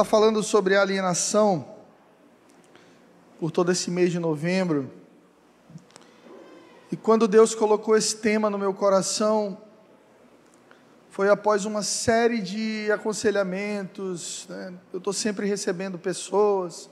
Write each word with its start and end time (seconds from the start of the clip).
estar 0.00 0.04
falando 0.04 0.42
sobre 0.42 0.74
alienação 0.74 1.74
por 3.38 3.50
todo 3.50 3.70
esse 3.70 3.90
mês 3.90 4.10
de 4.10 4.18
novembro. 4.18 4.90
E 6.90 6.96
quando 6.96 7.28
Deus 7.28 7.54
colocou 7.54 7.94
esse 7.94 8.16
tema 8.16 8.48
no 8.48 8.56
meu 8.56 8.72
coração, 8.72 9.60
foi 11.10 11.28
após 11.28 11.66
uma 11.66 11.82
série 11.82 12.40
de 12.40 12.90
aconselhamentos. 12.90 14.46
Né? 14.48 14.72
Eu 14.90 14.98
estou 14.98 15.12
sempre 15.12 15.46
recebendo 15.46 15.98
pessoas, 15.98 16.88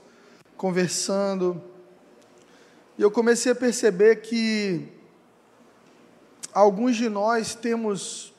conversando. 0.55 1.59
E 2.95 3.01
eu 3.01 3.09
comecei 3.09 3.53
a 3.53 3.55
perceber 3.55 4.17
que 4.17 4.87
alguns 6.53 6.95
de 6.95 7.09
nós 7.09 7.55
temos 7.55 8.35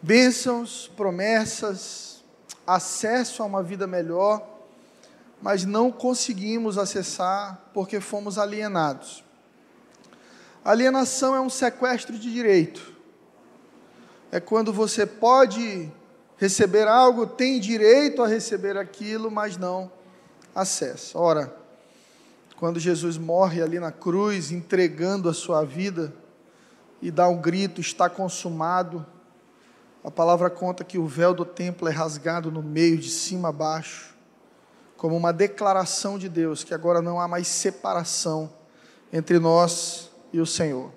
bênçãos, 0.00 0.88
promessas, 0.96 2.17
acesso 2.68 3.42
a 3.42 3.46
uma 3.46 3.62
vida 3.62 3.86
melhor, 3.86 4.46
mas 5.40 5.64
não 5.64 5.90
conseguimos 5.90 6.76
acessar 6.76 7.70
porque 7.72 7.98
fomos 7.98 8.36
alienados. 8.36 9.24
Alienação 10.62 11.34
é 11.34 11.40
um 11.40 11.48
sequestro 11.48 12.18
de 12.18 12.30
direito. 12.30 12.92
É 14.30 14.38
quando 14.38 14.70
você 14.70 15.06
pode 15.06 15.90
receber 16.36 16.86
algo, 16.86 17.26
tem 17.26 17.58
direito 17.58 18.22
a 18.22 18.26
receber 18.26 18.76
aquilo, 18.76 19.30
mas 19.30 19.56
não 19.56 19.90
acessa. 20.54 21.18
Ora, 21.18 21.56
quando 22.56 22.78
Jesus 22.78 23.16
morre 23.16 23.62
ali 23.62 23.80
na 23.80 23.90
cruz, 23.90 24.50
entregando 24.50 25.30
a 25.30 25.32
sua 25.32 25.64
vida 25.64 26.12
e 27.00 27.10
dá 27.10 27.28
um 27.28 27.40
grito: 27.40 27.80
está 27.80 28.10
consumado. 28.10 29.06
A 30.02 30.10
palavra 30.10 30.48
conta 30.48 30.84
que 30.84 30.96
o 30.96 31.06
véu 31.06 31.34
do 31.34 31.44
templo 31.44 31.88
é 31.88 31.90
rasgado 31.90 32.50
no 32.50 32.62
meio, 32.62 32.98
de 32.98 33.10
cima 33.10 33.48
a 33.48 33.52
baixo, 33.52 34.14
como 34.96 35.16
uma 35.16 35.32
declaração 35.32 36.18
de 36.18 36.28
Deus 36.28 36.62
que 36.62 36.72
agora 36.72 37.02
não 37.02 37.20
há 37.20 37.26
mais 37.26 37.48
separação 37.48 38.52
entre 39.12 39.38
nós 39.38 40.10
e 40.32 40.40
o 40.40 40.46
Senhor. 40.46 40.92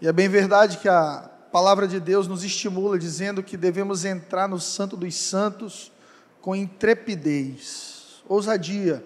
E 0.00 0.08
é 0.08 0.12
bem 0.12 0.28
verdade 0.28 0.78
que 0.78 0.88
a 0.88 1.30
palavra 1.52 1.86
de 1.86 2.00
Deus 2.00 2.26
nos 2.26 2.42
estimula 2.42 2.98
dizendo 2.98 3.42
que 3.42 3.56
devemos 3.56 4.04
entrar 4.04 4.48
no 4.48 4.58
Santo 4.58 4.96
dos 4.96 5.14
Santos 5.14 5.92
com 6.40 6.56
intrepidez, 6.56 8.22
ousadia, 8.26 9.04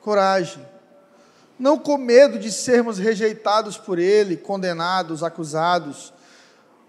coragem, 0.00 0.66
não 1.58 1.78
com 1.78 1.96
medo 1.98 2.38
de 2.38 2.50
sermos 2.50 2.98
rejeitados 2.98 3.76
por 3.76 3.98
Ele, 3.98 4.36
condenados, 4.36 5.22
acusados 5.22 6.12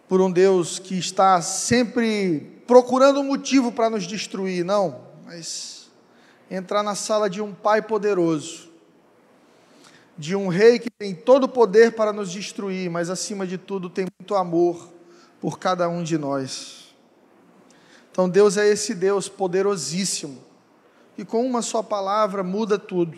por 0.07 0.21
um 0.21 0.31
Deus 0.31 0.79
que 0.79 0.97
está 0.97 1.41
sempre 1.41 2.61
procurando 2.67 3.19
um 3.19 3.23
motivo 3.23 3.71
para 3.71 3.89
nos 3.89 4.05
destruir, 4.05 4.63
não, 4.63 5.01
mas 5.25 5.89
entrar 6.49 6.83
na 6.83 6.95
sala 6.95 7.29
de 7.29 7.41
um 7.41 7.53
Pai 7.53 7.81
poderoso 7.81 8.65
de 10.17 10.35
um 10.35 10.47
rei 10.47 10.79
que 10.79 10.89
tem 10.89 11.13
todo 11.13 11.43
o 11.43 11.49
poder 11.49 11.93
para 11.93 12.13
nos 12.13 12.31
destruir, 12.31 12.89
mas 12.89 13.09
acima 13.09 13.45
de 13.45 13.57
tudo 13.57 13.89
tem 13.89 14.07
muito 14.19 14.35
amor 14.35 14.89
por 15.41 15.59
cada 15.59 15.89
um 15.89 16.03
de 16.03 16.17
nós. 16.17 16.95
Então 18.11 18.29
Deus 18.29 18.55
é 18.55 18.67
esse 18.67 18.95
Deus 18.95 19.27
poderosíssimo, 19.27 20.41
e 21.17 21.25
com 21.25 21.45
uma 21.45 21.61
só 21.61 21.83
palavra 21.83 22.43
muda 22.43 22.79
tudo. 22.79 23.17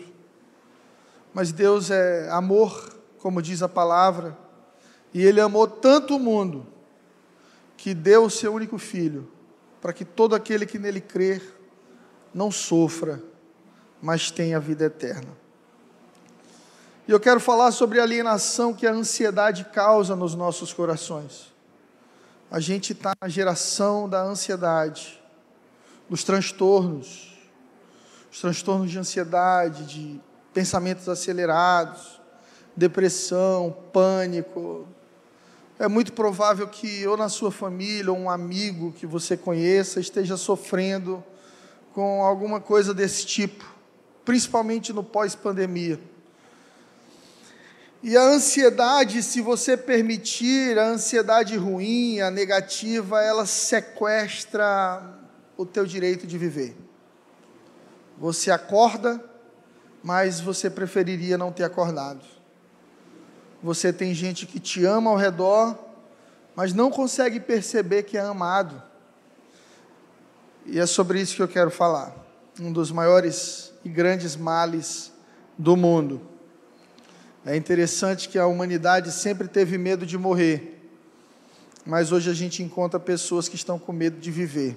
Mas 1.32 1.52
Deus 1.52 1.90
é 1.90 2.28
amor, 2.30 2.96
como 3.18 3.40
diz 3.40 3.62
a 3.62 3.68
palavra, 3.68 4.36
e 5.14 5.24
Ele 5.24 5.40
amou 5.40 5.68
tanto 5.68 6.16
o 6.16 6.18
mundo, 6.18 6.66
que 7.78 7.94
deu 7.94 8.24
o 8.24 8.30
seu 8.30 8.52
único 8.52 8.76
filho, 8.76 9.30
para 9.80 9.92
que 9.92 10.04
todo 10.04 10.34
aquele 10.34 10.66
que 10.66 10.80
nele 10.80 11.00
crer 11.00 11.40
não 12.34 12.50
sofra, 12.50 13.22
mas 14.02 14.32
tenha 14.32 14.58
vida 14.58 14.84
eterna. 14.84 15.30
E 17.06 17.12
eu 17.12 17.20
quero 17.20 17.38
falar 17.38 17.70
sobre 17.70 18.00
a 18.00 18.02
alienação 18.02 18.74
que 18.74 18.84
a 18.84 18.92
ansiedade 18.92 19.64
causa 19.72 20.16
nos 20.16 20.34
nossos 20.34 20.72
corações. 20.72 21.54
A 22.50 22.58
gente 22.58 22.92
está 22.92 23.12
na 23.20 23.28
geração 23.28 24.08
da 24.08 24.22
ansiedade, 24.22 25.22
dos 26.10 26.24
transtornos, 26.24 27.38
os 28.30 28.40
transtornos 28.40 28.90
de 28.90 28.98
ansiedade, 28.98 29.84
de 29.86 30.20
pensamentos 30.52 31.08
acelerados, 31.08 32.20
depressão, 32.76 33.74
pânico. 33.92 34.86
É 35.78 35.86
muito 35.86 36.12
provável 36.12 36.66
que 36.66 37.06
ou 37.06 37.16
na 37.16 37.28
sua 37.28 37.52
família 37.52 38.10
ou 38.10 38.18
um 38.18 38.28
amigo 38.28 38.92
que 38.92 39.06
você 39.06 39.36
conheça 39.36 40.00
esteja 40.00 40.36
sofrendo 40.36 41.22
com 41.94 42.24
alguma 42.24 42.60
coisa 42.60 42.92
desse 42.92 43.24
tipo, 43.24 43.64
principalmente 44.24 44.92
no 44.92 45.04
pós-pandemia. 45.04 46.00
E 48.02 48.16
a 48.16 48.22
ansiedade, 48.22 49.22
se 49.22 49.40
você 49.40 49.76
permitir, 49.76 50.78
a 50.78 50.86
ansiedade 50.86 51.56
ruim, 51.56 52.20
a 52.20 52.30
negativa, 52.30 53.22
ela 53.22 53.46
sequestra 53.46 55.18
o 55.56 55.64
teu 55.64 55.84
direito 55.84 56.26
de 56.26 56.38
viver. 56.38 56.76
Você 58.18 58.50
acorda, 58.50 59.22
mas 60.02 60.40
você 60.40 60.68
preferiria 60.68 61.38
não 61.38 61.52
ter 61.52 61.64
acordado. 61.64 62.37
Você 63.62 63.92
tem 63.92 64.14
gente 64.14 64.46
que 64.46 64.60
te 64.60 64.84
ama 64.84 65.10
ao 65.10 65.16
redor, 65.16 65.76
mas 66.54 66.72
não 66.72 66.90
consegue 66.90 67.40
perceber 67.40 68.04
que 68.04 68.16
é 68.16 68.20
amado. 68.20 68.82
E 70.64 70.78
é 70.78 70.86
sobre 70.86 71.20
isso 71.20 71.34
que 71.34 71.42
eu 71.42 71.48
quero 71.48 71.70
falar. 71.70 72.14
Um 72.60 72.72
dos 72.72 72.90
maiores 72.90 73.72
e 73.84 73.88
grandes 73.88 74.36
males 74.36 75.12
do 75.56 75.76
mundo. 75.76 76.20
É 77.44 77.56
interessante 77.56 78.28
que 78.28 78.38
a 78.38 78.46
humanidade 78.46 79.10
sempre 79.10 79.48
teve 79.48 79.78
medo 79.78 80.04
de 80.04 80.18
morrer, 80.18 80.78
mas 81.86 82.12
hoje 82.12 82.30
a 82.30 82.34
gente 82.34 82.62
encontra 82.62 83.00
pessoas 83.00 83.48
que 83.48 83.56
estão 83.56 83.78
com 83.78 83.92
medo 83.92 84.20
de 84.20 84.30
viver. 84.30 84.76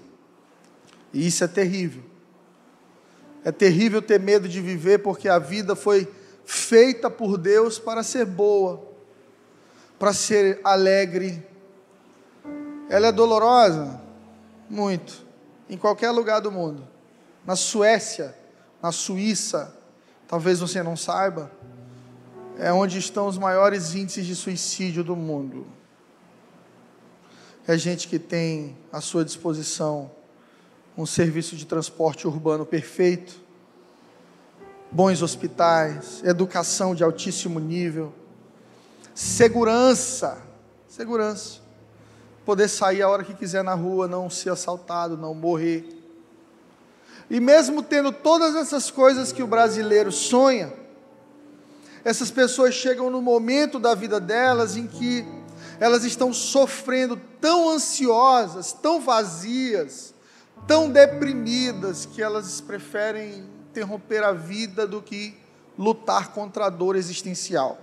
E 1.13 1.27
isso 1.27 1.43
é 1.43 1.47
terrível. 1.47 2.03
É 3.43 3.51
terrível 3.51 4.01
ter 4.01 4.19
medo 4.19 4.47
de 4.47 4.61
viver 4.61 4.99
porque 4.99 5.27
a 5.27 5.39
vida 5.39 5.75
foi 5.75 6.07
feita 6.51 7.09
por 7.09 7.37
Deus 7.37 7.79
para 7.79 8.03
ser 8.03 8.25
boa, 8.25 8.85
para 9.97 10.11
ser 10.11 10.59
alegre. 10.65 11.47
Ela 12.89 13.07
é 13.07 13.11
dolorosa? 13.11 14.01
Muito. 14.69 15.25
Em 15.69 15.77
qualquer 15.77 16.11
lugar 16.11 16.41
do 16.41 16.51
mundo. 16.51 16.85
Na 17.45 17.55
Suécia, 17.55 18.35
na 18.81 18.91
Suíça, 18.91 19.73
talvez 20.27 20.59
você 20.59 20.83
não 20.83 20.97
saiba, 20.97 21.49
é 22.57 22.71
onde 22.73 22.97
estão 22.97 23.27
os 23.27 23.37
maiores 23.37 23.95
índices 23.95 24.25
de 24.25 24.35
suicídio 24.35 25.05
do 25.05 25.15
mundo. 25.15 25.65
É 27.65 27.77
gente 27.77 28.09
que 28.09 28.19
tem 28.19 28.77
à 28.91 28.99
sua 28.99 29.23
disposição 29.23 30.11
um 30.97 31.05
serviço 31.05 31.55
de 31.55 31.65
transporte 31.65 32.27
urbano 32.27 32.65
perfeito, 32.65 33.39
bons 34.91 35.21
hospitais, 35.21 36.21
educação 36.23 36.93
de 36.93 37.03
altíssimo 37.03 37.59
nível, 37.59 38.13
segurança, 39.15 40.41
segurança, 40.87 41.61
poder 42.45 42.67
sair 42.67 43.01
a 43.01 43.07
hora 43.09 43.23
que 43.23 43.33
quiser 43.33 43.63
na 43.63 43.73
rua, 43.73 44.07
não 44.07 44.29
ser 44.29 44.49
assaltado, 44.49 45.15
não 45.15 45.33
morrer. 45.33 45.87
E 47.29 47.39
mesmo 47.39 47.81
tendo 47.81 48.11
todas 48.11 48.55
essas 48.55 48.91
coisas 48.91 49.31
que 49.31 49.41
o 49.41 49.47
brasileiro 49.47 50.11
sonha, 50.11 50.73
essas 52.03 52.29
pessoas 52.29 52.73
chegam 52.73 53.09
no 53.09 53.21
momento 53.21 53.79
da 53.79 53.95
vida 53.95 54.19
delas 54.19 54.75
em 54.75 54.87
que 54.87 55.25
elas 55.79 56.03
estão 56.03 56.33
sofrendo 56.33 57.19
tão 57.39 57.69
ansiosas, 57.69 58.73
tão 58.73 58.99
vazias, 58.99 60.13
tão 60.67 60.89
deprimidas, 60.89 62.05
que 62.05 62.21
elas 62.21 62.59
preferem 62.59 63.47
interromper 63.71 64.21
a 64.21 64.33
vida 64.33 64.85
do 64.85 65.01
que 65.01 65.33
lutar 65.77 66.33
contra 66.33 66.65
a 66.65 66.69
dor 66.69 66.97
existencial. 66.97 67.79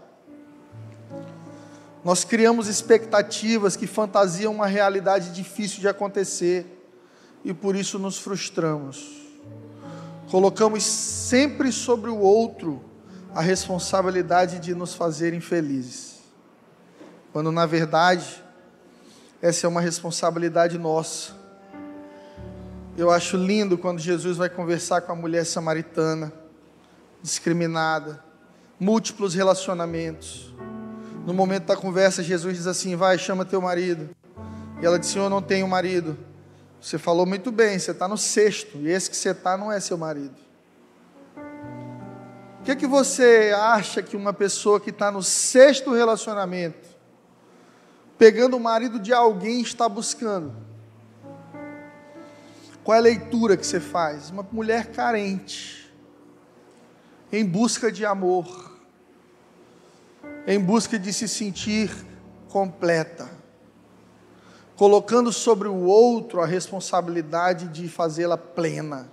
Nós 2.05 2.25
criamos 2.25 2.69
expectativas 2.69 3.75
que 3.75 3.87
fantasiam 3.87 4.55
uma 4.55 4.67
realidade 4.67 5.33
difícil 5.33 5.81
de 5.81 5.89
acontecer 5.89 6.67
e 7.43 7.55
por 7.55 7.75
isso 7.75 7.99
nos 7.99 8.19
frustramos. 8.19 9.27
Colocamos 10.31 10.85
sempre 10.85 11.73
sobre 11.73 12.11
o 12.11 12.19
outro 12.19 12.85
a 13.35 13.41
responsabilidade 13.41 14.59
de 14.59 14.75
nos 14.75 14.95
fazerem 14.95 15.41
felizes, 15.41 16.19
quando 17.33 17.51
na 17.51 17.65
verdade 17.65 18.45
essa 19.41 19.67
é 19.67 19.69
uma 19.69 19.81
responsabilidade 19.81 20.77
nossa. 20.77 21.38
Eu 22.99 23.13
acho 23.13 23.37
lindo 23.37 23.79
quando 23.79 24.01
Jesus 24.01 24.37
vai 24.37 24.51
conversar 24.51 25.03
com 25.03 25.13
a 25.13 25.15
mulher 25.15 25.47
samaritana, 25.47 26.33
discriminada, 27.23 28.21
múltiplos 28.81 29.37
relacionamentos. 29.37 30.53
No 31.25 31.33
momento 31.33 31.67
da 31.67 31.77
conversa, 31.77 32.25
Jesus 32.25 32.57
diz 32.57 32.67
assim: 32.67 32.97
Vai, 32.97 33.17
chama 33.17 33.45
teu 33.45 33.61
marido. 33.61 34.11
E 34.83 34.85
ela 34.85 34.99
diz: 34.99 35.11
Senhor, 35.11 35.31
não 35.31 35.41
tenho 35.41 35.69
marido. 35.69 36.19
Você 36.81 36.99
falou 36.99 37.25
muito 37.25 37.53
bem, 37.53 37.79
você 37.79 37.93
está 37.93 38.09
no 38.09 38.19
sexto, 38.19 38.79
e 38.79 38.89
esse 38.89 39.09
que 39.09 39.17
você 39.17 39.31
está 39.31 39.57
não 39.57 39.71
é 39.71 39.79
seu 39.79 39.97
marido. 39.97 40.35
O 42.59 42.65
que, 42.65 42.75
que 42.75 42.87
você 42.89 43.55
acha 43.57 44.03
que 44.03 44.17
uma 44.17 44.33
pessoa 44.33 44.81
que 44.81 44.91
está 44.91 45.09
no 45.13 45.23
sexto 45.23 45.95
relacionamento, 45.95 46.89
pegando 48.19 48.57
o 48.57 48.61
marido 48.61 48.99
de 48.99 49.13
alguém, 49.13 49.61
está 49.61 49.89
buscando? 49.89 50.68
Qual 52.89 52.97
é 52.97 53.01
a 53.01 53.03
leitura 53.03 53.55
que 53.55 53.67
você 53.67 53.81
faz? 53.81 54.31
Uma 54.31 54.49
mulher 54.51 54.87
carente, 54.87 55.93
em 57.31 57.45
busca 57.45 57.93
de 57.93 58.07
amor, 58.07 58.73
em 60.47 60.59
busca 60.59 60.99
de 60.99 61.13
se 61.13 61.29
sentir 61.29 61.95
completa, 62.49 63.29
colocando 64.75 65.31
sobre 65.31 65.69
o 65.69 65.85
outro 65.85 66.41
a 66.41 66.47
responsabilidade 66.47 67.69
de 67.69 67.91
fazê-la 67.91 68.39
plena. 68.39 69.13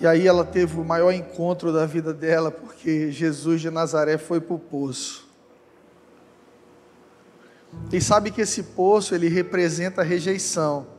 E 0.00 0.06
aí 0.08 0.26
ela 0.26 0.44
teve 0.44 0.80
o 0.80 0.84
maior 0.84 1.12
encontro 1.12 1.72
da 1.72 1.86
vida 1.86 2.12
dela, 2.12 2.50
porque 2.50 3.12
Jesus 3.12 3.60
de 3.60 3.70
Nazaré 3.70 4.18
foi 4.18 4.40
para 4.40 4.56
o 4.56 4.58
poço. 4.58 5.28
E 7.92 8.00
sabe 8.00 8.32
que 8.32 8.40
esse 8.40 8.64
poço 8.64 9.14
ele 9.14 9.28
representa 9.28 10.00
a 10.00 10.04
rejeição 10.04 10.95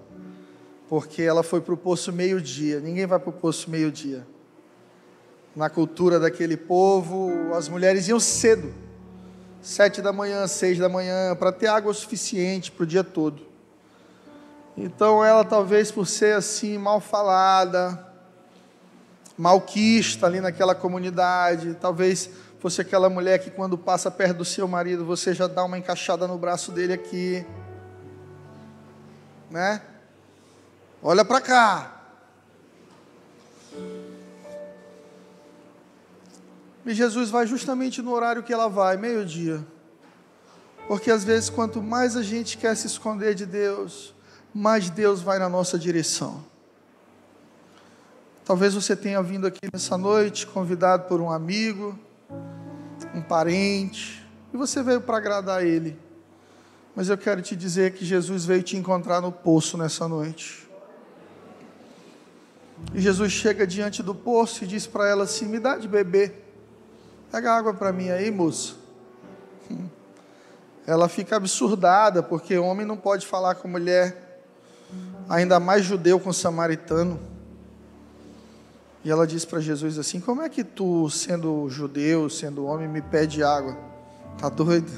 porque 0.89 1.22
ela 1.22 1.44
foi 1.44 1.62
para 1.62 1.74
o 1.74 1.78
poço 1.78 2.12
meio-dia. 2.12 2.80
Ninguém 2.80 3.06
vai 3.06 3.19
para 3.19 3.30
o 3.30 3.34
poço 3.34 3.69
meio-dia. 3.69 4.25
Na 5.56 5.69
cultura 5.69 6.19
daquele 6.19 6.56
povo, 6.56 7.54
as 7.54 7.68
mulheres 7.68 8.07
iam 8.07 8.19
cedo, 8.19 8.74
sete 9.62 10.01
da 10.01 10.13
manhã, 10.13 10.48
seis 10.48 10.78
da 10.78 10.88
manhã, 10.88 11.36
para 11.36 11.51
ter 11.51 11.68
água 11.68 11.94
suficiente 11.94 12.72
para 12.72 12.84
o 12.84 12.86
dia 12.86 13.04
todo. 13.04 13.42
Então 14.78 15.25
ela, 15.25 15.44
talvez 15.44 15.92
por 15.92 16.06
ser 16.06 16.36
assim, 16.36 16.78
mal 16.78 17.01
falada, 17.01 18.06
malquista 19.36 20.28
ali 20.28 20.40
naquela 20.40 20.75
comunidade, 20.75 21.75
talvez 21.81 22.30
fosse 22.60 22.81
aquela 22.81 23.10
mulher 23.10 23.40
que 23.40 23.50
quando 23.50 23.78
passa 23.78 24.12
perto 24.12 24.38
do 24.38 24.45
seu 24.45 24.68
marido, 24.68 25.04
você 25.04 25.33
já 25.33 25.48
dá 25.48 25.63
uma 25.63 25.78
encaixada 25.78 26.28
no 26.28 26.38
braço 26.38 26.72
dele 26.72 26.94
aqui, 26.94 27.44
né? 29.50 29.81
Olha 31.02 31.24
para 31.24 31.42
cá. 31.42 31.94
E 36.86 36.94
Jesus 36.94 37.30
vai 37.30 37.46
justamente 37.46 38.02
no 38.02 38.12
horário 38.12 38.44
que 38.44 38.54
ela 38.54 38.70
vai, 38.70 38.96
meio-dia. 38.96 39.66
Porque 40.88 41.12
às 41.12 41.24
vezes, 41.24 41.50
quanto 41.50 41.82
mais 41.82 42.16
a 42.16 42.24
gente 42.24 42.58
quer 42.58 42.76
se 42.76 42.88
esconder 42.88 43.36
de 43.36 43.46
Deus, 43.46 44.16
mais 44.54 44.90
Deus 44.90 45.22
vai 45.22 45.38
na 45.38 45.50
nossa 45.50 45.78
direção. 45.78 46.44
Talvez 48.46 48.74
você 48.74 48.96
tenha 48.96 49.22
vindo 49.22 49.46
aqui 49.46 49.68
nessa 49.72 49.98
noite, 49.98 50.48
convidado 50.48 51.04
por 51.10 51.20
um 51.20 51.30
amigo, 51.30 52.00
um 53.14 53.22
parente, 53.22 54.26
e 54.54 54.58
você 54.58 54.82
veio 54.82 55.02
para 55.02 55.18
agradar 55.18 55.66
Ele. 55.66 56.00
Mas 56.96 57.10
eu 57.10 57.18
quero 57.18 57.42
te 57.42 57.56
dizer 57.56 57.92
que 57.94 58.06
Jesus 58.06 58.46
veio 58.46 58.64
te 58.64 58.78
encontrar 58.78 59.20
no 59.20 59.32
poço 59.32 59.78
nessa 59.78 60.08
noite. 60.08 60.67
E 62.94 63.02
Jesus 63.02 63.32
chega 63.32 63.66
diante 63.66 64.02
do 64.02 64.14
poço 64.14 64.64
e 64.64 64.68
diz 64.68 64.88
para 64.88 65.08
ela 65.08 65.24
assim: 65.24 65.46
Me 65.46 65.60
dá 65.60 65.78
de 65.78 65.88
beber. 65.88 66.46
Pega 67.32 67.54
água 67.54 67.74
para 67.74 67.92
mim 67.92 68.10
aí, 68.10 68.32
moça. 68.32 68.76
Ela 70.88 71.10
fica 71.10 71.36
absurdada, 71.36 72.24
porque 72.24 72.58
homem 72.58 72.86
não 72.86 72.96
pode 72.96 73.28
falar 73.28 73.56
com 73.56 73.68
mulher, 73.68 74.42
ainda 75.28 75.60
mais 75.60 75.84
judeu 75.84 76.18
com 76.18 76.32
samaritano. 76.32 77.20
E 79.04 79.12
ela 79.12 79.28
diz 79.28 79.44
para 79.44 79.60
Jesus 79.60 80.00
assim: 80.00 80.22
Como 80.22 80.42
é 80.42 80.48
que 80.48 80.64
tu, 80.64 81.10
sendo 81.10 81.70
judeu, 81.70 82.30
sendo 82.30 82.66
homem, 82.66 82.88
me 82.88 83.02
pede 83.02 83.44
água? 83.44 83.78
Tá 84.38 84.48
doido? 84.48 84.92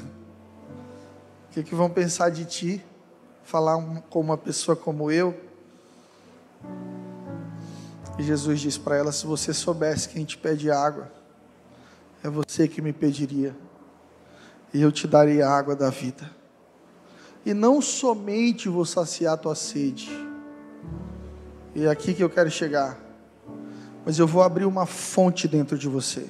O 1.48 1.52
que, 1.52 1.64
que 1.64 1.74
vão 1.74 1.90
pensar 1.90 2.30
de 2.30 2.44
ti? 2.44 2.84
Falar 3.42 3.82
com 4.08 4.20
uma 4.20 4.36
pessoa 4.36 4.76
como 4.76 5.10
eu? 5.10 5.34
E 8.18 8.22
Jesus 8.22 8.60
diz 8.60 8.78
para 8.78 8.96
ela: 8.96 9.12
Se 9.12 9.26
você 9.26 9.52
soubesse 9.52 10.08
quem 10.08 10.24
te 10.24 10.36
pede 10.36 10.70
água, 10.70 11.10
é 12.22 12.28
você 12.28 12.68
que 12.68 12.82
me 12.82 12.92
pediria, 12.92 13.56
e 14.72 14.80
eu 14.80 14.92
te 14.92 15.06
daria 15.06 15.46
a 15.46 15.56
água 15.56 15.74
da 15.74 15.90
vida. 15.90 16.30
E 17.44 17.54
não 17.54 17.80
somente 17.80 18.68
vou 18.68 18.84
saciar 18.84 19.38
tua 19.38 19.54
sede, 19.54 20.10
e 21.74 21.84
é 21.84 21.88
aqui 21.88 22.12
que 22.12 22.22
eu 22.22 22.28
quero 22.28 22.50
chegar, 22.50 22.98
mas 24.04 24.18
eu 24.18 24.26
vou 24.26 24.42
abrir 24.42 24.66
uma 24.66 24.84
fonte 24.84 25.48
dentro 25.48 25.78
de 25.78 25.88
você, 25.88 26.26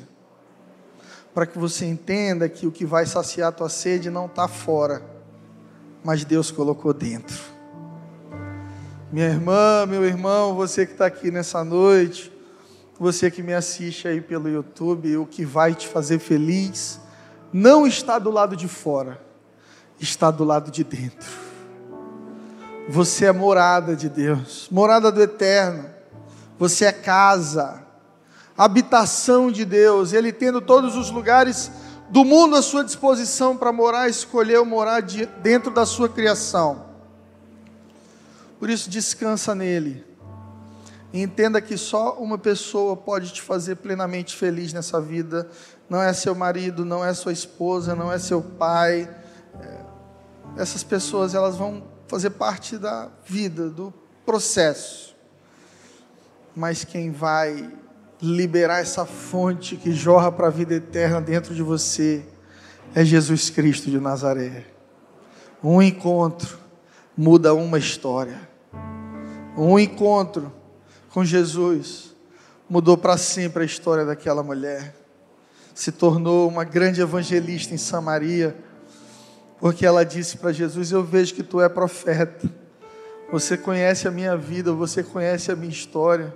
para 1.34 1.46
que 1.46 1.58
você 1.58 1.86
entenda 1.86 2.48
que 2.48 2.66
o 2.66 2.72
que 2.72 2.84
vai 2.84 3.06
saciar 3.06 3.52
tua 3.52 3.68
sede 3.68 4.10
não 4.10 4.26
está 4.26 4.46
fora, 4.46 5.02
mas 6.04 6.24
Deus 6.24 6.50
colocou 6.50 6.94
dentro. 6.94 7.49
Minha 9.12 9.26
irmã, 9.26 9.86
meu 9.88 10.04
irmão, 10.04 10.54
você 10.54 10.86
que 10.86 10.92
está 10.92 11.06
aqui 11.06 11.32
nessa 11.32 11.64
noite, 11.64 12.32
você 12.96 13.28
que 13.28 13.42
me 13.42 13.52
assiste 13.52 14.06
aí 14.06 14.20
pelo 14.20 14.48
YouTube, 14.48 15.16
o 15.16 15.26
que 15.26 15.44
vai 15.44 15.74
te 15.74 15.88
fazer 15.88 16.20
feliz, 16.20 17.00
não 17.52 17.88
está 17.88 18.20
do 18.20 18.30
lado 18.30 18.54
de 18.54 18.68
fora, 18.68 19.20
está 19.98 20.30
do 20.30 20.44
lado 20.44 20.70
de 20.70 20.84
dentro. 20.84 21.28
Você 22.88 23.24
é 23.24 23.32
morada 23.32 23.96
de 23.96 24.08
Deus, 24.08 24.68
morada 24.70 25.10
do 25.10 25.20
Eterno, 25.20 25.90
você 26.56 26.84
é 26.84 26.92
casa, 26.92 27.82
habitação 28.56 29.50
de 29.50 29.64
Deus, 29.64 30.12
Ele 30.12 30.32
tendo 30.32 30.60
todos 30.60 30.94
os 30.94 31.10
lugares 31.10 31.68
do 32.10 32.24
mundo 32.24 32.54
à 32.54 32.62
sua 32.62 32.84
disposição 32.84 33.56
para 33.56 33.72
morar, 33.72 34.08
escolheu 34.08 34.64
morar 34.64 35.02
dentro 35.42 35.72
da 35.72 35.84
sua 35.84 36.08
criação. 36.08 36.89
Por 38.60 38.68
isso, 38.68 38.90
descansa 38.90 39.54
nele. 39.54 40.04
E 41.12 41.22
entenda 41.22 41.60
que 41.62 41.76
só 41.78 42.12
uma 42.18 42.36
pessoa 42.36 42.94
pode 42.94 43.32
te 43.32 43.40
fazer 43.40 43.76
plenamente 43.76 44.36
feliz 44.36 44.72
nessa 44.74 45.00
vida. 45.00 45.50
Não 45.88 46.00
é 46.00 46.12
seu 46.12 46.34
marido, 46.34 46.84
não 46.84 47.02
é 47.02 47.12
sua 47.14 47.32
esposa, 47.32 47.96
não 47.96 48.12
é 48.12 48.18
seu 48.18 48.42
pai. 48.42 49.10
É, 49.60 49.80
essas 50.58 50.84
pessoas 50.84 51.34
elas 51.34 51.56
vão 51.56 51.82
fazer 52.06 52.30
parte 52.30 52.76
da 52.76 53.08
vida, 53.24 53.70
do 53.70 53.92
processo. 54.26 55.16
Mas 56.54 56.84
quem 56.84 57.10
vai 57.10 57.72
liberar 58.20 58.80
essa 58.80 59.06
fonte 59.06 59.74
que 59.76 59.92
jorra 59.92 60.30
para 60.30 60.48
a 60.48 60.50
vida 60.50 60.74
eterna 60.74 61.20
dentro 61.20 61.54
de 61.54 61.62
você 61.62 62.24
é 62.94 63.04
Jesus 63.04 63.48
Cristo 63.48 63.90
de 63.90 63.98
Nazaré. 63.98 64.66
Um 65.64 65.80
encontro 65.80 66.58
muda 67.16 67.54
uma 67.54 67.78
história. 67.78 68.49
Um 69.62 69.78
encontro 69.78 70.50
com 71.10 71.22
Jesus 71.22 72.14
mudou 72.66 72.96
para 72.96 73.18
sempre 73.18 73.62
a 73.62 73.66
história 73.66 74.06
daquela 74.06 74.42
mulher. 74.42 74.96
Se 75.74 75.92
tornou 75.92 76.48
uma 76.48 76.64
grande 76.64 77.02
evangelista 77.02 77.74
em 77.74 77.76
Samaria, 77.76 78.56
porque 79.58 79.84
ela 79.84 80.02
disse 80.02 80.38
para 80.38 80.50
Jesus: 80.50 80.90
Eu 80.90 81.04
vejo 81.04 81.34
que 81.34 81.42
tu 81.42 81.60
é 81.60 81.68
profeta, 81.68 82.50
você 83.30 83.54
conhece 83.54 84.08
a 84.08 84.10
minha 84.10 84.34
vida, 84.34 84.72
você 84.72 85.02
conhece 85.02 85.52
a 85.52 85.56
minha 85.56 85.70
história, 85.70 86.34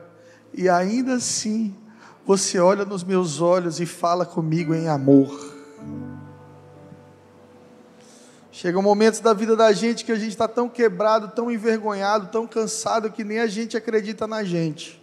e 0.53 0.69
ainda 0.69 1.15
assim 1.15 1.75
você 2.27 2.59
olha 2.59 2.85
nos 2.85 3.03
meus 3.03 3.41
olhos 3.41 3.81
e 3.81 3.87
fala 3.87 4.27
comigo 4.27 4.75
em 4.75 4.87
amor. 4.87 5.55
Chega 8.57 8.79
um 8.79 8.83
momento 8.83 9.21
da 9.21 9.35
vida 9.35 9.57
da 9.57 9.73
gente 9.73 10.05
que 10.05 10.13
a 10.13 10.15
gente 10.15 10.29
está 10.29 10.47
tão 10.47 10.69
quebrado, 10.69 11.27
tão 11.27 11.51
envergonhado, 11.51 12.29
tão 12.29 12.47
cansado 12.47 13.11
que 13.11 13.25
nem 13.25 13.41
a 13.41 13.49
gente 13.49 13.77
acredita 13.77 14.29
na 14.29 14.45
gente. 14.45 15.03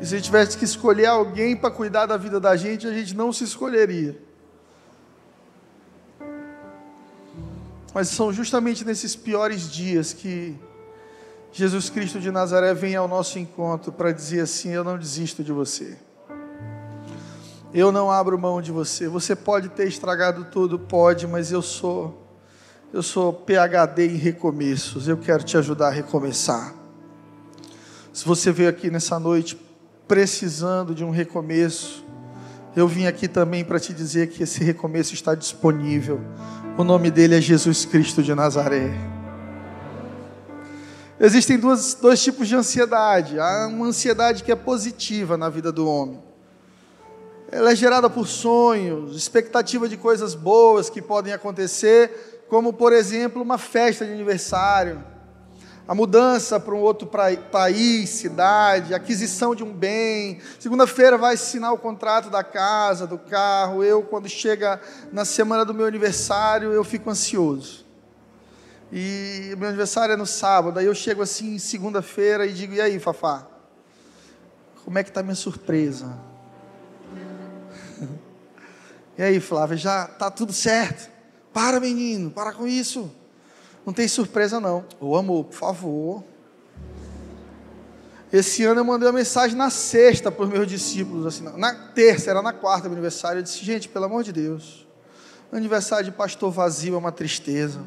E 0.00 0.06
se 0.06 0.18
tivesse 0.22 0.56
que 0.56 0.64
escolher 0.64 1.04
alguém 1.04 1.54
para 1.54 1.70
cuidar 1.70 2.06
da 2.06 2.16
vida 2.16 2.40
da 2.40 2.56
gente, 2.56 2.86
a 2.86 2.90
gente 2.90 3.14
não 3.14 3.34
se 3.34 3.44
escolheria. 3.44 4.18
Mas 7.92 8.08
são 8.08 8.32
justamente 8.32 8.82
nesses 8.82 9.14
piores 9.14 9.70
dias 9.70 10.14
que 10.14 10.56
Jesus 11.52 11.90
Cristo 11.90 12.18
de 12.18 12.30
Nazaré 12.30 12.72
vem 12.72 12.96
ao 12.96 13.06
nosso 13.06 13.38
encontro 13.38 13.92
para 13.92 14.10
dizer 14.10 14.40
assim: 14.40 14.70
Eu 14.70 14.82
não 14.82 14.96
desisto 14.96 15.44
de 15.44 15.52
você. 15.52 15.98
Eu 17.74 17.90
não 17.92 18.10
abro 18.10 18.38
mão 18.38 18.62
de 18.62 18.70
você. 18.70 19.08
Você 19.08 19.34
pode 19.34 19.68
ter 19.70 19.86
estragado 19.86 20.46
tudo, 20.50 20.78
pode, 20.78 21.26
mas 21.26 21.50
eu 21.52 21.62
sou 21.62 22.22
eu 22.92 23.02
sou 23.02 23.32
PhD 23.32 24.06
em 24.06 24.16
recomeços. 24.16 25.08
Eu 25.08 25.16
quero 25.16 25.42
te 25.42 25.56
ajudar 25.58 25.88
a 25.88 25.90
recomeçar. 25.90 26.72
Se 28.12 28.24
você 28.24 28.50
veio 28.50 28.70
aqui 28.70 28.90
nessa 28.90 29.18
noite 29.18 29.60
precisando 30.08 30.94
de 30.94 31.04
um 31.04 31.10
recomeço, 31.10 32.04
eu 32.74 32.86
vim 32.86 33.06
aqui 33.06 33.26
também 33.26 33.64
para 33.64 33.80
te 33.80 33.92
dizer 33.92 34.28
que 34.28 34.44
esse 34.44 34.62
recomeço 34.62 35.14
está 35.14 35.34
disponível. 35.34 36.20
O 36.78 36.84
nome 36.84 37.10
dele 37.10 37.36
é 37.36 37.40
Jesus 37.40 37.84
Cristo 37.84 38.22
de 38.22 38.34
Nazaré. 38.34 38.90
Existem 41.18 41.58
duas, 41.58 41.94
dois 41.94 42.22
tipos 42.22 42.46
de 42.46 42.54
ansiedade. 42.54 43.40
Há 43.40 43.66
uma 43.66 43.86
ansiedade 43.86 44.44
que 44.44 44.52
é 44.52 44.56
positiva 44.56 45.36
na 45.36 45.48
vida 45.48 45.72
do 45.72 45.88
homem. 45.88 46.25
Ela 47.50 47.72
é 47.72 47.76
gerada 47.76 48.10
por 48.10 48.26
sonhos, 48.26 49.16
expectativa 49.16 49.88
de 49.88 49.96
coisas 49.96 50.34
boas 50.34 50.90
que 50.90 51.00
podem 51.00 51.32
acontecer, 51.32 52.44
como, 52.48 52.72
por 52.72 52.92
exemplo, 52.92 53.40
uma 53.40 53.56
festa 53.56 54.04
de 54.04 54.12
aniversário, 54.12 55.04
a 55.86 55.94
mudança 55.94 56.58
para 56.58 56.74
um 56.74 56.80
outro 56.80 57.08
país, 57.50 58.10
cidade, 58.10 58.92
aquisição 58.92 59.54
de 59.54 59.62
um 59.62 59.72
bem. 59.72 60.40
Segunda-feira 60.58 61.16
vai 61.16 61.34
assinar 61.34 61.72
o 61.72 61.78
contrato 61.78 62.28
da 62.28 62.42
casa, 62.42 63.06
do 63.06 63.16
carro. 63.16 63.84
Eu, 63.84 64.02
quando 64.02 64.28
chega 64.28 64.80
na 65.12 65.24
semana 65.24 65.64
do 65.64 65.72
meu 65.72 65.86
aniversário, 65.86 66.72
eu 66.72 66.82
fico 66.82 67.08
ansioso. 67.08 67.86
E 68.92 69.54
meu 69.56 69.68
aniversário 69.68 70.14
é 70.14 70.16
no 70.16 70.26
sábado, 70.26 70.78
aí 70.78 70.86
eu 70.86 70.94
chego 70.94 71.22
assim 71.22 71.58
segunda-feira 71.58 72.46
e 72.46 72.52
digo: 72.52 72.74
"E 72.74 72.80
aí, 72.80 72.98
Fafá? 72.98 73.46
Como 74.84 74.98
é 74.98 75.04
que 75.04 75.12
tá 75.12 75.22
minha 75.22 75.34
surpresa?" 75.36 76.25
E 79.16 79.22
aí, 79.22 79.40
Flávia, 79.40 79.76
já 79.76 80.06
tá 80.06 80.30
tudo 80.30 80.52
certo? 80.52 81.10
Para, 81.52 81.80
menino, 81.80 82.30
para 82.30 82.52
com 82.52 82.66
isso. 82.66 83.10
Não 83.84 83.92
tem 83.92 84.06
surpresa 84.08 84.60
não. 84.60 84.84
Ô 85.00 85.16
amor, 85.16 85.44
por 85.44 85.54
favor. 85.54 86.24
Esse 88.32 88.64
ano 88.64 88.80
eu 88.80 88.84
mandei 88.84 89.08
uma 89.08 89.14
mensagem 89.14 89.56
na 89.56 89.70
sexta 89.70 90.30
para 90.30 90.44
os 90.44 90.50
meus 90.50 90.66
discípulos, 90.66 91.24
assim, 91.24 91.44
na 91.56 91.74
terça, 91.74 92.30
era 92.30 92.42
na 92.42 92.52
quarta 92.52 92.88
meu 92.88 92.92
aniversário. 92.92 93.38
Eu 93.38 93.42
disse, 93.42 93.64
gente, 93.64 93.88
pelo 93.88 94.04
amor 94.04 94.24
de 94.24 94.32
Deus, 94.32 94.86
aniversário 95.52 96.04
de 96.04 96.12
pastor 96.12 96.50
vazio 96.50 96.94
é 96.94 96.98
uma 96.98 97.12
tristeza 97.12 97.80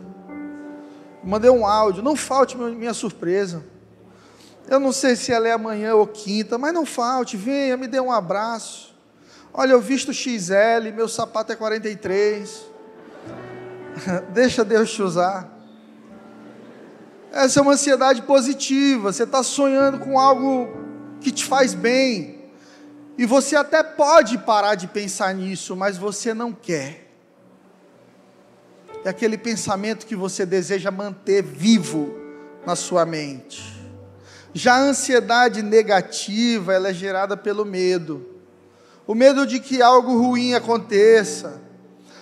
mandei 1.23 1.49
um 1.49 1.65
áudio, 1.65 2.03
não 2.03 2.15
falte 2.15 2.57
minha 2.57 2.93
surpresa. 2.93 3.63
Eu 4.67 4.79
não 4.79 4.91
sei 4.91 5.15
se 5.15 5.31
ela 5.31 5.47
é 5.47 5.51
amanhã 5.51 5.95
ou 5.95 6.05
quinta, 6.05 6.57
mas 6.57 6.73
não 6.73 6.85
falte, 6.85 7.35
venha, 7.35 7.75
me 7.75 7.87
dê 7.87 7.99
um 7.99 8.11
abraço. 8.11 8.88
Olha, 9.53 9.71
eu 9.71 9.81
visto 9.81 10.13
XL, 10.13 10.93
meu 10.93 11.07
sapato 11.07 11.51
é 11.51 11.55
43. 11.55 12.65
Deixa 14.33 14.63
Deus 14.63 14.91
te 14.91 15.01
usar. 15.01 15.49
Essa 17.31 17.59
é 17.59 17.61
uma 17.61 17.73
ansiedade 17.73 18.21
positiva. 18.21 19.11
Você 19.11 19.23
está 19.23 19.43
sonhando 19.43 19.99
com 19.99 20.19
algo 20.19 20.69
que 21.21 21.31
te 21.31 21.45
faz 21.45 21.73
bem. 21.73 22.51
E 23.17 23.25
você 23.25 23.55
até 23.55 23.83
pode 23.83 24.37
parar 24.37 24.75
de 24.75 24.87
pensar 24.87 25.33
nisso, 25.33 25.75
mas 25.75 25.97
você 25.97 26.33
não 26.33 26.53
quer 26.53 27.09
é 29.03 29.09
aquele 29.09 29.37
pensamento 29.37 30.05
que 30.05 30.15
você 30.15 30.45
deseja 30.45 30.91
manter 30.91 31.41
vivo 31.41 32.15
na 32.65 32.75
sua 32.75 33.05
mente. 33.05 33.79
Já 34.53 34.75
a 34.75 34.81
ansiedade 34.81 35.61
negativa, 35.61 36.73
ela 36.73 36.89
é 36.89 36.93
gerada 36.93 37.37
pelo 37.37 37.63
medo. 37.63 38.28
O 39.09 39.15
medo 39.15 39.43
de 39.47 39.59
que 39.59 39.81
algo 39.81 40.21
ruim 40.21 40.53
aconteça. 40.53 41.59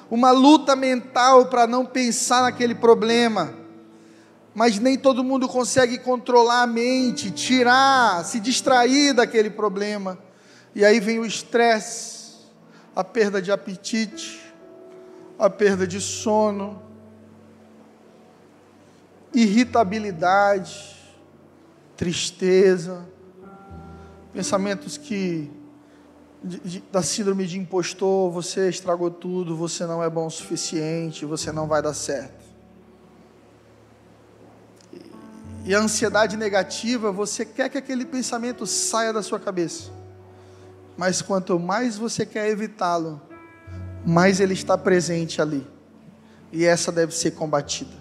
Uma 0.09 0.31
luta 0.31 0.73
mental 0.73 1.47
para 1.47 1.67
não 1.67 1.85
pensar 1.85 2.43
naquele 2.43 2.73
problema. 2.73 3.53
Mas 4.55 4.79
nem 4.79 4.97
todo 4.97 5.21
mundo 5.21 5.49
consegue 5.49 5.97
controlar 5.97 6.61
a 6.61 6.65
mente, 6.65 7.29
tirar, 7.29 8.23
se 8.23 8.39
distrair 8.39 9.11
daquele 9.11 9.49
problema. 9.49 10.17
E 10.73 10.85
aí 10.85 11.01
vem 11.01 11.19
o 11.19 11.25
estresse, 11.25 12.37
a 12.95 13.03
perda 13.03 13.41
de 13.41 13.51
apetite, 13.51 14.39
a 15.37 15.49
perda 15.49 15.85
de 15.85 15.99
sono, 15.99 16.81
irritabilidade, 19.33 20.95
tristeza, 21.97 23.05
pensamentos 24.31 24.95
que 24.97 25.51
de, 26.43 26.59
de, 26.59 26.83
da 26.91 27.01
síndrome 27.01 27.45
de 27.45 27.57
impostor, 27.57 28.31
você 28.31 28.69
estragou 28.69 29.09
tudo, 29.09 29.55
você 29.55 29.85
não 29.85 30.03
é 30.03 30.09
bom 30.09 30.27
o 30.27 30.31
suficiente, 30.31 31.25
você 31.25 31.51
não 31.51 31.67
vai 31.67 31.81
dar 31.81 31.93
certo. 31.93 32.45
E 35.65 35.75
a 35.75 35.79
ansiedade 35.79 36.37
negativa, 36.37 37.11
você 37.11 37.43
quer 37.43 37.69
que 37.69 37.77
aquele 37.77 38.05
pensamento 38.05 38.65
saia 38.65 39.11
da 39.11 39.21
sua 39.21 39.39
cabeça. 39.39 39.91
Mas 40.95 41.21
quanto 41.21 41.59
mais 41.59 41.97
você 41.97 42.25
quer 42.25 42.47
evitá-lo, 42.47 43.21
mais 44.05 44.39
ele 44.39 44.53
está 44.53 44.77
presente 44.77 45.41
ali. 45.41 45.67
E 46.53 46.63
essa 46.63 46.91
deve 46.91 47.13
ser 47.13 47.31
combatida. 47.31 47.91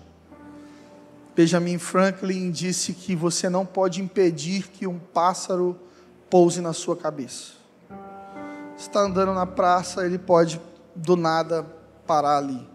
Benjamin 1.35 1.77
Franklin 1.77 2.51
disse 2.51 2.93
que 2.93 3.17
você 3.17 3.49
não 3.51 3.67
pode 3.67 4.01
impedir 4.01 4.69
que 4.69 4.87
um 4.87 4.99
pássaro 4.99 5.77
pouse 6.31 6.61
na 6.61 6.73
sua 6.73 6.97
cabeça. 6.97 7.53
Está 8.77 9.01
andando 9.01 9.33
na 9.33 9.47
praça, 9.47 10.05
ele 10.05 10.19
pode 10.19 10.61
do 10.95 11.17
nada 11.17 11.65
parar 12.07 12.39
ali. 12.39 12.69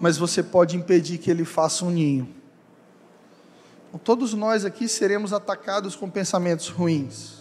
Mas 0.00 0.16
você 0.16 0.42
pode 0.42 0.76
impedir 0.76 1.18
que 1.18 1.30
ele 1.30 1.44
faça 1.44 1.84
um 1.84 1.90
ninho. 1.90 2.36
Todos 4.04 4.34
nós 4.34 4.64
aqui 4.64 4.88
seremos 4.88 5.32
atacados 5.32 5.96
com 5.96 6.08
pensamentos 6.10 6.68
ruins. 6.68 7.36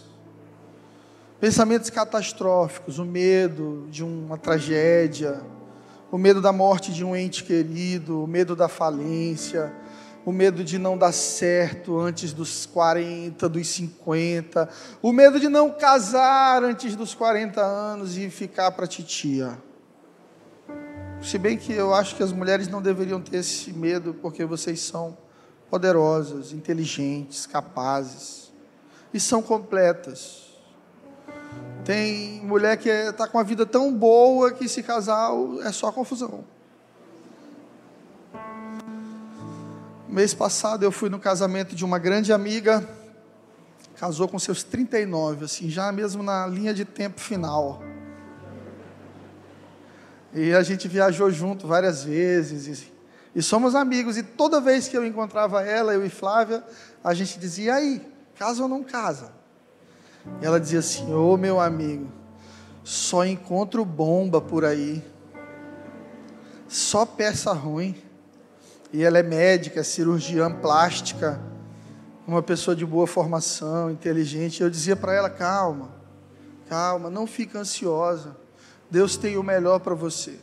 Pensamentos 1.40 1.90
catastróficos, 1.90 2.98
o 2.98 3.06
medo 3.06 3.86
de 3.92 4.04
uma 4.04 4.38
tragédia, 4.38 5.42
o 6.12 6.18
medo 6.18 6.42
da 6.42 6.54
morte 6.54 6.94
de 6.94 7.04
um 7.04 7.16
ente 7.16 7.44
querido, 7.44 8.24
o 8.24 8.28
medo 8.28 8.56
da 8.56 8.70
falência, 8.70 9.74
o 10.26 10.32
medo 10.32 10.64
de 10.64 10.80
não 10.80 10.98
dar 10.98 11.12
certo 11.12 12.00
antes 12.00 12.34
dos 12.34 12.66
40, 12.66 13.48
dos 13.48 13.68
50, 13.68 14.68
o 15.00 15.14
medo 15.14 15.40
de 15.40 15.48
não 15.48 15.70
casar 15.70 16.64
antes 16.64 16.96
dos 16.96 17.14
40 17.14 17.62
anos 17.62 18.18
e 18.18 18.30
ficar 18.32 18.72
para 18.72 18.88
titia. 18.88 19.56
Se 21.22 21.38
bem 21.38 21.58
que 21.58 21.72
eu 21.72 21.94
acho 21.94 22.16
que 22.16 22.24
as 22.24 22.32
mulheres 22.32 22.68
não 22.68 22.82
deveriam 22.82 23.22
ter 23.22 23.38
esse 23.38 23.72
medo, 23.72 24.16
porque 24.16 24.44
vocês 24.46 24.82
são 24.82 25.16
poderosas, 25.70 26.52
inteligentes, 26.52 27.46
capazes 27.46 28.52
e 29.14 29.20
são 29.20 29.44
completas. 29.44 30.44
Tem 31.84 32.42
mulher 32.42 32.78
que 32.78 32.90
está 32.90 33.28
com 33.28 33.38
uma 33.38 33.44
vida 33.44 33.64
tão 33.64 33.94
boa 33.94 34.52
que 34.52 34.68
se 34.68 34.82
casar 34.82 35.32
é 35.64 35.72
só 35.72 35.92
confusão. 35.92 36.55
Mês 40.16 40.34
passado 40.34 40.82
eu 40.84 40.94
fui 40.94 41.10
no 41.10 41.20
casamento 41.20 41.76
de 41.76 41.84
uma 41.84 42.00
grande 42.00 42.32
amiga, 42.32 42.88
casou 43.98 44.30
com 44.30 44.40
seus 44.40 44.64
39, 44.64 45.44
assim, 45.44 45.70
já 45.70 45.92
mesmo 45.92 46.24
na 46.24 46.48
linha 46.48 46.74
de 46.74 46.86
tempo 46.86 47.20
final. 47.20 47.84
E 50.34 50.54
a 50.54 50.64
gente 50.64 50.88
viajou 50.88 51.30
junto 51.30 51.68
várias 51.68 52.06
vezes, 52.06 52.80
e, 52.80 52.94
e 53.36 53.42
somos 53.42 53.76
amigos, 53.76 54.16
e 54.16 54.24
toda 54.24 54.62
vez 54.62 54.88
que 54.88 54.96
eu 54.96 55.06
encontrava 55.06 55.64
ela, 55.64 55.94
eu 55.94 56.06
e 56.06 56.10
Flávia, 56.10 56.64
a 57.04 57.14
gente 57.14 57.38
dizia, 57.38 57.66
e 57.66 57.70
aí, 57.70 58.12
casa 58.40 58.64
ou 58.64 58.70
não 58.70 58.86
casa? 58.86 59.34
E 60.42 60.46
ela 60.46 60.62
dizia 60.62 60.80
assim: 60.80 61.14
Ô 61.14 61.34
oh, 61.34 61.38
meu 61.38 61.60
amigo, 61.60 62.10
só 62.86 63.26
encontro 63.26 63.84
bomba 63.84 64.40
por 64.40 64.64
aí, 64.64 65.04
só 66.70 67.06
peça 67.06 67.52
ruim. 67.52 68.05
E 68.96 69.04
ela 69.04 69.20
é 69.20 69.24
médica, 69.24 69.84
cirurgiã 69.84 70.50
plástica, 70.50 71.38
uma 72.26 72.42
pessoa 72.42 72.74
de 72.74 72.86
boa 72.86 73.06
formação, 73.06 73.92
inteligente. 73.92 74.64
Eu 74.64 74.70
dizia 74.70 74.96
para 74.96 75.14
ela: 75.14 75.30
calma, 75.30 75.90
calma, 76.70 77.10
não 77.10 77.28
fica 77.28 77.60
ansiosa. 77.60 78.38
Deus 78.90 79.18
tem 79.18 79.36
o 79.36 79.44
melhor 79.44 79.80
para 79.82 79.94
você. 79.94 80.40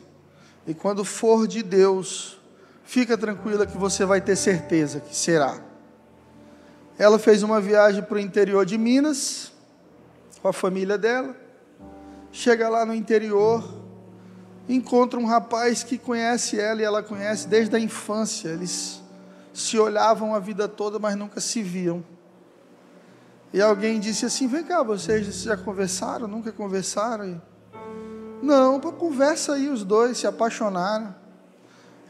E 0.66 0.74
quando 0.74 1.02
for 1.02 1.48
de 1.48 1.62
Deus, 1.62 2.38
fica 2.84 3.16
tranquila 3.16 3.66
que 3.66 3.78
você 3.78 4.04
vai 4.04 4.20
ter 4.20 4.36
certeza 4.36 5.00
que 5.00 5.16
será. 5.16 5.58
Ela 6.98 7.18
fez 7.18 7.42
uma 7.42 7.58
viagem 7.58 8.02
para 8.02 8.16
o 8.16 8.20
interior 8.20 8.66
de 8.66 8.76
Minas, 8.76 9.50
com 10.42 10.48
a 10.48 10.52
família 10.52 10.98
dela. 10.98 11.34
Chega 12.30 12.68
lá 12.68 12.84
no 12.84 12.94
interior, 12.94 13.81
encontra 14.68 15.18
um 15.18 15.26
rapaz 15.26 15.82
que 15.82 15.98
conhece 15.98 16.58
ela 16.58 16.80
e 16.80 16.84
ela 16.84 17.02
conhece 17.02 17.48
desde 17.48 17.74
a 17.76 17.78
infância. 17.78 18.48
Eles 18.48 19.02
se 19.52 19.78
olhavam 19.78 20.34
a 20.34 20.38
vida 20.38 20.68
toda, 20.68 20.98
mas 20.98 21.16
nunca 21.16 21.40
se 21.40 21.62
viam. 21.62 22.02
E 23.52 23.60
alguém 23.60 24.00
disse 24.00 24.24
assim: 24.24 24.46
Vem 24.46 24.64
cá, 24.64 24.82
vocês 24.82 25.42
já 25.42 25.56
conversaram? 25.56 26.26
Nunca 26.26 26.50
conversaram? 26.52 27.26
E, 27.26 27.40
Não, 28.42 28.80
conversa 28.80 29.54
aí, 29.54 29.68
os 29.68 29.84
dois 29.84 30.18
se 30.18 30.26
apaixonaram. 30.26 31.14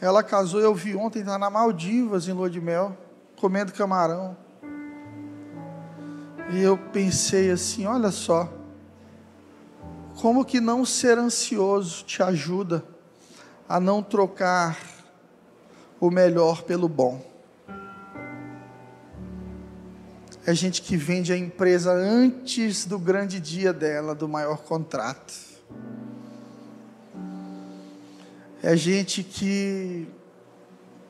Ela 0.01 0.23
casou, 0.23 0.61
eu 0.61 0.75
vi 0.75 0.97
ontem, 0.97 1.21
está 1.21 1.39
na 1.39 1.49
Maldivas, 1.49 2.27
em 2.27 2.33
lua 2.33 2.51
de 2.51 2.61
mel, 2.61 2.97
comendo 3.37 3.73
camarão. 3.73 4.37
E 6.51 6.61
eu 6.61 6.77
pensei 6.77 7.51
assim: 7.51 7.87
olha 7.87 8.11
só, 8.11 8.49
como 10.21 10.45
que 10.45 10.61
não 10.61 10.85
ser 10.85 11.19
ansioso 11.19 12.05
te 12.05 12.23
ajuda 12.23 12.85
a 13.69 13.81
não 13.81 14.03
trocar 14.03 14.79
o 16.01 16.11
melhor 16.11 16.63
pelo 16.63 16.89
bom. 16.89 17.25
É 20.45 20.53
gente 20.53 20.83
que 20.83 20.97
vende 20.97 21.33
a 21.33 21.37
empresa 21.37 21.93
antes 21.93 22.85
do 22.85 22.99
grande 22.99 23.39
dia 23.39 23.73
dela, 23.73 24.15
do 24.15 24.29
maior 24.29 24.59
contrato. 24.59 25.33
É 28.61 28.77
gente 28.77 29.23
que 29.23 30.09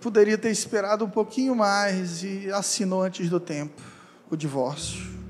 poderia 0.00 0.37
ter 0.37 0.50
esperado 0.50 1.04
um 1.04 1.11
pouquinho 1.11 1.54
mais 1.54 2.23
e 2.23 2.50
assinou 2.50 3.02
antes 3.02 3.30
do 3.30 3.40
tempo 3.40 3.80
o 4.30 4.37
divórcio. 4.37 5.22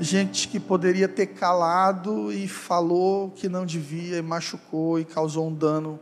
Gente 0.00 0.48
que 0.48 0.58
poderia 0.58 1.06
ter 1.06 1.26
calado 1.26 2.32
e 2.32 2.48
falou 2.48 3.30
que 3.32 3.50
não 3.50 3.66
devia, 3.66 4.16
e 4.16 4.22
machucou 4.22 4.98
e 4.98 5.04
causou 5.04 5.46
um 5.46 5.54
dano 5.54 6.00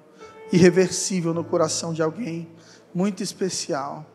irreversível 0.53 1.35
no 1.35 1.43
coração 1.43 1.93
de 1.93 2.01
alguém 2.01 2.49
muito 2.95 3.25
especial. 3.25 4.07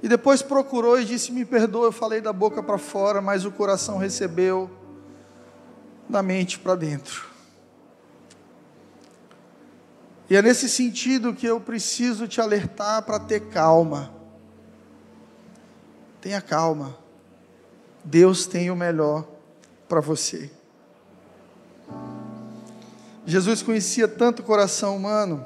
E 0.00 0.08
depois 0.08 0.42
procurou 0.42 1.00
e 1.00 1.04
disse: 1.04 1.32
Me 1.32 1.44
perdoa, 1.44 1.86
eu 1.86 1.92
falei 1.92 2.20
da 2.20 2.32
boca 2.32 2.62
para 2.62 2.78
fora, 2.78 3.20
mas 3.20 3.44
o 3.44 3.50
coração 3.50 3.98
recebeu 3.98 4.70
da 6.08 6.22
mente 6.22 6.58
para 6.58 6.76
dentro. 6.76 7.26
E 10.30 10.36
é 10.36 10.42
nesse 10.42 10.68
sentido 10.68 11.34
que 11.34 11.46
eu 11.46 11.60
preciso 11.60 12.28
te 12.28 12.40
alertar 12.40 13.02
para 13.02 13.18
ter 13.18 13.48
calma. 13.48 14.12
Tenha 16.20 16.40
calma. 16.40 16.97
Deus 18.04 18.46
tem 18.46 18.70
o 18.70 18.76
melhor 18.76 19.26
para 19.88 20.00
você. 20.00 20.50
Jesus 23.26 23.62
conhecia 23.62 24.08
tanto 24.08 24.40
o 24.40 24.44
coração 24.44 24.96
humano 24.96 25.44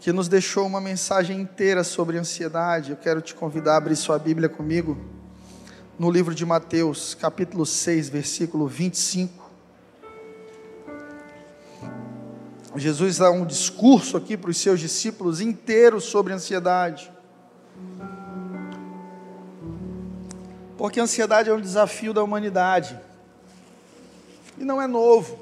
que 0.00 0.12
nos 0.12 0.26
deixou 0.26 0.66
uma 0.66 0.80
mensagem 0.80 1.40
inteira 1.40 1.84
sobre 1.84 2.18
ansiedade. 2.18 2.90
Eu 2.90 2.96
quero 2.96 3.20
te 3.20 3.34
convidar 3.34 3.74
a 3.74 3.76
abrir 3.76 3.94
sua 3.94 4.18
Bíblia 4.18 4.48
comigo 4.48 4.98
no 5.98 6.10
livro 6.10 6.34
de 6.34 6.44
Mateus, 6.44 7.14
capítulo 7.14 7.64
6, 7.64 8.08
versículo 8.08 8.66
25. 8.66 9.42
Jesus 12.74 13.18
dá 13.18 13.30
um 13.30 13.44
discurso 13.44 14.16
aqui 14.16 14.36
para 14.36 14.50
os 14.50 14.56
seus 14.56 14.80
discípulos 14.80 15.40
inteiro 15.40 16.00
sobre 16.00 16.32
ansiedade. 16.32 17.12
Porque 20.82 20.98
a 20.98 21.04
ansiedade 21.04 21.48
é 21.48 21.54
um 21.54 21.60
desafio 21.60 22.12
da 22.12 22.24
humanidade. 22.24 22.98
E 24.58 24.64
não 24.64 24.82
é 24.82 24.88
novo. 24.88 25.38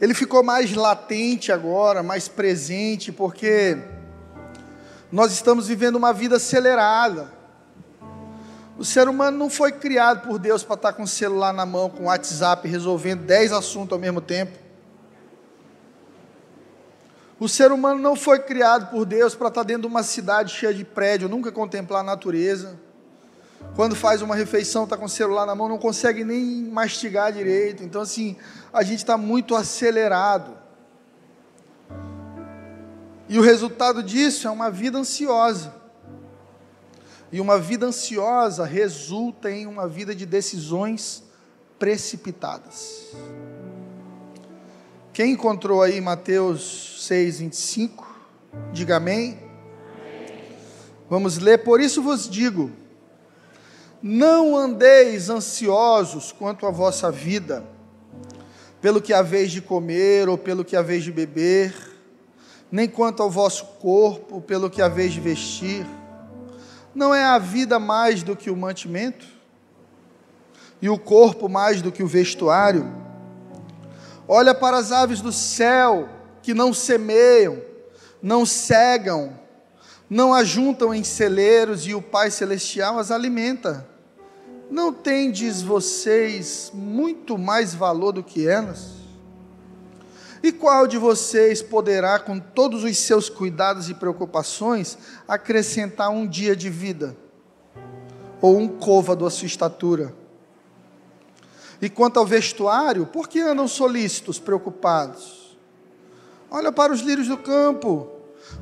Ele 0.00 0.14
ficou 0.14 0.42
mais 0.42 0.72
latente 0.74 1.52
agora, 1.52 2.02
mais 2.02 2.28
presente, 2.28 3.12
porque 3.12 3.76
nós 5.12 5.32
estamos 5.32 5.68
vivendo 5.68 5.96
uma 5.96 6.14
vida 6.14 6.36
acelerada. 6.36 7.30
O 8.78 8.86
ser 8.86 9.06
humano 9.06 9.36
não 9.36 9.50
foi 9.50 9.70
criado 9.70 10.26
por 10.26 10.38
Deus 10.38 10.64
para 10.64 10.76
estar 10.76 10.94
com 10.94 11.02
o 11.02 11.06
celular 11.06 11.52
na 11.52 11.66
mão, 11.66 11.90
com 11.90 12.04
o 12.04 12.06
WhatsApp, 12.06 12.66
resolvendo 12.66 13.26
dez 13.26 13.52
assuntos 13.52 13.92
ao 13.92 13.98
mesmo 13.98 14.22
tempo. 14.22 14.56
O 17.38 17.46
ser 17.46 17.70
humano 17.70 18.00
não 18.00 18.16
foi 18.16 18.38
criado 18.38 18.90
por 18.90 19.04
Deus 19.04 19.34
para 19.34 19.48
estar 19.48 19.62
dentro 19.62 19.82
de 19.82 19.88
uma 19.88 20.02
cidade 20.02 20.54
cheia 20.54 20.72
de 20.72 20.86
prédio, 20.86 21.28
nunca 21.28 21.52
contemplar 21.52 22.00
a 22.00 22.02
natureza. 22.04 22.87
Quando 23.74 23.94
faz 23.94 24.22
uma 24.22 24.34
refeição, 24.34 24.84
está 24.84 24.96
com 24.96 25.04
o 25.04 25.08
celular 25.08 25.46
na 25.46 25.54
mão, 25.54 25.68
não 25.68 25.78
consegue 25.78 26.24
nem 26.24 26.64
mastigar 26.64 27.32
direito. 27.32 27.82
Então, 27.82 28.02
assim, 28.02 28.36
a 28.72 28.82
gente 28.82 28.98
está 28.98 29.16
muito 29.16 29.54
acelerado. 29.54 30.56
E 33.28 33.38
o 33.38 33.42
resultado 33.42 34.02
disso 34.02 34.48
é 34.48 34.50
uma 34.50 34.70
vida 34.70 34.98
ansiosa. 34.98 35.74
E 37.30 37.40
uma 37.40 37.58
vida 37.58 37.86
ansiosa 37.86 38.64
resulta 38.64 39.50
em 39.50 39.66
uma 39.66 39.86
vida 39.86 40.14
de 40.14 40.24
decisões 40.24 41.22
precipitadas. 41.78 43.06
Quem 45.12 45.32
encontrou 45.32 45.82
aí 45.82 46.00
Mateus 46.00 47.04
6, 47.06 47.40
25? 47.40 48.08
Diga 48.72 48.96
amém. 48.96 49.38
Vamos 51.10 51.38
ler. 51.38 51.58
Por 51.58 51.80
isso 51.80 52.02
vos 52.02 52.28
digo: 52.28 52.70
não 54.02 54.56
andeis 54.56 55.28
ansiosos 55.28 56.32
quanto 56.32 56.66
à 56.66 56.70
vossa 56.70 57.10
vida, 57.10 57.64
pelo 58.80 59.02
que 59.02 59.12
haveis 59.12 59.50
de 59.50 59.60
comer 59.60 60.28
ou 60.28 60.38
pelo 60.38 60.64
que 60.64 60.76
haveis 60.76 61.02
de 61.02 61.10
beber, 61.10 61.74
nem 62.70 62.88
quanto 62.88 63.22
ao 63.22 63.30
vosso 63.30 63.64
corpo, 63.80 64.40
pelo 64.40 64.70
que 64.70 64.80
haveis 64.80 65.12
de 65.12 65.20
vestir. 65.20 65.86
Não 66.94 67.14
é 67.14 67.24
a 67.24 67.38
vida 67.38 67.78
mais 67.78 68.22
do 68.22 68.36
que 68.36 68.50
o 68.50 68.56
mantimento? 68.56 69.26
E 70.80 70.88
o 70.88 70.98
corpo 70.98 71.48
mais 71.48 71.82
do 71.82 71.90
que 71.90 72.02
o 72.02 72.06
vestuário? 72.06 72.86
Olha 74.28 74.54
para 74.54 74.76
as 74.76 74.92
aves 74.92 75.20
do 75.20 75.32
céu, 75.32 76.08
que 76.42 76.54
não 76.54 76.72
semeiam, 76.72 77.60
não 78.22 78.46
cegam, 78.46 79.37
não 80.08 80.32
ajuntam 80.32 80.94
em 80.94 81.04
celeiros, 81.04 81.86
e 81.86 81.94
o 81.94 82.00
Pai 82.00 82.30
Celestial 82.30 82.98
as 82.98 83.10
alimenta. 83.10 83.86
Não 84.70 84.92
tendes 84.92 85.62
vocês 85.62 86.70
muito 86.74 87.36
mais 87.36 87.74
valor 87.74 88.12
do 88.12 88.22
que 88.22 88.46
elas? 88.46 88.98
E 90.42 90.52
qual 90.52 90.86
de 90.86 90.96
vocês 90.96 91.60
poderá, 91.60 92.18
com 92.18 92.38
todos 92.38 92.84
os 92.84 92.96
seus 92.96 93.28
cuidados 93.28 93.90
e 93.90 93.94
preocupações, 93.94 94.96
acrescentar 95.26 96.10
um 96.10 96.26
dia 96.26 96.54
de 96.54 96.70
vida? 96.70 97.16
Ou 98.40 98.56
um 98.56 98.68
côvado 98.68 99.26
à 99.26 99.30
sua 99.30 99.46
estatura? 99.46 100.14
E 101.80 101.88
quanto 101.88 102.18
ao 102.18 102.26
vestuário, 102.26 103.06
por 103.06 103.28
que 103.28 103.40
andam 103.40 103.66
solícitos, 103.66 104.38
preocupados? 104.38 105.56
Olha 106.50 106.72
para 106.72 106.92
os 106.92 107.00
lírios 107.00 107.28
do 107.28 107.36
campo, 107.36 108.08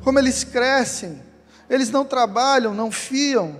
como 0.03 0.19
eles 0.19 0.43
crescem, 0.43 1.21
eles 1.69 1.89
não 1.89 2.05
trabalham, 2.05 2.73
não 2.73 2.91
fiam. 2.91 3.55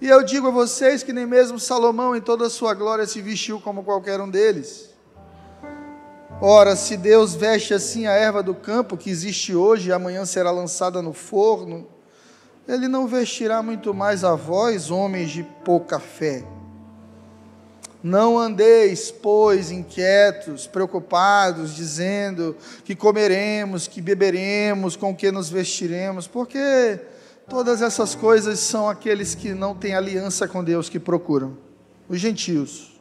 E 0.00 0.08
eu 0.08 0.22
digo 0.24 0.48
a 0.48 0.50
vocês 0.50 1.02
que 1.02 1.12
nem 1.12 1.26
mesmo 1.26 1.60
Salomão, 1.60 2.16
em 2.16 2.20
toda 2.20 2.46
a 2.46 2.50
sua 2.50 2.74
glória, 2.74 3.06
se 3.06 3.20
vestiu 3.20 3.60
como 3.60 3.84
qualquer 3.84 4.20
um 4.20 4.28
deles. 4.28 4.90
Ora, 6.40 6.74
se 6.74 6.96
Deus 6.96 7.36
veste 7.36 7.72
assim 7.72 8.06
a 8.06 8.10
erva 8.10 8.42
do 8.42 8.52
campo, 8.52 8.96
que 8.96 9.08
existe 9.08 9.54
hoje 9.54 9.90
e 9.90 9.92
amanhã 9.92 10.26
será 10.26 10.50
lançada 10.50 11.00
no 11.00 11.12
forno, 11.12 11.86
Ele 12.66 12.88
não 12.88 13.06
vestirá 13.06 13.62
muito 13.62 13.94
mais 13.94 14.24
a 14.24 14.34
vós, 14.34 14.90
homens 14.90 15.30
de 15.30 15.44
pouca 15.64 16.00
fé. 16.00 16.42
Não 18.02 18.36
andeis, 18.36 19.12
pois, 19.12 19.70
inquietos, 19.70 20.66
preocupados, 20.66 21.76
dizendo 21.76 22.56
que 22.84 22.96
comeremos, 22.96 23.86
que 23.86 24.02
beberemos, 24.02 24.96
com 24.96 25.14
que 25.14 25.30
nos 25.30 25.48
vestiremos, 25.48 26.26
porque 26.26 26.98
todas 27.48 27.82
essas 27.82 28.14
coisas 28.14 28.58
são 28.60 28.88
aqueles 28.88 29.34
que 29.34 29.54
não 29.54 29.74
têm 29.74 29.94
aliança 29.94 30.48
com 30.48 30.62
Deus 30.62 30.88
que 30.88 30.98
procuram, 30.98 31.56
os 32.08 32.18
gentios. 32.18 32.92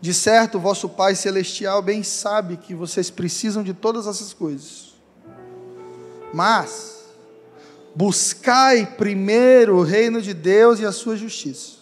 De 0.00 0.12
certo, 0.12 0.58
vosso 0.58 0.88
Pai 0.88 1.14
Celestial 1.14 1.80
bem 1.80 2.02
sabe 2.02 2.56
que 2.56 2.74
vocês 2.74 3.08
precisam 3.08 3.62
de 3.62 3.72
todas 3.72 4.06
essas 4.06 4.32
coisas. 4.32 4.94
Mas, 6.34 7.04
buscai 7.94 8.84
primeiro 8.84 9.76
o 9.76 9.82
reino 9.82 10.20
de 10.20 10.34
Deus 10.34 10.80
e 10.80 10.86
a 10.86 10.92
sua 10.92 11.16
justiça, 11.16 11.78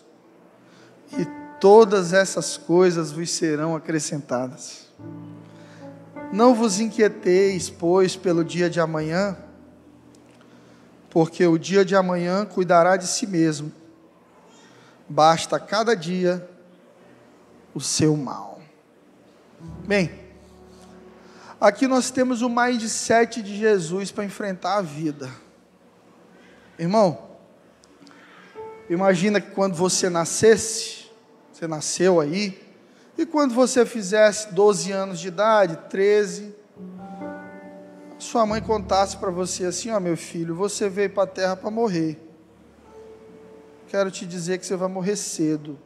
e 1.19 1.27
todas 1.59 2.13
essas 2.13 2.57
coisas 2.57 3.11
vos 3.11 3.31
serão 3.31 3.75
acrescentadas. 3.75 4.89
Não 6.33 6.55
vos 6.55 6.79
inquieteis, 6.79 7.71
pois, 7.71 8.17
pelo 8.17 8.45
dia 8.45 8.69
de 8.69 8.81
amanhã, 8.81 9.37
porque 11.11 11.45
o 11.47 11.59
dia 11.59 11.85
de 11.85 11.97
amanhã 11.97 12.47
cuidará 12.47 12.97
de 12.97 13.07
si 13.07 13.27
mesmo. 13.27 13.73
Basta 15.09 15.59
cada 15.59 15.95
dia 15.95 16.49
o 17.75 17.81
seu 17.81 18.17
mal. 18.17 18.61
Bem, 19.87 20.11
aqui 21.61 21.87
nós 21.89 22.11
temos 22.11 22.43
o 22.43 22.49
mindset 22.49 23.43
de 23.43 23.57
Jesus 23.57 24.13
para 24.13 24.25
enfrentar 24.25 24.77
a 24.77 24.83
vida. 24.83 25.29
Irmão, 26.79 27.31
imagina 28.89 29.41
que 29.41 29.51
quando 29.51 29.75
você 29.75 30.09
nascesse, 30.09 31.11
você 31.53 31.67
nasceu 31.67 32.21
aí. 32.21 32.59
E 33.19 33.27
quando 33.27 33.53
você 33.53 33.85
fizesse 33.85 34.55
12 34.55 34.93
anos 34.93 35.21
de 35.21 35.29
idade, 35.29 35.77
13, 35.91 36.55
sua 38.25 38.47
mãe 38.47 38.61
contasse 38.61 39.17
para 39.17 39.31
você 39.31 39.65
assim: 39.65 39.91
Ó, 39.91 39.97
oh, 39.97 40.01
meu 40.01 40.17
filho, 40.17 40.55
você 40.55 40.89
veio 40.89 41.11
para 41.11 41.25
a 41.25 41.27
terra 41.27 41.57
para 41.57 41.71
morrer. 41.71 42.19
Quero 43.89 44.11
te 44.11 44.25
dizer 44.25 44.59
que 44.59 44.67
você 44.67 44.77
vai 44.77 44.89
morrer 44.89 45.17
cedo. 45.17 45.79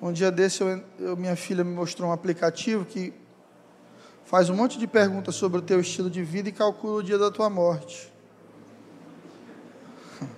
Um 0.00 0.12
dia 0.12 0.30
desse, 0.30 0.60
eu, 0.60 0.82
eu, 0.98 1.16
minha 1.16 1.36
filha 1.36 1.64
me 1.64 1.74
mostrou 1.74 2.10
um 2.10 2.12
aplicativo 2.12 2.84
que 2.84 3.14
faz 4.24 4.50
um 4.50 4.54
monte 4.54 4.78
de 4.78 4.86
perguntas 4.86 5.34
sobre 5.34 5.58
o 5.58 5.62
teu 5.62 5.80
estilo 5.80 6.10
de 6.10 6.22
vida 6.22 6.48
e 6.48 6.52
calcula 6.52 6.98
o 6.98 7.02
dia 7.02 7.18
da 7.18 7.30
tua 7.30 7.48
morte. 7.48 8.12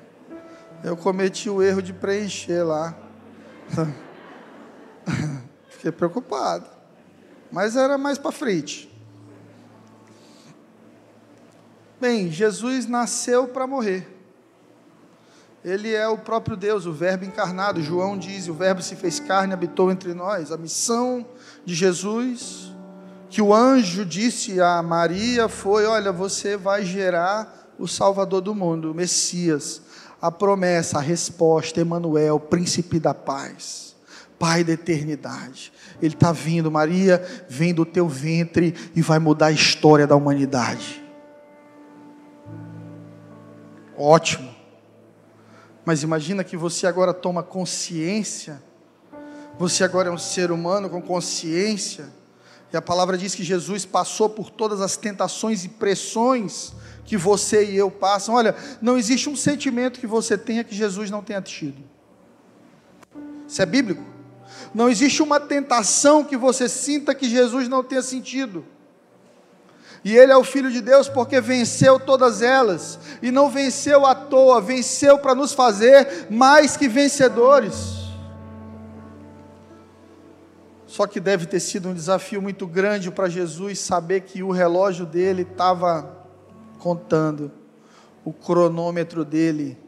Eu 0.84 0.96
cometi 0.96 1.50
o 1.50 1.62
erro 1.62 1.82
de 1.82 1.92
preencher 1.92 2.62
lá. 2.62 2.96
Fiquei 5.68 5.90
preocupado. 5.90 6.78
Mas 7.50 7.76
era 7.76 7.96
mais 7.96 8.18
para 8.18 8.30
frente. 8.30 8.87
Bem, 12.00 12.30
Jesus 12.30 12.86
nasceu 12.86 13.48
para 13.48 13.66
morrer. 13.66 14.06
Ele 15.64 15.92
é 15.92 16.06
o 16.06 16.16
próprio 16.16 16.56
Deus, 16.56 16.86
o 16.86 16.92
Verbo 16.92 17.24
encarnado. 17.24 17.82
João 17.82 18.16
diz: 18.16 18.46
o 18.46 18.54
Verbo 18.54 18.80
se 18.80 18.94
fez 18.94 19.18
carne, 19.18 19.52
habitou 19.52 19.90
entre 19.90 20.14
nós. 20.14 20.52
A 20.52 20.56
missão 20.56 21.26
de 21.64 21.74
Jesus, 21.74 22.72
que 23.28 23.42
o 23.42 23.52
anjo 23.52 24.04
disse 24.04 24.60
a 24.60 24.80
Maria, 24.80 25.48
foi: 25.48 25.86
Olha, 25.86 26.12
você 26.12 26.56
vai 26.56 26.84
gerar 26.84 27.72
o 27.78 27.88
Salvador 27.88 28.40
do 28.40 28.54
mundo, 28.54 28.92
o 28.92 28.94
Messias. 28.94 29.82
A 30.20 30.30
promessa, 30.30 30.98
a 30.98 31.00
resposta, 31.00 31.80
Emanuel, 31.80 32.40
príncipe 32.40 32.98
da 32.98 33.14
paz, 33.14 33.94
Pai 34.36 34.62
da 34.64 34.72
eternidade. 34.72 35.72
Ele 36.00 36.14
está 36.14 36.30
vindo, 36.30 36.70
Maria, 36.70 37.24
vem 37.48 37.74
do 37.74 37.84
teu 37.84 38.08
ventre 38.08 38.74
e 38.94 39.02
vai 39.02 39.18
mudar 39.18 39.46
a 39.46 39.52
história 39.52 40.06
da 40.06 40.14
humanidade. 40.14 41.07
Ótimo. 43.98 44.54
Mas 45.84 46.02
imagina 46.02 46.44
que 46.44 46.56
você 46.56 46.86
agora 46.86 47.12
toma 47.12 47.42
consciência, 47.42 48.62
você 49.58 49.82
agora 49.82 50.08
é 50.08 50.12
um 50.12 50.18
ser 50.18 50.52
humano 50.52 50.88
com 50.88 51.02
consciência, 51.02 52.08
e 52.72 52.76
a 52.76 52.82
palavra 52.82 53.16
diz 53.16 53.34
que 53.34 53.42
Jesus 53.42 53.84
passou 53.84 54.28
por 54.28 54.50
todas 54.50 54.80
as 54.80 54.96
tentações 54.96 55.64
e 55.64 55.68
pressões 55.70 56.74
que 57.04 57.16
você 57.16 57.64
e 57.64 57.76
eu 57.76 57.90
passam. 57.90 58.34
Olha, 58.34 58.54
não 58.82 58.98
existe 58.98 59.28
um 59.30 59.34
sentimento 59.34 59.98
que 59.98 60.06
você 60.06 60.36
tenha 60.36 60.62
que 60.62 60.74
Jesus 60.74 61.10
não 61.10 61.22
tenha 61.22 61.40
tido. 61.40 61.82
Isso 63.48 63.62
é 63.62 63.66
bíblico. 63.66 64.04
Não 64.74 64.90
existe 64.90 65.22
uma 65.22 65.40
tentação 65.40 66.22
que 66.22 66.36
você 66.36 66.68
sinta 66.68 67.14
que 67.14 67.28
Jesus 67.28 67.66
não 67.66 67.82
tenha 67.82 68.02
sentido. 68.02 68.64
E 70.04 70.16
ele 70.16 70.32
é 70.32 70.36
o 70.36 70.44
Filho 70.44 70.70
de 70.70 70.80
Deus 70.80 71.08
porque 71.08 71.40
venceu 71.40 71.98
todas 71.98 72.42
elas. 72.42 72.98
E 73.20 73.30
não 73.30 73.50
venceu 73.50 74.06
à 74.06 74.14
toa, 74.14 74.60
venceu 74.60 75.18
para 75.18 75.34
nos 75.34 75.52
fazer 75.52 76.26
mais 76.30 76.76
que 76.76 76.88
vencedores. 76.88 77.98
Só 80.86 81.06
que 81.06 81.20
deve 81.20 81.46
ter 81.46 81.60
sido 81.60 81.90
um 81.90 81.94
desafio 81.94 82.40
muito 82.40 82.66
grande 82.66 83.10
para 83.10 83.28
Jesus 83.28 83.78
saber 83.78 84.22
que 84.22 84.42
o 84.42 84.50
relógio 84.50 85.04
dele 85.04 85.42
estava 85.42 86.26
contando, 86.78 87.52
o 88.24 88.32
cronômetro 88.32 89.24
dele. 89.24 89.78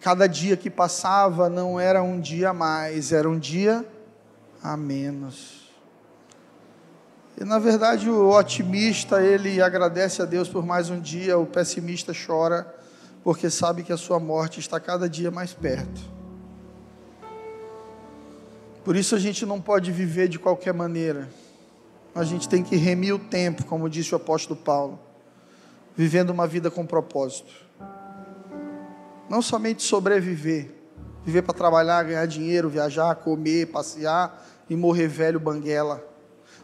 Cada 0.00 0.26
dia 0.26 0.56
que 0.56 0.68
passava 0.68 1.48
não 1.48 1.78
era 1.78 2.02
um 2.02 2.20
dia 2.20 2.50
a 2.50 2.52
mais, 2.52 3.12
era 3.12 3.28
um 3.28 3.38
dia 3.38 3.86
a 4.62 4.76
menos. 4.76 5.55
E 7.38 7.44
na 7.44 7.58
verdade 7.58 8.08
o 8.08 8.30
otimista, 8.30 9.22
ele 9.22 9.60
agradece 9.60 10.22
a 10.22 10.24
Deus 10.24 10.48
por 10.48 10.64
mais 10.64 10.88
um 10.88 10.98
dia, 10.98 11.36
o 11.38 11.44
pessimista 11.44 12.12
chora 12.14 12.74
porque 13.22 13.50
sabe 13.50 13.82
que 13.82 13.92
a 13.92 13.96
sua 13.96 14.20
morte 14.20 14.60
está 14.60 14.78
cada 14.78 15.08
dia 15.08 15.32
mais 15.32 15.52
perto. 15.52 16.00
Por 18.84 18.94
isso 18.94 19.16
a 19.16 19.18
gente 19.18 19.44
não 19.44 19.60
pode 19.60 19.90
viver 19.90 20.28
de 20.28 20.38
qualquer 20.38 20.72
maneira. 20.72 21.28
A 22.14 22.22
gente 22.22 22.48
tem 22.48 22.62
que 22.62 22.76
remir 22.76 23.12
o 23.12 23.18
tempo, 23.18 23.66
como 23.66 23.90
disse 23.90 24.14
o 24.14 24.16
apóstolo 24.16 24.58
Paulo, 24.58 25.00
vivendo 25.96 26.30
uma 26.30 26.46
vida 26.46 26.70
com 26.70 26.86
propósito. 26.86 27.52
Não 29.28 29.42
somente 29.42 29.82
sobreviver, 29.82 30.70
viver 31.24 31.42
para 31.42 31.52
trabalhar, 31.52 32.04
ganhar 32.04 32.26
dinheiro, 32.26 32.70
viajar, 32.70 33.16
comer, 33.16 33.66
passear 33.72 34.40
e 34.70 34.76
morrer 34.76 35.08
velho 35.08 35.40
banguela 35.40 36.15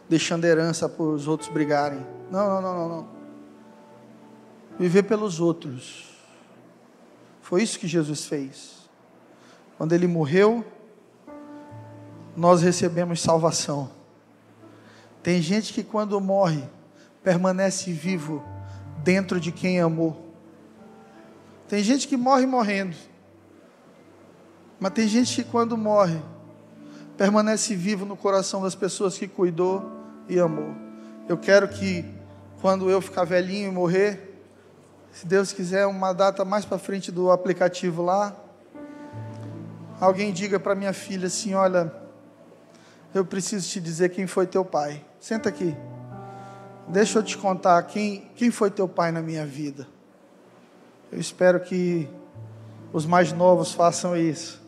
deixando 0.09 0.45
herança 0.45 0.87
para 0.87 1.03
os 1.03 1.27
outros 1.27 1.49
brigarem. 1.49 2.05
Não, 2.29 2.47
não, 2.47 2.61
não, 2.61 2.75
não, 2.75 2.89
não. 2.89 3.07
Viver 4.79 5.03
pelos 5.03 5.39
outros. 5.39 6.09
Foi 7.41 7.61
isso 7.61 7.79
que 7.79 7.87
Jesus 7.87 8.25
fez. 8.25 8.89
Quando 9.77 9.93
ele 9.93 10.07
morreu, 10.07 10.65
nós 12.35 12.61
recebemos 12.61 13.21
salvação. 13.21 13.91
Tem 15.21 15.41
gente 15.41 15.73
que 15.73 15.83
quando 15.83 16.19
morre, 16.19 16.63
permanece 17.23 17.91
vivo 17.91 18.43
dentro 19.03 19.39
de 19.39 19.51
quem 19.51 19.79
amou. 19.79 20.33
Tem 21.67 21.83
gente 21.83 22.07
que 22.07 22.17
morre 22.17 22.45
morrendo. 22.45 22.95
Mas 24.79 24.93
tem 24.93 25.07
gente 25.07 25.35
que 25.35 25.49
quando 25.49 25.77
morre, 25.77 26.21
permanece 27.23 27.73
vivo 27.73 28.05
no 28.05 28.17
coração 28.17 28.61
das 28.61 28.75
pessoas 28.75 29.17
que 29.17 29.29
cuidou 29.29 29.89
e 30.27 30.37
amou. 30.37 30.75
Eu 31.25 31.37
quero 31.37 31.69
que 31.69 32.03
quando 32.59 32.89
eu 32.89 32.99
ficar 32.99 33.23
velhinho 33.23 33.69
e 33.69 33.71
morrer, 33.71 34.43
se 35.09 35.25
Deus 35.25 35.53
quiser 35.53 35.85
uma 35.85 36.11
data 36.11 36.43
mais 36.43 36.65
para 36.65 36.77
frente 36.77 37.13
do 37.13 37.31
aplicativo 37.31 38.03
lá, 38.03 38.35
alguém 40.01 40.33
diga 40.33 40.59
para 40.59 40.75
minha 40.75 40.91
filha 40.91 41.27
assim, 41.27 41.53
olha, 41.53 41.93
eu 43.15 43.23
preciso 43.23 43.69
te 43.69 43.79
dizer 43.79 44.09
quem 44.09 44.27
foi 44.27 44.45
teu 44.45 44.65
pai. 44.65 45.01
Senta 45.17 45.47
aqui. 45.47 45.73
Deixa 46.89 47.19
eu 47.19 47.23
te 47.23 47.37
contar 47.37 47.81
quem, 47.83 48.29
quem 48.35 48.51
foi 48.51 48.69
teu 48.69 48.85
pai 48.85 49.13
na 49.13 49.21
minha 49.21 49.45
vida. 49.45 49.87
Eu 51.09 51.21
espero 51.21 51.61
que 51.61 52.05
os 52.91 53.05
mais 53.05 53.31
novos 53.31 53.71
façam 53.71 54.13
isso 54.13 54.61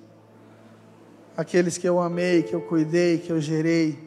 aqueles 1.36 1.78
que 1.78 1.88
eu 1.88 2.00
amei, 2.00 2.44
que 2.44 2.54
eu 2.54 2.62
cuidei, 2.62 3.18
que 3.18 3.32
eu 3.32 3.42
gerei. 3.42 4.00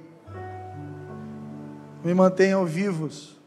Me 2.04 2.14
mantenham 2.14 2.64
vivos 2.64 3.38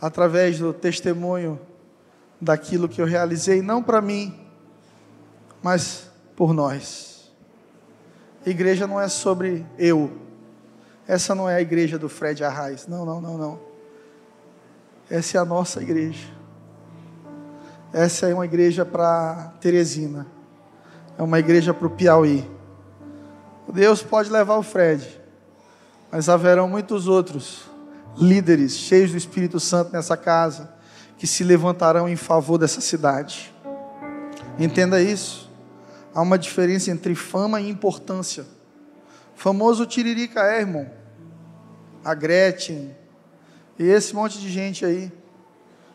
através 0.00 0.58
do 0.58 0.72
testemunho 0.72 1.58
daquilo 2.40 2.88
que 2.88 3.00
eu 3.00 3.06
realizei, 3.06 3.60
não 3.60 3.82
para 3.82 4.00
mim, 4.00 4.38
mas 5.62 6.08
por 6.36 6.54
nós. 6.54 7.32
igreja 8.46 8.86
não 8.86 9.00
é 9.00 9.08
sobre 9.08 9.66
eu. 9.76 10.10
Essa 11.06 11.34
não 11.34 11.48
é 11.48 11.56
a 11.56 11.60
igreja 11.60 11.98
do 11.98 12.08
Fred 12.08 12.44
Arraes. 12.44 12.86
Não, 12.86 13.04
não, 13.04 13.20
não, 13.20 13.38
não. 13.38 13.60
Essa 15.10 15.38
é 15.38 15.40
a 15.40 15.44
nossa 15.44 15.82
igreja. 15.82 16.28
Essa 17.92 18.28
é 18.28 18.34
uma 18.34 18.44
igreja 18.44 18.84
para 18.84 19.54
Teresina. 19.60 20.26
É 21.16 21.22
uma 21.22 21.38
igreja 21.38 21.72
para 21.72 21.86
o 21.86 21.90
Piauí. 21.90 22.57
Deus 23.72 24.02
pode 24.02 24.30
levar 24.30 24.56
o 24.56 24.62
Fred, 24.62 25.20
mas 26.10 26.28
haverão 26.28 26.66
muitos 26.66 27.06
outros 27.06 27.64
líderes 28.16 28.72
cheios 28.72 29.10
do 29.10 29.16
Espírito 29.16 29.60
Santo 29.60 29.92
nessa 29.92 30.16
casa 30.16 30.72
que 31.18 31.26
se 31.26 31.44
levantarão 31.44 32.08
em 32.08 32.16
favor 32.16 32.56
dessa 32.56 32.80
cidade. 32.80 33.54
Entenda 34.58 35.00
isso. 35.02 35.50
Há 36.14 36.22
uma 36.22 36.38
diferença 36.38 36.90
entre 36.90 37.14
fama 37.14 37.60
e 37.60 37.68
importância. 37.68 38.46
famoso 39.36 39.84
Tiririca 39.84 40.40
é, 40.40 40.60
irmão. 40.60 40.90
A 42.02 42.14
Gretchen. 42.14 42.96
E 43.78 43.84
esse 43.84 44.14
monte 44.14 44.38
de 44.38 44.48
gente 44.50 44.84
aí 44.84 45.12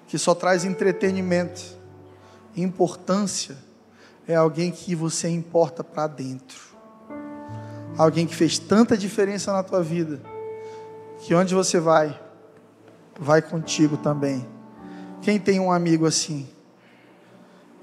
que 0.07 0.17
só 0.19 0.35
traz 0.35 0.63
entretenimento. 0.63 1.61
Importância 2.55 3.57
é 4.27 4.35
alguém 4.35 4.71
que 4.71 4.93
você 4.93 5.27
importa 5.27 5.83
para 5.83 6.05
dentro 6.05 6.72
alguém 7.97 8.25
que 8.25 8.35
fez 8.35 8.57
tanta 8.57 8.97
diferença 8.97 9.51
na 9.51 9.63
tua 9.63 9.81
vida, 9.81 10.21
que 11.19 11.33
onde 11.33 11.53
você 11.53 11.79
vai, 11.79 12.19
vai 13.19 13.41
contigo 13.41 13.97
também. 13.97 14.47
Quem 15.21 15.39
tem 15.39 15.59
um 15.59 15.71
amigo 15.71 16.05
assim? 16.05 16.47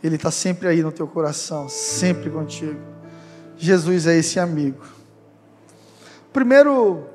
Ele 0.02 0.16
está 0.16 0.30
sempre 0.30 0.68
aí 0.68 0.82
no 0.82 0.92
teu 0.92 1.06
coração, 1.06 1.68
sempre 1.68 2.30
contigo. 2.30 2.80
Jesus 3.56 4.06
é 4.06 4.16
esse 4.16 4.38
amigo. 4.40 4.82
Primeiro 6.32 7.06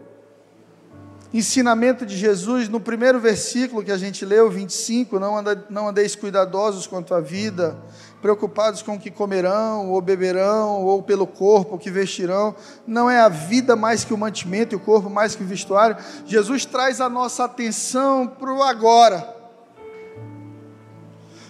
ensinamento 1.34 2.06
de 2.06 2.16
Jesus, 2.16 2.70
no 2.70 2.80
primeiro 2.80 3.20
versículo 3.20 3.84
que 3.84 3.92
a 3.92 3.98
gente 3.98 4.24
leu, 4.24 4.50
25, 4.50 5.20
não, 5.20 5.36
não 5.70 5.90
andeis 5.90 6.16
cuidadosos 6.16 6.88
quanto 6.88 7.14
à 7.14 7.20
vida, 7.20 7.78
preocupados 8.26 8.82
com 8.82 8.96
o 8.96 9.00
que 9.00 9.12
comerão, 9.12 9.92
ou 9.92 10.02
beberão, 10.02 10.84
ou 10.84 11.04
pelo 11.04 11.28
corpo, 11.28 11.78
que 11.78 11.92
vestirão. 11.92 12.56
Não 12.88 13.08
é 13.08 13.20
a 13.20 13.30
vida 13.30 13.76
mais 13.76 14.04
que 14.04 14.16
o 14.16 14.18
mantimento 14.18 14.74
e 14.74 14.76
o 14.76 14.80
corpo 14.80 15.12
mais 15.12 15.36
que 15.36 15.44
o 15.44 15.46
vestuário. 15.46 15.96
Jesus 16.26 16.66
traz 16.66 17.00
a 17.00 17.08
nossa 17.08 17.44
atenção 17.44 18.26
para 18.26 18.52
o 18.52 18.64
agora. 18.64 19.32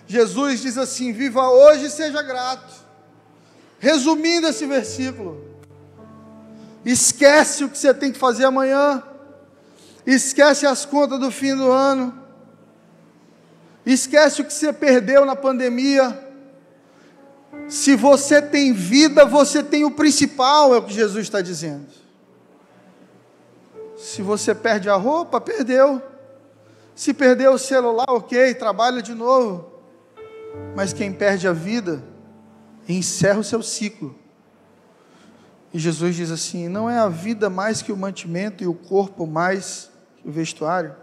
Jesus 0.06 0.60
diz 0.60 0.78
assim: 0.78 1.14
viva 1.14 1.48
hoje 1.48 1.86
e 1.86 1.90
seja 1.90 2.22
grato. 2.22 2.74
Resumindo 3.80 4.48
esse 4.48 4.66
versículo, 4.66 5.42
esquece 6.84 7.64
o 7.64 7.70
que 7.70 7.78
você 7.78 7.94
tem 7.94 8.12
que 8.12 8.20
fazer 8.20 8.44
amanhã, 8.44 9.02
esquece 10.06 10.68
as 10.68 10.86
contas 10.86 11.22
do 11.22 11.32
fim 11.32 11.56
do 11.56 11.72
ano, 11.72 12.14
esquece 13.86 14.42
o 14.42 14.46
que 14.46 14.54
você 14.54 14.74
perdeu 14.74 15.24
na 15.26 15.38
pandemia, 15.38 16.25
Se 17.68 17.96
você 17.96 18.42
tem 18.42 18.74
vida, 18.74 19.26
você 19.26 19.64
tem 19.64 19.84
o 19.84 19.92
principal, 19.92 20.74
é 20.74 20.78
o 20.78 20.84
que 20.84 20.94
Jesus 20.94 21.24
está 21.24 21.42
dizendo. 21.42 21.88
Se 23.98 24.22
você 24.22 24.54
perde 24.54 24.90
a 24.90 24.96
roupa, 24.96 25.42
perdeu. 25.42 26.02
Se 26.94 27.14
perdeu 27.14 27.54
o 27.54 27.60
celular, 27.60 28.06
ok, 28.10 28.54
trabalha 28.54 29.02
de 29.02 29.14
novo. 29.14 29.72
Mas 30.76 30.94
quem 30.94 31.12
perde 31.12 31.48
a 31.48 31.54
vida, 31.54 32.04
encerra 32.88 33.40
o 33.40 33.44
seu 33.44 33.62
ciclo. 33.62 34.16
E 35.74 35.80
Jesus 35.80 36.16
diz 36.16 36.32
assim: 36.32 36.70
não 36.70 36.90
é 36.90 36.98
a 36.98 37.10
vida 37.10 37.50
mais 37.50 37.82
que 37.82 37.92
o 37.92 37.98
mantimento 37.98 38.64
e 38.64 38.68
o 38.68 38.74
corpo 38.74 39.26
mais 39.26 39.90
que 40.18 40.28
o 40.28 40.32
vestuário? 40.32 40.96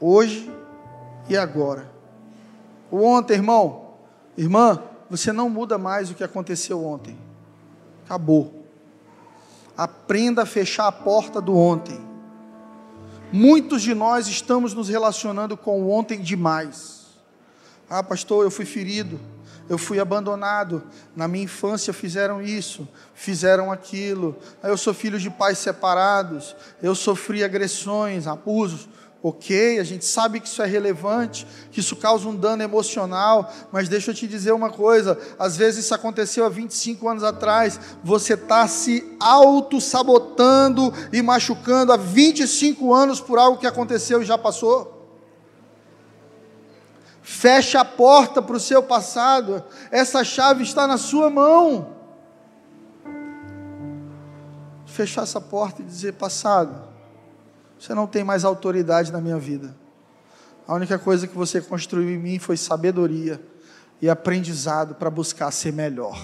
Hoje 0.00 0.50
e 1.28 1.36
agora. 1.36 1.90
O 2.90 3.02
ontem, 3.02 3.34
irmão, 3.34 3.94
irmã, 4.36 4.82
você 5.12 5.30
não 5.30 5.50
muda 5.50 5.76
mais 5.76 6.10
o 6.10 6.14
que 6.14 6.24
aconteceu 6.24 6.82
ontem. 6.82 7.18
Acabou. 8.06 8.64
Aprenda 9.76 10.44
a 10.44 10.46
fechar 10.46 10.86
a 10.86 10.92
porta 10.92 11.38
do 11.38 11.54
ontem. 11.54 12.00
Muitos 13.30 13.82
de 13.82 13.94
nós 13.94 14.26
estamos 14.26 14.72
nos 14.72 14.88
relacionando 14.88 15.54
com 15.54 15.82
o 15.82 15.90
ontem 15.90 16.18
demais. 16.18 17.08
Ah, 17.90 18.02
pastor, 18.02 18.42
eu 18.42 18.50
fui 18.50 18.64
ferido 18.64 19.20
eu 19.68 19.78
fui 19.78 19.98
abandonado. 19.98 20.82
Na 21.14 21.26
minha 21.26 21.44
infância 21.44 21.92
fizeram 21.92 22.42
isso, 22.42 22.88
fizeram 23.14 23.72
aquilo. 23.72 24.36
Eu 24.62 24.76
sou 24.76 24.92
filho 24.92 25.18
de 25.18 25.30
pais 25.30 25.58
separados. 25.58 26.54
Eu 26.82 26.94
sofri 26.94 27.42
agressões, 27.42 28.26
abusos. 28.26 28.88
Ok, 29.24 29.78
a 29.78 29.84
gente 29.84 30.04
sabe 30.04 30.40
que 30.40 30.48
isso 30.48 30.60
é 30.60 30.66
relevante, 30.66 31.46
que 31.70 31.78
isso 31.78 31.94
causa 31.94 32.28
um 32.28 32.34
dano 32.34 32.60
emocional, 32.64 33.52
mas 33.70 33.88
deixa 33.88 34.10
eu 34.10 34.14
te 34.14 34.26
dizer 34.26 34.50
uma 34.50 34.68
coisa: 34.68 35.16
às 35.38 35.56
vezes 35.56 35.84
isso 35.84 35.94
aconteceu 35.94 36.44
há 36.44 36.48
25 36.48 37.08
anos 37.08 37.22
atrás, 37.22 37.78
você 38.02 38.34
está 38.34 38.66
se 38.66 39.16
auto-sabotando 39.20 40.92
e 41.12 41.22
machucando 41.22 41.92
há 41.92 41.96
25 41.96 42.92
anos 42.92 43.20
por 43.20 43.38
algo 43.38 43.58
que 43.58 43.66
aconteceu 43.66 44.20
e 44.20 44.24
já 44.24 44.36
passou. 44.36 44.92
Feche 47.22 47.76
a 47.76 47.84
porta 47.84 48.42
para 48.42 48.56
o 48.56 48.60
seu 48.60 48.82
passado. 48.82 49.62
Essa 49.92 50.24
chave 50.24 50.64
está 50.64 50.88
na 50.88 50.98
sua 50.98 51.30
mão. 51.30 51.94
Fechar 54.84 55.22
essa 55.22 55.40
porta 55.40 55.80
e 55.80 55.84
dizer: 55.84 56.14
passado, 56.14 56.91
você 57.82 57.94
não 57.94 58.06
tem 58.06 58.22
mais 58.22 58.44
autoridade 58.44 59.10
na 59.10 59.20
minha 59.20 59.38
vida. 59.38 59.74
A 60.68 60.74
única 60.74 61.00
coisa 61.00 61.26
que 61.26 61.36
você 61.36 61.60
construiu 61.60 62.10
em 62.10 62.16
mim 62.16 62.38
foi 62.38 62.56
sabedoria 62.56 63.42
e 64.00 64.08
aprendizado 64.08 64.94
para 64.94 65.10
buscar 65.10 65.50
ser 65.50 65.72
melhor. 65.72 66.16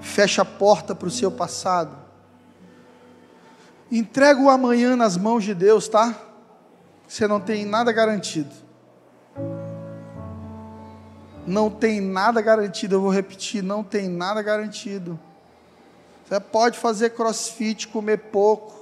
Feche 0.00 0.40
a 0.40 0.44
porta 0.44 0.92
para 0.92 1.06
o 1.06 1.10
seu 1.10 1.30
passado. 1.30 1.96
Entrega 3.88 4.40
o 4.40 4.50
amanhã 4.50 4.96
nas 4.96 5.16
mãos 5.16 5.44
de 5.44 5.54
Deus, 5.54 5.86
tá? 5.86 6.20
Você 7.06 7.28
não 7.28 7.38
tem 7.38 7.64
nada 7.64 7.92
garantido 7.92 8.66
não 11.46 11.70
tem 11.70 12.00
nada 12.00 12.40
garantido. 12.40 12.96
Eu 12.96 13.00
vou 13.00 13.10
repetir: 13.10 13.62
não 13.62 13.84
tem 13.84 14.08
nada 14.08 14.42
garantido. 14.42 15.16
Você 16.28 16.40
pode 16.40 16.76
fazer 16.76 17.10
crossfit, 17.10 17.86
comer 17.86 18.18
pouco, 18.18 18.75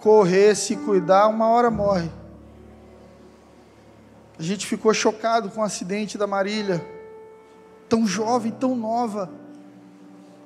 correr, 0.00 0.54
se 0.54 0.76
cuidar, 0.76 1.28
uma 1.28 1.48
hora 1.48 1.70
morre. 1.70 2.10
A 4.38 4.42
gente 4.42 4.66
ficou 4.66 4.94
chocado 4.94 5.50
com 5.50 5.60
o 5.60 5.64
acidente 5.64 6.16
da 6.16 6.26
Marília, 6.26 6.84
tão 7.88 8.06
jovem, 8.06 8.50
tão 8.50 8.74
nova. 8.74 9.30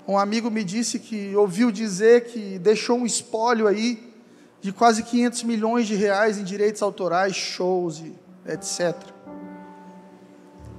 Um 0.06 0.18
amigo 0.18 0.50
me 0.50 0.64
disse 0.64 0.98
que 0.98 1.34
ouviu 1.36 1.70
dizer 1.70 2.24
que 2.24 2.58
deixou 2.58 2.98
um 2.98 3.06
espólio 3.06 3.66
aí 3.66 4.12
de 4.60 4.72
quase 4.72 5.02
500 5.02 5.44
milhões 5.44 5.86
de 5.86 5.94
reais 5.94 6.38
em 6.38 6.44
direitos 6.44 6.82
autorais, 6.82 7.36
shows 7.36 7.98
e 8.00 8.14
etc 8.46 9.14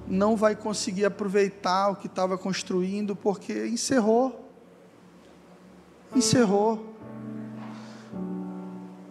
não 0.07 0.35
vai 0.35 0.55
conseguir 0.55 1.05
aproveitar 1.05 1.89
o 1.89 1.95
que 1.95 2.07
estava 2.07 2.37
construindo 2.37 3.15
porque 3.15 3.67
encerrou. 3.67 4.49
Encerrou. 6.15 6.94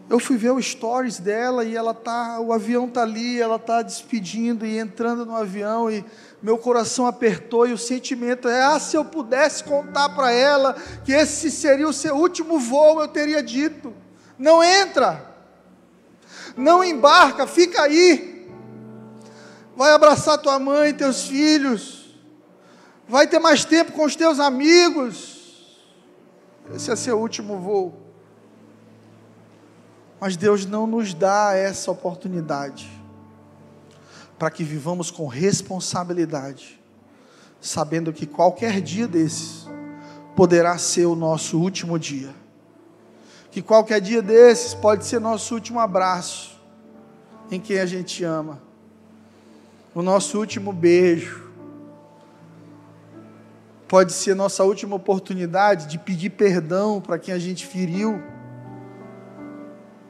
Eu 0.08 0.18
fui 0.18 0.36
ver 0.36 0.50
o 0.50 0.60
stories 0.60 1.18
dela 1.18 1.64
e 1.64 1.74
ela 1.74 1.94
tá, 1.94 2.38
o 2.38 2.52
avião 2.52 2.88
tá 2.88 3.02
ali, 3.02 3.40
ela 3.40 3.58
tá 3.58 3.80
despedindo 3.80 4.66
e 4.66 4.78
entrando 4.78 5.24
no 5.24 5.34
avião 5.34 5.90
e 5.90 6.04
meu 6.42 6.58
coração 6.58 7.06
apertou 7.06 7.66
e 7.66 7.72
o 7.72 7.78
sentimento 7.78 8.48
é: 8.48 8.62
ah, 8.62 8.78
se 8.78 8.96
eu 8.96 9.04
pudesse 9.04 9.64
contar 9.64 10.10
para 10.10 10.30
ela 10.30 10.74
que 11.04 11.12
esse 11.12 11.50
seria 11.50 11.88
o 11.88 11.92
seu 11.92 12.16
último 12.16 12.58
voo, 12.58 13.00
eu 13.00 13.08
teria 13.08 13.42
dito. 13.42 13.94
Não 14.38 14.62
entra. 14.62 15.34
Não 16.56 16.84
embarca, 16.84 17.46
fica 17.46 17.82
aí 17.82 18.34
vai 19.76 19.92
abraçar 19.92 20.38
tua 20.38 20.58
mãe, 20.58 20.94
teus 20.94 21.26
filhos, 21.26 22.14
vai 23.08 23.26
ter 23.26 23.38
mais 23.38 23.64
tempo 23.64 23.92
com 23.92 24.04
os 24.04 24.16
teus 24.16 24.38
amigos. 24.38 25.80
Esse 26.74 26.90
é 26.90 26.96
seu 26.96 27.18
último 27.18 27.58
voo. 27.58 28.03
Mas 30.20 30.36
Deus 30.36 30.64
não 30.64 30.86
nos 30.86 31.12
dá 31.12 31.54
essa 31.54 31.90
oportunidade 31.90 32.90
para 34.38 34.50
que 34.50 34.64
vivamos 34.64 35.10
com 35.10 35.26
responsabilidade, 35.26 36.80
sabendo 37.60 38.12
que 38.12 38.26
qualquer 38.26 38.80
dia 38.80 39.06
desses 39.06 39.68
poderá 40.34 40.76
ser 40.78 41.06
o 41.06 41.14
nosso 41.14 41.58
último 41.58 41.98
dia. 41.98 42.34
Que 43.50 43.62
qualquer 43.62 44.00
dia 44.00 44.20
desses 44.20 44.74
pode 44.74 45.04
ser 45.04 45.20
nosso 45.20 45.54
último 45.54 45.78
abraço 45.78 46.60
em 47.50 47.60
quem 47.60 47.78
a 47.78 47.86
gente 47.86 48.24
ama 48.24 48.64
o 49.94 50.02
nosso 50.02 50.38
último 50.38 50.72
beijo. 50.72 51.44
Pode 53.86 54.12
ser 54.12 54.34
nossa 54.34 54.64
última 54.64 54.96
oportunidade 54.96 55.86
de 55.86 55.98
pedir 55.98 56.30
perdão 56.30 57.00
para 57.00 57.18
quem 57.18 57.32
a 57.32 57.38
gente 57.38 57.64
feriu. 57.64 58.20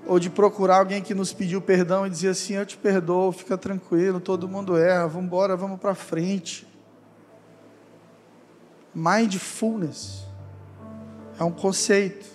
Ou 0.06 0.18
de 0.18 0.28
procurar 0.28 0.78
alguém 0.78 1.02
que 1.02 1.14
nos 1.14 1.32
pediu 1.32 1.60
perdão 1.60 2.06
e 2.06 2.10
dizer 2.10 2.28
assim: 2.28 2.54
Eu 2.54 2.66
te 2.66 2.76
perdoo, 2.76 3.32
fica 3.32 3.56
tranquilo, 3.56 4.20
todo 4.20 4.48
mundo 4.48 4.76
erra, 4.76 5.06
vamos 5.06 5.26
embora, 5.26 5.56
vamos 5.56 5.80
para 5.80 5.94
frente. 5.94 6.66
Mindfulness 8.94 10.24
é 11.38 11.42
um 11.42 11.50
conceito 11.50 12.26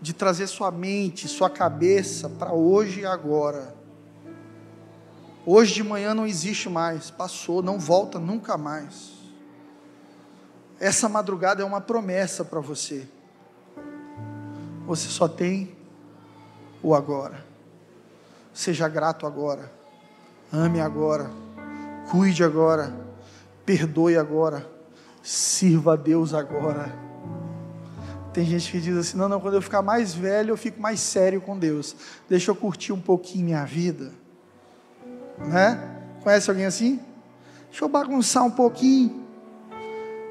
de 0.00 0.12
trazer 0.12 0.48
sua 0.48 0.70
mente, 0.70 1.28
sua 1.28 1.48
cabeça 1.48 2.28
para 2.28 2.52
hoje 2.52 3.00
e 3.00 3.06
agora. 3.06 3.74
Hoje 5.46 5.74
de 5.74 5.82
manhã 5.84 6.12
não 6.12 6.26
existe 6.26 6.68
mais, 6.68 7.10
passou, 7.10 7.62
não 7.62 7.78
volta 7.78 8.18
nunca 8.18 8.56
mais. 8.56 9.12
Essa 10.80 11.08
madrugada 11.08 11.62
é 11.62 11.64
uma 11.64 11.80
promessa 11.80 12.44
para 12.44 12.58
você. 12.58 13.06
Você 14.86 15.08
só 15.08 15.28
tem 15.28 15.76
o 16.82 16.94
agora. 16.94 17.44
Seja 18.52 18.88
grato 18.88 19.26
agora. 19.26 19.72
Ame 20.52 20.80
agora. 20.80 21.30
Cuide 22.10 22.44
agora. 22.44 22.94
Perdoe 23.64 24.16
agora. 24.16 24.66
Sirva 25.22 25.94
a 25.94 25.96
Deus 25.96 26.34
agora. 26.34 26.92
Tem 28.32 28.44
gente 28.44 28.70
que 28.70 28.80
diz 28.80 28.96
assim: 28.96 29.16
não, 29.16 29.28
não, 29.28 29.40
quando 29.40 29.54
eu 29.54 29.62
ficar 29.62 29.82
mais 29.82 30.14
velho, 30.14 30.50
eu 30.50 30.56
fico 30.56 30.80
mais 30.80 31.00
sério 31.00 31.40
com 31.40 31.58
Deus. 31.58 31.94
Deixa 32.28 32.50
eu 32.50 32.56
curtir 32.56 32.92
um 32.92 33.00
pouquinho 33.00 33.44
minha 33.44 33.64
vida 33.64 34.22
né? 35.38 35.78
Conhece 36.22 36.50
alguém 36.50 36.66
assim? 36.66 37.00
Deixa 37.70 37.84
eu 37.84 37.88
bagunçar 37.88 38.44
um 38.44 38.50
pouquinho. 38.50 39.22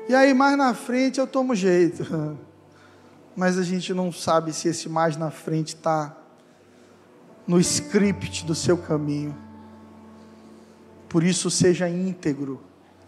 E 0.08 0.16
aí 0.16 0.34
mais 0.34 0.58
na 0.58 0.74
frente 0.74 1.20
eu 1.20 1.28
tomo 1.28 1.56
jeito. 1.56 2.06
Mas 3.36 3.58
a 3.58 3.64
gente 3.64 3.94
não 3.94 4.12
sabe 4.12 4.54
se 4.54 4.68
esse 4.68 4.90
mais 4.90 5.16
na 5.18 5.32
frente 5.32 5.76
está 5.76 6.18
no 7.48 7.60
script 7.60 8.46
do 8.46 8.54
seu 8.54 8.78
caminho. 8.78 9.36
Por 11.08 11.24
isso 11.24 11.50
seja 11.50 11.90
íntegro, 11.90 12.62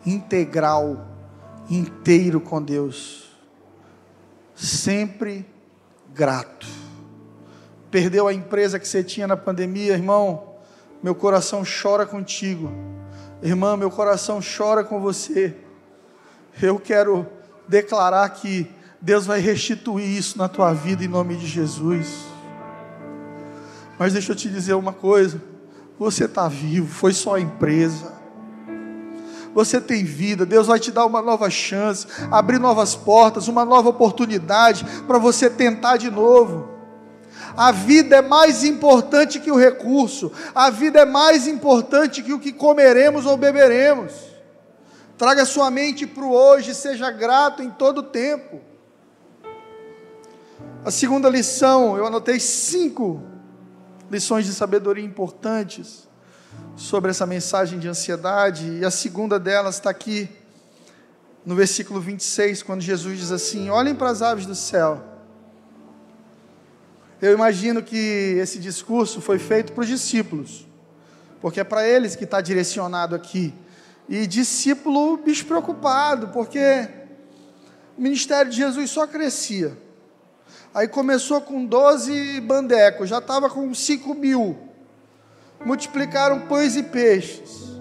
integral, 0.05 1.07
inteiro 1.69 2.41
com 2.41 2.62
Deus. 2.62 3.31
Sempre 4.55 5.45
grato. 6.13 6.67
Perdeu 7.91 8.27
a 8.27 8.33
empresa 8.33 8.79
que 8.79 8.88
você 8.88 9.03
tinha 9.03 9.27
na 9.27 9.38
pandemia, 9.38 9.93
irmão? 9.93 10.53
meu 11.03 11.13
coração 11.13 11.63
chora 11.65 12.05
contigo. 12.05 12.71
Irmã, 13.41 13.75
meu 13.75 13.91
coração 13.91 14.39
chora 14.39 14.86
com 14.86 15.01
você. 15.01 15.53
Eu 16.62 16.79
quero 16.79 17.27
declarar 17.67 18.29
que 18.29 18.71
Deus 19.03 19.25
vai 19.25 19.41
restituir 19.41 20.17
isso 20.17 20.37
na 20.37 20.47
tua 20.47 20.71
vida 20.71 21.03
em 21.03 21.09
nome 21.09 21.35
de 21.35 21.45
Jesus. 21.45 22.23
Mas 23.99 24.13
deixa 24.13 24.31
eu 24.31 24.35
te 24.35 24.49
dizer 24.49 24.75
uma 24.75 24.93
coisa: 24.93 25.41
você 25.99 26.23
está 26.23 26.47
vivo, 26.47 26.87
foi 26.87 27.11
só 27.11 27.35
a 27.35 27.39
empresa. 27.41 28.13
você 29.53 29.81
tem 29.81 30.05
vida, 30.05 30.45
Deus 30.45 30.67
vai 30.67 30.79
te 30.79 30.89
dar 30.89 31.05
uma 31.05 31.21
nova 31.21 31.49
chance, 31.49 32.07
abrir 32.31 32.59
novas 32.59 32.95
portas, 32.95 33.49
uma 33.49 33.65
nova 33.65 33.89
oportunidade 33.89 34.85
para 35.05 35.17
você 35.17 35.49
tentar 35.49 35.97
de 35.97 36.09
novo. 36.09 36.69
A 37.57 37.73
vida 37.73 38.15
é 38.15 38.21
mais 38.21 38.63
importante 38.63 39.37
que 39.37 39.51
o 39.51 39.59
recurso, 39.59 40.31
a 40.55 40.69
vida 40.69 41.01
é 41.01 41.05
mais 41.05 41.45
importante 41.45 42.23
que 42.23 42.31
o 42.31 42.39
que 42.39 42.53
comeremos 42.53 43.25
ou 43.25 43.35
beberemos. 43.35 44.13
Traga 45.17 45.43
sua 45.43 45.69
mente 45.69 46.07
para 46.07 46.23
o 46.23 46.31
hoje, 46.31 46.73
seja 46.73 47.11
grato 47.11 47.61
em 47.61 47.69
todo 47.69 47.97
o 47.97 48.03
tempo. 48.03 48.71
A 50.86 50.91
segunda 50.91 51.30
lição, 51.30 51.96
eu 51.96 52.06
anotei 52.06 52.41
cinco 52.41 53.24
lições 54.12 54.46
de 54.46 54.54
sabedoria 54.54 55.06
importantes 55.06 56.10
sobre 56.76 57.10
essa 57.10 57.26
mensagem 57.26 57.80
de 57.80 57.88
ansiedade, 57.88 58.69
e 58.69 58.84
a 58.84 58.91
segunda 58.91 59.39
delas 59.39 59.76
está 59.76 59.89
aqui 59.89 60.30
no 61.46 61.56
versículo 61.56 62.02
26, 62.02 62.63
quando 62.63 62.82
Jesus 62.82 63.17
diz 63.17 63.32
assim: 63.32 63.69
Olhem 63.69 63.96
para 63.96 64.10
as 64.10 64.22
aves 64.22 64.46
do 64.46 64.56
céu. 64.56 65.02
Eu 67.22 67.32
imagino 67.32 67.82
que 67.82 68.36
esse 68.41 68.60
discurso 68.60 69.22
foi 69.22 69.39
feito 69.39 69.72
para 69.72 69.84
os 69.84 69.88
discípulos, 69.88 70.67
porque 71.39 71.62
é 71.62 71.63
para 71.63 71.88
eles 71.88 72.13
que 72.17 72.26
está 72.26 72.41
direcionado 72.41 73.15
aqui. 73.15 73.54
E 74.10 74.28
discípulo, 74.28 75.15
bicho 75.15 75.46
preocupado, 75.46 76.28
porque 76.28 76.89
o 77.98 78.02
ministério 78.02 78.52
de 78.52 78.58
Jesus 78.58 78.89
só 78.89 79.08
crescia. 79.08 79.82
Aí 80.73 80.88
começou 80.88 81.39
com 81.39 81.65
12 81.65 82.41
bandecos, 82.41 83.07
já 83.07 83.19
estava 83.19 83.49
com 83.49 83.73
5 83.73 84.13
mil. 84.15 84.57
Multiplicaram 85.63 86.47
pães 86.47 86.75
e 86.75 86.83
peixes. 86.83 87.72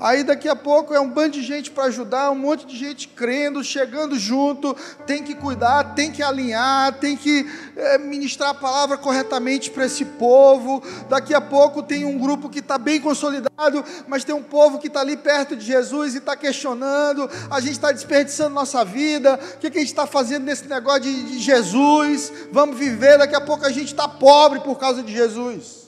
Aí 0.00 0.24
daqui 0.24 0.48
a 0.48 0.56
pouco 0.56 0.92
é 0.92 0.98
um 0.98 1.08
bando 1.08 1.30
de 1.30 1.42
gente 1.42 1.70
para 1.70 1.84
ajudar, 1.84 2.30
um 2.30 2.34
monte 2.34 2.66
de 2.66 2.76
gente 2.76 3.06
crendo, 3.06 3.62
chegando 3.62 4.18
junto, 4.18 4.74
tem 5.06 5.22
que 5.22 5.32
cuidar, 5.32 5.94
tem 5.94 6.10
que 6.10 6.22
alinhar, 6.22 6.94
tem 6.94 7.16
que 7.16 7.48
é, 7.76 7.98
ministrar 7.98 8.50
a 8.50 8.54
palavra 8.54 8.98
corretamente 8.98 9.70
para 9.70 9.86
esse 9.86 10.04
povo. 10.04 10.82
Daqui 11.08 11.32
a 11.32 11.40
pouco 11.40 11.82
tem 11.82 12.04
um 12.04 12.18
grupo 12.18 12.48
que 12.48 12.58
está 12.58 12.78
bem 12.78 13.00
consolidado, 13.00 13.84
mas 14.08 14.24
tem 14.24 14.34
um 14.34 14.42
povo 14.42 14.80
que 14.80 14.88
está 14.88 15.00
ali 15.00 15.16
perto 15.16 15.54
de 15.54 15.64
Jesus 15.64 16.14
e 16.14 16.18
está 16.18 16.36
questionando: 16.36 17.30
a 17.48 17.60
gente 17.60 17.72
está 17.72 17.92
desperdiçando 17.92 18.54
nossa 18.54 18.84
vida, 18.84 19.38
o 19.54 19.58
que, 19.58 19.70
que 19.70 19.78
a 19.78 19.80
gente 19.80 19.90
está 19.90 20.06
fazendo 20.06 20.44
nesse 20.44 20.66
negócio 20.66 21.02
de, 21.02 21.22
de 21.24 21.38
Jesus? 21.38 22.32
Vamos 22.50 22.76
viver, 22.76 23.18
daqui 23.18 23.36
a 23.36 23.40
pouco 23.40 23.64
a 23.64 23.70
gente 23.70 23.86
está 23.86 24.08
pobre 24.08 24.58
por 24.60 24.78
causa 24.78 25.00
de 25.00 25.12
Jesus. 25.12 25.82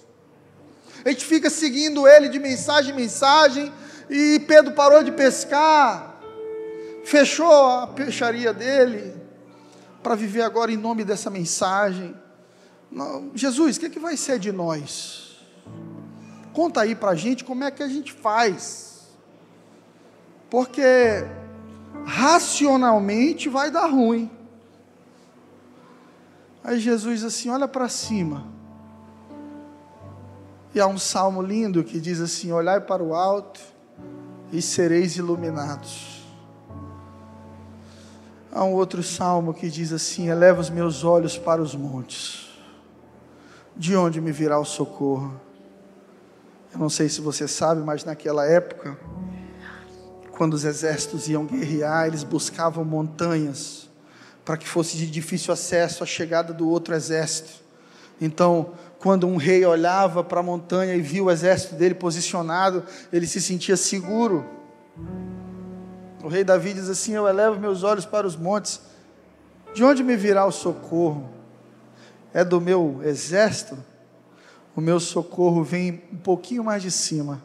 A 1.05 1.11
gente 1.11 1.25
fica 1.25 1.51
seguindo 1.51 2.07
ele 2.07 2.29
de 2.29 2.39
mensagem 2.39 2.93
em 2.93 2.97
mensagem 2.97 3.73
e 4.09 4.39
Pedro 4.41 4.73
parou 4.75 5.03
de 5.03 5.13
pescar, 5.13 6.21
fechou 7.05 7.53
a 7.53 7.87
peixaria 7.87 8.53
dele, 8.53 9.15
para 10.03 10.15
viver 10.15 10.43
agora 10.43 10.71
em 10.71 10.77
nome 10.77 11.05
dessa 11.05 11.31
mensagem. 11.31 12.15
Não, 12.91 13.31
Jesus, 13.35 13.77
o 13.77 13.81
que, 13.81 13.87
é 13.87 13.91
que 13.91 13.99
vai 13.99 14.17
ser 14.17 14.39
de 14.39 14.53
nós? 14.53 15.41
Conta 16.53 16.83
aí 16.83 16.95
para 16.95 17.11
a 17.11 17.15
gente 17.15 17.43
como 17.43 17.65
é 17.65 17.71
que 17.71 17.83
a 17.83 17.89
gente 17.89 18.13
faz. 18.13 19.09
Porque 20.51 20.83
racionalmente 22.05 23.49
vai 23.49 23.71
dar 23.71 23.87
ruim. 23.87 24.31
Aí 26.63 26.79
Jesus 26.79 27.25
assim: 27.25 27.51
olha 27.51 27.67
para 27.67 27.89
cima. 27.89 28.47
E 30.75 30.81
há 30.81 30.87
um 30.87 30.99
salmo 30.99 31.43
lindo 31.43 31.83
que 31.83 31.99
diz 31.99 32.21
assim: 32.21 32.53
olhai 32.53 32.81
para 32.81 33.03
o 33.03 33.15
alto 33.15 33.74
e 34.55 34.63
sereis 34.63 35.17
iluminados. 35.17 36.23
Há 38.53 38.63
um 38.65 38.73
outro 38.73 39.03
salmo 39.03 39.53
que 39.53 39.69
diz 39.69 39.93
assim: 39.93 40.29
Eleva 40.29 40.61
os 40.61 40.71
meus 40.71 41.03
olhos 41.03 41.37
para 41.37 41.61
os 41.61 41.75
montes, 41.75 42.49
de 43.77 43.97
onde 43.97 44.21
me 44.21 44.31
virá 44.31 44.59
o 44.59 44.65
socorro? 44.65 45.41
Eu 46.73 46.79
não 46.79 46.89
sei 46.89 47.09
se 47.09 47.21
você 47.21 47.49
sabe, 47.49 47.83
mas 47.83 48.05
naquela 48.05 48.47
época, 48.47 48.97
quando 50.33 50.55
os 50.55 50.65
exércitos 50.65 51.29
iam 51.29 51.45
guerrear, 51.45 52.07
eles 52.07 52.23
buscavam 52.23 52.85
montanhas 52.85 53.89
para 54.45 54.57
que 54.57 54.69
fosse 54.69 54.97
de 54.97 55.07
difícil 55.11 55.53
acesso 55.53 56.03
a 56.03 56.07
chegada 56.07 56.53
do 56.53 56.69
outro 56.69 56.95
exército. 56.95 57.65
Então, 58.21 58.73
quando 59.05 59.27
um 59.27 59.37
rei 59.37 59.63
olhava 59.67 60.25
para 60.25 60.41
a 60.41 60.43
montanha 60.43 60.95
e 60.95 61.01
via 61.03 61.23
o 61.23 61.31
exército 61.31 61.75
dele 61.75 61.95
posicionado, 61.95 62.83
ele 63.13 63.27
se 63.27 63.39
sentia 63.39 63.77
seguro. 63.77 64.47
O 66.23 66.29
rei 66.29 66.43
Davi 66.43 66.73
diz 66.73 66.89
assim: 66.89 67.13
Eu 67.13 67.29
elevo 67.29 67.61
meus 67.61 67.83
olhos 67.83 68.07
para 68.07 68.27
os 68.27 68.35
montes, 68.35 68.81
de 69.75 69.85
onde 69.85 70.03
me 70.03 70.17
virá 70.17 70.47
o 70.47 70.51
socorro? 70.51 71.29
É 72.33 72.43
do 72.43 72.63
meu 72.63 73.03
exército? 73.05 73.77
O 74.75 74.81
meu 74.81 74.99
socorro 74.99 75.63
vem 75.63 76.03
um 76.11 76.17
pouquinho 76.17 76.65
mais 76.65 76.81
de 76.81 76.91
cima, 76.91 77.43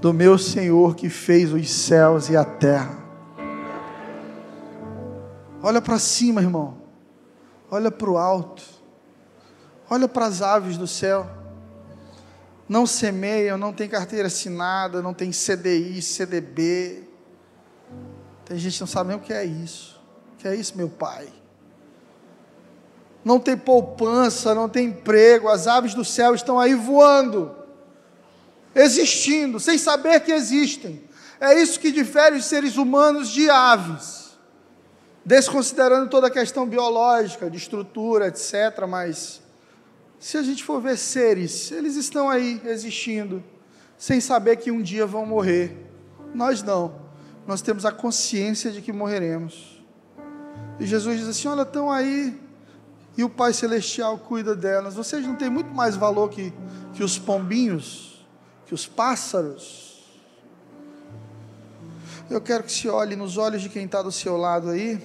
do 0.00 0.14
meu 0.14 0.38
Senhor 0.38 0.94
que 0.94 1.10
fez 1.10 1.52
os 1.52 1.68
céus 1.68 2.28
e 2.28 2.36
a 2.36 2.44
terra. 2.44 3.02
Olha 5.60 5.82
para 5.82 5.98
cima, 5.98 6.40
irmão. 6.40 6.76
Olha 7.68 7.90
para 7.90 8.08
o 8.08 8.16
alto. 8.16 8.71
Olha 9.92 10.08
para 10.08 10.24
as 10.24 10.40
aves 10.40 10.78
do 10.78 10.86
céu. 10.86 11.28
Não 12.66 12.86
semeiam, 12.86 13.58
não 13.58 13.74
tem 13.74 13.86
carteira 13.86 14.28
assinada, 14.28 15.02
não 15.02 15.12
tem 15.12 15.30
CDI, 15.30 16.00
CDB. 16.00 17.06
Tem 18.46 18.56
gente 18.56 18.72
que 18.72 18.80
não 18.80 18.86
sabe 18.86 19.08
nem 19.08 19.18
o 19.18 19.20
que 19.20 19.34
é 19.34 19.44
isso. 19.44 20.00
O 20.32 20.36
que 20.38 20.48
é 20.48 20.54
isso, 20.56 20.78
meu 20.78 20.88
pai? 20.88 21.28
Não 23.22 23.38
tem 23.38 23.54
poupança, 23.54 24.54
não 24.54 24.66
tem 24.66 24.86
emprego, 24.86 25.50
as 25.50 25.66
aves 25.66 25.92
do 25.92 26.06
céu 26.06 26.34
estão 26.34 26.58
aí 26.58 26.74
voando, 26.74 27.54
existindo, 28.74 29.60
sem 29.60 29.76
saber 29.76 30.20
que 30.20 30.32
existem. 30.32 31.04
É 31.38 31.52
isso 31.60 31.78
que 31.78 31.92
difere 31.92 32.36
os 32.36 32.46
seres 32.46 32.78
humanos 32.78 33.28
de 33.28 33.50
aves, 33.50 34.38
desconsiderando 35.22 36.08
toda 36.08 36.28
a 36.28 36.30
questão 36.30 36.66
biológica, 36.66 37.50
de 37.50 37.58
estrutura, 37.58 38.28
etc. 38.28 38.86
Mas 38.88 39.41
se 40.22 40.38
a 40.38 40.42
gente 40.44 40.62
for 40.62 40.80
ver 40.80 40.96
seres, 40.96 41.72
eles 41.72 41.96
estão 41.96 42.30
aí 42.30 42.62
existindo, 42.64 43.42
sem 43.98 44.20
saber 44.20 44.54
que 44.54 44.70
um 44.70 44.80
dia 44.80 45.04
vão 45.04 45.26
morrer. 45.26 45.76
Nós 46.32 46.62
não. 46.62 46.94
Nós 47.44 47.60
temos 47.60 47.84
a 47.84 47.90
consciência 47.90 48.70
de 48.70 48.80
que 48.80 48.92
morreremos. 48.92 49.82
E 50.78 50.86
Jesus 50.86 51.18
diz 51.18 51.28
assim: 51.28 51.48
Olha, 51.48 51.62
estão 51.62 51.90
aí, 51.90 52.40
e 53.18 53.24
o 53.24 53.28
Pai 53.28 53.52
Celestial 53.52 54.16
cuida 54.16 54.54
delas. 54.54 54.94
Vocês 54.94 55.26
não 55.26 55.34
têm 55.34 55.50
muito 55.50 55.74
mais 55.74 55.96
valor 55.96 56.30
que, 56.30 56.52
que 56.92 57.02
os 57.02 57.18
pombinhos, 57.18 58.24
que 58.64 58.72
os 58.72 58.86
pássaros. 58.86 60.04
Eu 62.30 62.40
quero 62.40 62.62
que 62.62 62.70
se 62.70 62.88
olhe 62.88 63.16
nos 63.16 63.36
olhos 63.36 63.60
de 63.60 63.68
quem 63.68 63.86
está 63.86 64.00
do 64.00 64.12
seu 64.12 64.36
lado 64.36 64.70
aí 64.70 65.02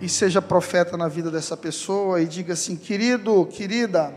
e 0.00 0.08
seja 0.08 0.40
profeta 0.40 0.96
na 0.96 1.08
vida 1.08 1.30
dessa 1.30 1.56
pessoa 1.56 2.20
e 2.20 2.26
diga 2.26 2.54
assim: 2.54 2.76
querido, 2.76 3.46
querida, 3.46 4.14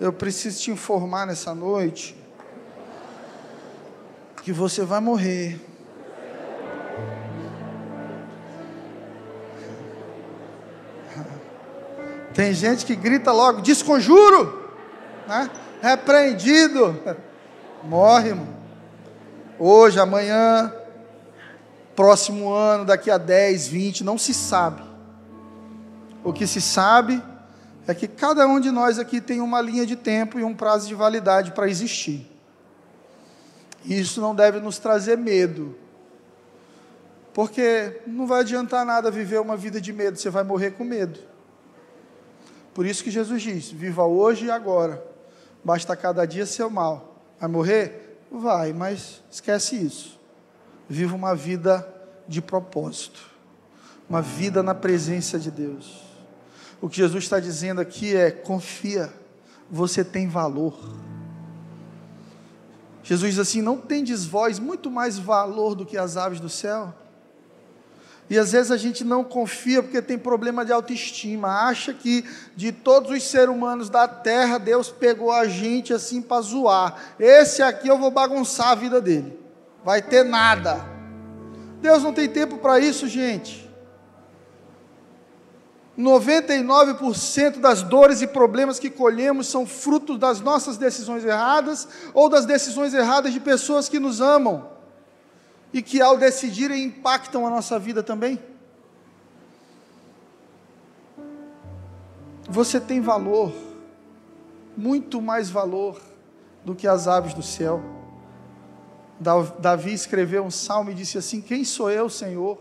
eu 0.00 0.12
preciso 0.12 0.60
te 0.60 0.70
informar 0.70 1.26
nessa 1.26 1.54
noite 1.54 2.16
que 4.42 4.52
você 4.52 4.84
vai 4.84 5.00
morrer. 5.00 5.58
Tem 12.34 12.52
gente 12.52 12.84
que 12.84 12.96
grita 12.96 13.30
logo, 13.30 13.60
desconjuro, 13.60 14.68
né? 15.28 15.48
repreendido, 15.80 17.00
morre, 17.84 18.30
irmão. 18.30 18.48
Hoje, 19.56 20.00
amanhã, 20.00 20.74
próximo 21.94 22.52
ano, 22.52 22.84
daqui 22.84 23.10
a 23.10 23.18
10, 23.18 23.68
20, 23.68 24.04
não 24.04 24.18
se 24.18 24.34
sabe. 24.34 24.82
O 26.22 26.32
que 26.32 26.46
se 26.46 26.60
sabe 26.60 27.22
é 27.86 27.94
que 27.94 28.08
cada 28.08 28.46
um 28.46 28.58
de 28.58 28.70
nós 28.70 28.98
aqui 28.98 29.20
tem 29.20 29.40
uma 29.40 29.60
linha 29.60 29.86
de 29.86 29.94
tempo 29.94 30.38
e 30.38 30.44
um 30.44 30.54
prazo 30.54 30.88
de 30.88 30.94
validade 30.94 31.52
para 31.52 31.68
existir. 31.68 32.30
Isso 33.84 34.20
não 34.20 34.34
deve 34.34 34.58
nos 34.60 34.78
trazer 34.78 35.18
medo. 35.18 35.76
Porque 37.32 38.00
não 38.06 38.26
vai 38.26 38.40
adiantar 38.40 38.86
nada 38.86 39.10
viver 39.10 39.40
uma 39.40 39.56
vida 39.56 39.80
de 39.80 39.92
medo, 39.92 40.18
você 40.18 40.30
vai 40.30 40.44
morrer 40.44 40.70
com 40.72 40.84
medo. 40.84 41.20
Por 42.72 42.86
isso 42.86 43.04
que 43.04 43.10
Jesus 43.10 43.42
diz: 43.42 43.70
viva 43.70 44.04
hoje 44.04 44.46
e 44.46 44.50
agora. 44.50 45.04
Basta 45.62 45.96
cada 45.96 46.24
dia 46.24 46.46
seu 46.46 46.70
mal. 46.70 47.18
Vai 47.38 47.48
morrer? 47.48 48.24
Vai, 48.30 48.72
mas 48.72 49.22
esquece 49.30 49.76
isso 49.76 50.13
viva 50.88 51.14
uma 51.14 51.34
vida 51.34 51.86
de 52.26 52.40
propósito, 52.40 53.20
uma 54.08 54.22
vida 54.22 54.62
na 54.62 54.74
presença 54.74 55.38
de 55.38 55.50
Deus. 55.50 56.02
O 56.80 56.88
que 56.88 56.96
Jesus 56.96 57.24
está 57.24 57.40
dizendo 57.40 57.80
aqui 57.80 58.14
é: 58.14 58.30
confia, 58.30 59.12
você 59.70 60.04
tem 60.04 60.28
valor. 60.28 60.76
Jesus 63.02 63.34
diz 63.34 63.38
assim: 63.38 63.62
Não 63.62 63.76
tendes 63.76 64.24
vós 64.24 64.58
muito 64.58 64.90
mais 64.90 65.18
valor 65.18 65.74
do 65.74 65.86
que 65.86 65.96
as 65.96 66.16
aves 66.16 66.40
do 66.40 66.48
céu? 66.48 66.92
E 68.28 68.38
às 68.38 68.52
vezes 68.52 68.70
a 68.70 68.76
gente 68.78 69.04
não 69.04 69.22
confia 69.22 69.82
porque 69.82 70.00
tem 70.00 70.18
problema 70.18 70.64
de 70.64 70.72
autoestima, 70.72 71.66
acha 71.68 71.92
que 71.92 72.24
de 72.56 72.72
todos 72.72 73.10
os 73.10 73.22
seres 73.22 73.54
humanos 73.54 73.90
da 73.90 74.08
terra, 74.08 74.56
Deus 74.56 74.90
pegou 74.90 75.30
a 75.30 75.46
gente 75.46 75.92
assim 75.92 76.22
para 76.22 76.40
zoar. 76.40 76.96
Esse 77.18 77.62
aqui 77.62 77.86
eu 77.86 77.98
vou 77.98 78.10
bagunçar 78.10 78.68
a 78.68 78.74
vida 78.74 79.00
dele, 79.00 79.38
vai 79.84 80.00
ter 80.00 80.24
nada. 80.24 80.84
Deus 81.80 82.02
não 82.02 82.14
tem 82.14 82.28
tempo 82.28 82.56
para 82.56 82.80
isso, 82.80 83.06
gente. 83.06 83.64
99% 85.98 87.60
das 87.60 87.82
dores 87.82 88.20
e 88.20 88.26
problemas 88.26 88.80
que 88.80 88.90
colhemos 88.90 89.46
são 89.46 89.64
fruto 89.64 90.18
das 90.18 90.40
nossas 90.40 90.76
decisões 90.76 91.24
erradas 91.24 91.86
ou 92.12 92.28
das 92.28 92.44
decisões 92.44 92.94
erradas 92.94 93.32
de 93.32 93.38
pessoas 93.38 93.88
que 93.88 94.00
nos 94.00 94.20
amam 94.20 94.68
e 95.72 95.82
que, 95.82 96.00
ao 96.00 96.16
decidirem, 96.16 96.84
impactam 96.84 97.46
a 97.46 97.50
nossa 97.50 97.78
vida 97.78 98.02
também. 98.02 98.40
Você 102.48 102.80
tem 102.80 103.00
valor, 103.00 103.52
muito 104.76 105.22
mais 105.22 105.48
valor 105.48 106.00
do 106.64 106.74
que 106.74 106.88
as 106.88 107.06
aves 107.06 107.34
do 107.34 107.42
céu. 107.42 108.03
Davi 109.20 109.92
escreveu 109.92 110.44
um 110.44 110.50
salmo 110.50 110.90
e 110.90 110.94
disse 110.94 111.18
assim: 111.18 111.40
Quem 111.40 111.64
sou 111.64 111.90
eu, 111.90 112.08
Senhor? 112.08 112.58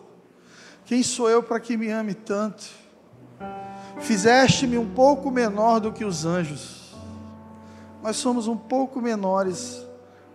Quem 0.86 1.02
sou 1.02 1.30
eu 1.30 1.42
para 1.42 1.60
que 1.60 1.78
me 1.78 1.90
ame 1.90 2.14
tanto? 2.14 2.64
Fizeste-me 4.00 4.78
um 4.78 4.90
pouco 4.90 5.32
menor 5.32 5.80
do 5.80 5.92
que 5.92 6.04
os 6.04 6.26
anjos. 6.26 6.94
Nós 8.02 8.18
somos 8.18 8.48
um 8.48 8.58
pouco 8.58 9.02
menores 9.02 9.86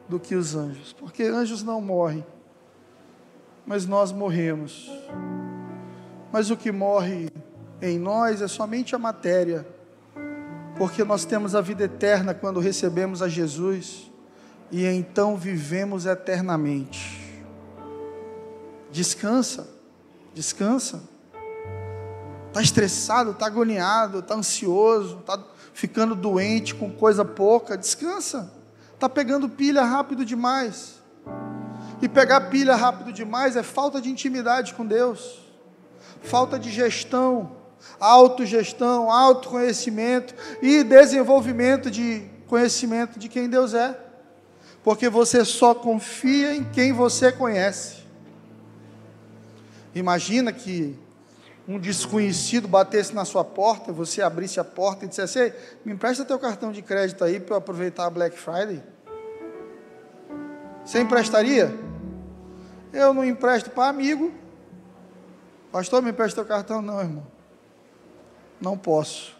do 0.09 0.19
que 0.19 0.35
os 0.35 0.55
anjos, 0.57 0.93
porque 0.93 1.25
anjos 1.25 1.63
não 1.63 1.83
morrem, 1.83 2.25
mas 3.67 3.87
nós 3.87 4.11
morremos. 4.11 4.91
Mas 6.33 6.51
o 6.51 6.57
que 6.57 6.73
morre 6.73 7.29
em 7.83 7.99
nós 7.99 8.41
é 8.41 8.49
somente 8.49 8.95
a 8.95 8.99
matéria, 8.99 9.67
porque 10.79 11.05
nós 11.05 11.27
temos 11.27 11.55
a 11.55 11.61
vida 11.61 11.85
eterna 11.85 12.33
quando 12.33 12.59
recebemos 12.59 13.21
a 13.23 13.29
Jesus 13.29 14.11
e 14.71 14.85
então 14.87 15.37
vivemos 15.37 16.07
eternamente. 16.07 17.19
Descansa, 18.91 19.69
descansa 20.35 21.03
está 22.59 22.63
estressado, 22.63 23.31
está 23.31 23.47
agoniado, 23.47 24.19
está 24.19 24.35
ansioso, 24.35 25.19
está 25.21 25.39
ficando 25.73 26.15
doente 26.15 26.75
com 26.75 26.91
coisa 26.91 27.25
pouca, 27.25 27.77
descansa. 27.77 28.53
Está 28.95 29.09
pegando 29.09 29.49
pilha 29.49 29.85
rápido 29.85 30.25
demais. 30.25 31.01
E 32.03 32.09
pegar 32.09 32.43
pilha 32.43 32.75
rápido 32.75 33.13
demais 33.13 33.57
é 33.57 33.63
falta 33.63 34.01
de 34.01 34.09
intimidade 34.09 34.75
com 34.75 34.85
Deus, 34.85 35.41
falta 36.23 36.59
de 36.59 36.71
gestão, 36.71 37.57
autogestão, 37.99 39.11
autoconhecimento 39.11 40.35
e 40.63 40.83
desenvolvimento 40.83 41.91
de 41.91 42.25
conhecimento 42.47 43.19
de 43.19 43.29
quem 43.29 43.49
Deus 43.49 43.75
é. 43.75 44.08
Porque 44.83 45.09
você 45.09 45.45
só 45.45 45.75
confia 45.75 46.55
em 46.55 46.65
quem 46.65 46.93
você 46.93 47.33
conhece. 47.33 47.99
Imagina 49.95 50.53
que 50.53 50.97
um 51.67 51.79
desconhecido 51.79 52.67
batesse 52.67 53.15
na 53.15 53.27
sua 53.27 53.45
porta, 53.45 53.93
você 53.93 54.23
abrisse 54.23 54.59
a 54.59 54.65
porta 54.65 55.05
e 55.05 55.09
dissesse: 55.09 55.53
me 55.85 55.93
empresta 55.93 56.25
teu 56.25 56.39
cartão 56.39 56.73
de 56.73 56.81
crédito 56.81 57.23
aí 57.23 57.39
para 57.39 57.55
eu 57.55 57.59
aproveitar 57.59 58.07
a 58.07 58.11
Black 58.11 58.39
Friday? 58.39 58.83
Você 60.85 61.01
emprestaria? 61.01 61.71
Eu 62.91 63.13
não 63.13 63.23
empresto 63.23 63.71
para 63.71 63.91
amigo. 63.91 64.33
Pastor, 65.71 66.01
me 66.01 66.11
empresta 66.11 66.37
teu 66.37 66.49
cartão? 66.49 66.81
Não, 66.81 67.01
irmão. 67.01 67.27
Não 68.59 68.79
posso. 68.79 69.37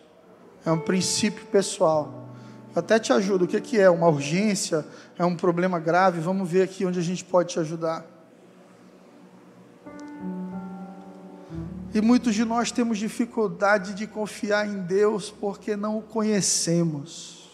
É 0.67 0.71
um 0.71 0.79
princípio 0.79 1.47
pessoal. 1.47 2.28
Até 2.79 2.97
te 2.99 3.13
ajudo. 3.13 3.45
O 3.45 3.49
que, 3.49 3.61
que 3.61 3.79
é? 3.79 3.91
Uma 3.91 4.09
urgência? 4.09 4.87
É 5.19 5.25
um 5.25 5.35
problema 5.35 5.81
grave? 5.81 6.21
Vamos 6.21 6.49
ver 6.49 6.63
aqui 6.63 6.87
onde 6.87 6.99
a 6.99 7.03
gente 7.03 7.25
pode 7.25 7.51
te 7.51 7.59
ajudar. 7.59 8.07
E 11.93 12.01
muitos 12.01 12.37
de 12.37 12.45
nós 12.45 12.71
temos 12.71 12.99
dificuldade 12.99 13.95
de 13.95 14.07
confiar 14.07 14.69
em 14.69 14.79
Deus 14.79 15.29
porque 15.29 15.75
não 15.75 15.99
o 15.99 16.03
conhecemos. 16.03 17.51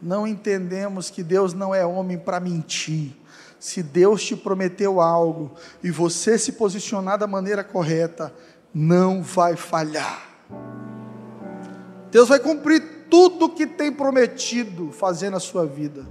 Não 0.00 0.24
entendemos 0.24 1.10
que 1.10 1.24
Deus 1.24 1.52
não 1.52 1.74
é 1.74 1.84
homem 1.84 2.16
para 2.16 2.38
mentir. 2.38 3.16
Se 3.58 3.82
Deus 3.82 4.22
te 4.22 4.36
prometeu 4.36 5.00
algo 5.00 5.50
e 5.82 5.90
você 5.90 6.38
se 6.38 6.52
posicionar 6.52 7.18
da 7.18 7.26
maneira 7.26 7.64
correta, 7.64 8.32
não 8.72 9.20
vai 9.20 9.56
falhar. 9.56 10.28
Deus 12.12 12.28
vai 12.28 12.38
cumprir 12.38 12.99
tudo 13.10 13.48
que 13.48 13.66
tem 13.66 13.92
prometido 13.92 14.92
fazer 14.92 15.28
na 15.28 15.40
sua 15.40 15.66
vida. 15.66 16.06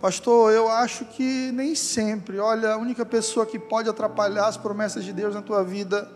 Pastor, 0.00 0.52
eu 0.52 0.68
acho 0.68 1.04
que 1.04 1.50
nem 1.52 1.74
sempre. 1.74 2.38
Olha, 2.38 2.72
a 2.72 2.76
única 2.76 3.04
pessoa 3.04 3.44
que 3.44 3.58
pode 3.58 3.88
atrapalhar 3.88 4.46
as 4.46 4.56
promessas 4.56 5.04
de 5.04 5.12
Deus 5.12 5.34
na 5.34 5.42
tua 5.42 5.62
vida 5.62 6.10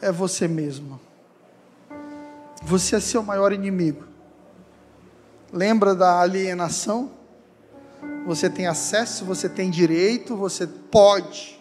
é 0.00 0.10
você 0.10 0.48
mesmo. 0.48 1.00
Você 2.62 2.96
é 2.96 3.00
seu 3.00 3.22
maior 3.22 3.52
inimigo. 3.52 4.04
Lembra 5.52 5.94
da 5.94 6.20
alienação? 6.20 7.10
Você 8.26 8.48
tem 8.48 8.66
acesso, 8.66 9.24
você 9.24 9.48
tem 9.48 9.70
direito, 9.70 10.36
você 10.36 10.66
pode. 10.66 11.60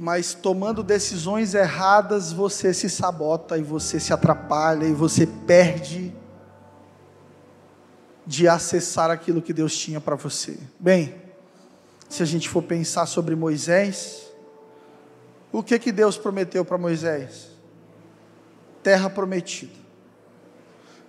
Mas 0.00 0.32
tomando 0.32 0.82
decisões 0.82 1.52
erradas, 1.52 2.32
você 2.32 2.72
se 2.72 2.88
sabota 2.88 3.58
e 3.58 3.62
você 3.62 4.00
se 4.00 4.14
atrapalha 4.14 4.86
e 4.86 4.94
você 4.94 5.26
perde 5.26 6.10
de 8.26 8.48
acessar 8.48 9.10
aquilo 9.10 9.42
que 9.42 9.52
Deus 9.52 9.76
tinha 9.76 10.00
para 10.00 10.16
você. 10.16 10.58
Bem, 10.78 11.14
se 12.08 12.22
a 12.22 12.26
gente 12.26 12.48
for 12.48 12.62
pensar 12.62 13.04
sobre 13.04 13.36
Moisés, 13.36 14.32
o 15.52 15.62
que 15.62 15.78
que 15.78 15.92
Deus 15.92 16.16
prometeu 16.16 16.64
para 16.64 16.78
Moisés? 16.78 17.48
Terra 18.82 19.10
prometida. 19.10 19.78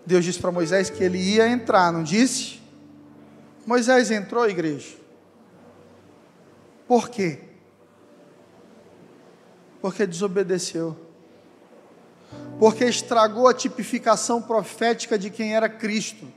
Deus 0.06 0.26
disse 0.26 0.40
para 0.40 0.52
Moisés 0.52 0.90
que 0.90 1.02
ele 1.02 1.18
ia 1.18 1.48
entrar, 1.48 1.94
não 1.94 2.04
disse? 2.04 2.60
Moisés 3.66 4.12
entrou, 4.12 4.50
igreja. 4.50 4.98
Por 6.86 7.08
quê? 7.08 7.51
Porque 9.82 10.06
desobedeceu. 10.06 10.96
Porque 12.60 12.86
estragou 12.86 13.48
a 13.48 13.54
tipificação 13.54 14.42
profética 14.42 15.18
de 15.18 15.30
quem 15.30 15.56
era 15.56 15.68
Cristo. 15.68 16.28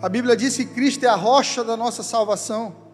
A 0.00 0.08
Bíblia 0.08 0.36
diz 0.36 0.56
que 0.56 0.64
Cristo 0.64 1.04
é 1.04 1.08
a 1.08 1.14
rocha 1.14 1.62
da 1.62 1.76
nossa 1.76 2.02
salvação. 2.02 2.86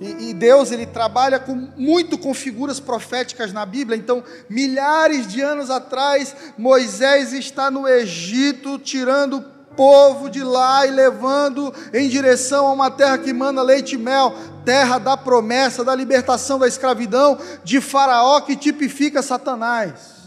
E, 0.00 0.32
Deus 0.32 0.70
ele 0.70 0.86
trabalha 0.86 1.40
com, 1.40 1.54
muito 1.76 2.16
com 2.16 2.32
figuras 2.32 2.78
proféticas 2.78 3.52
na 3.52 3.66
Bíblia. 3.66 3.98
Então, 3.98 4.22
milhares 4.48 5.26
de 5.26 5.40
anos 5.40 5.70
atrás, 5.70 6.34
Moisés 6.56 7.32
está 7.32 7.68
no 7.68 7.86
Egito 7.88 8.78
tirando 8.78 9.57
povo 9.78 10.28
de 10.28 10.42
lá 10.42 10.84
e 10.84 10.90
levando 10.90 11.72
em 11.94 12.08
direção 12.08 12.66
a 12.66 12.72
uma 12.72 12.90
terra 12.90 13.16
que 13.16 13.32
manda 13.32 13.62
leite 13.62 13.94
e 13.94 13.98
mel, 13.98 14.34
terra 14.64 14.98
da 14.98 15.16
promessa, 15.16 15.84
da 15.84 15.94
libertação 15.94 16.58
da 16.58 16.66
escravidão 16.66 17.38
de 17.62 17.80
Faraó 17.80 18.40
que 18.40 18.56
tipifica 18.56 19.22
Satanás. 19.22 20.18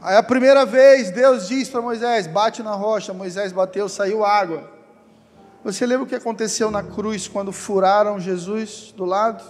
Aí 0.00 0.16
a 0.16 0.22
primeira 0.22 0.64
vez 0.64 1.10
Deus 1.10 1.46
diz 1.46 1.68
para 1.68 1.82
Moisés: 1.82 2.26
bate 2.26 2.62
na 2.62 2.72
rocha. 2.72 3.12
Moisés 3.12 3.52
bateu, 3.52 3.86
saiu 3.86 4.24
água. 4.24 4.70
Você 5.62 5.84
lembra 5.84 6.04
o 6.04 6.08
que 6.08 6.14
aconteceu 6.14 6.70
na 6.70 6.82
cruz 6.82 7.28
quando 7.28 7.52
furaram 7.52 8.18
Jesus 8.18 8.94
do 8.96 9.04
lado? 9.04 9.44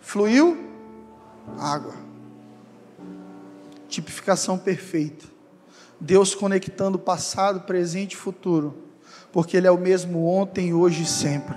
Fluiu 0.00 0.58
água. 1.56 1.94
Tipificação 3.88 4.58
perfeita. 4.58 5.29
Deus 6.00 6.34
conectando 6.34 6.98
passado, 6.98 7.60
presente 7.60 8.14
e 8.14 8.16
futuro. 8.16 8.84
Porque 9.32 9.56
Ele 9.56 9.66
é 9.66 9.70
o 9.70 9.78
mesmo 9.78 10.26
ontem, 10.26 10.72
hoje 10.72 11.02
e 11.02 11.06
sempre. 11.06 11.56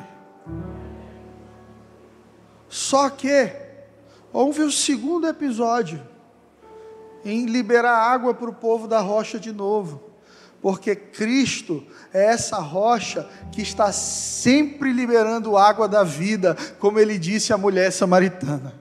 Só 2.68 3.10
que, 3.10 3.52
ver 4.52 4.64
o 4.64 4.72
segundo 4.72 5.28
episódio 5.28 6.02
em 7.24 7.46
liberar 7.46 7.96
água 7.96 8.34
para 8.34 8.50
o 8.50 8.54
povo 8.54 8.88
da 8.88 9.00
rocha 9.00 9.40
de 9.40 9.52
novo, 9.52 10.02
porque 10.62 10.96
Cristo 10.96 11.86
é 12.14 12.26
essa 12.26 12.58
rocha 12.58 13.30
que 13.52 13.62
está 13.62 13.92
sempre 13.92 14.92
liberando 14.92 15.58
água 15.58 15.88
da 15.88 16.04
vida, 16.04 16.58
como 16.80 17.00
ele 17.00 17.18
disse 17.18 17.54
à 17.54 17.58
mulher 17.58 17.92
samaritana. 17.92 18.74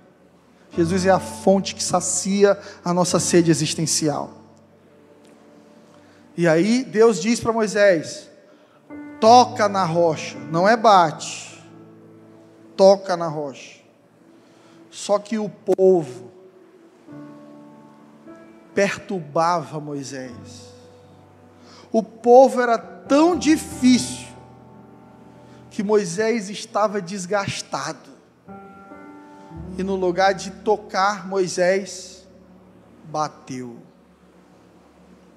Jesus 0.76 1.04
é 1.04 1.10
a 1.10 1.20
fonte 1.20 1.74
que 1.74 1.82
sacia 1.82 2.58
a 2.84 2.94
nossa 2.94 3.20
sede 3.20 3.50
existencial. 3.50 4.41
E 6.36 6.48
aí 6.48 6.84
Deus 6.84 7.20
diz 7.20 7.40
para 7.40 7.52
Moisés: 7.52 8.30
toca 9.20 9.68
na 9.68 9.84
rocha, 9.84 10.38
não 10.50 10.68
é 10.68 10.76
bate, 10.76 11.62
toca 12.76 13.16
na 13.16 13.28
rocha. 13.28 13.80
Só 14.90 15.18
que 15.18 15.38
o 15.38 15.48
povo 15.48 16.30
perturbava 18.74 19.80
Moisés. 19.80 20.72
O 21.90 22.02
povo 22.02 22.60
era 22.60 22.78
tão 22.78 23.36
difícil 23.36 24.28
que 25.70 25.82
Moisés 25.82 26.48
estava 26.48 27.00
desgastado. 27.00 28.10
E 29.78 29.82
no 29.82 29.94
lugar 29.94 30.34
de 30.34 30.50
tocar, 30.50 31.26
Moisés 31.26 32.26
bateu. 33.04 33.78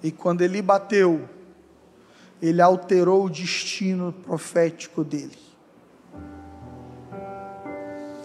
E 0.05 0.11
quando 0.11 0.43
ele 0.43 0.61
bateu, 0.61 1.27
ele 2.39 2.61
alterou 2.61 3.25
o 3.25 3.29
destino 3.29 4.13
profético 4.13 5.03
dele. 5.03 5.35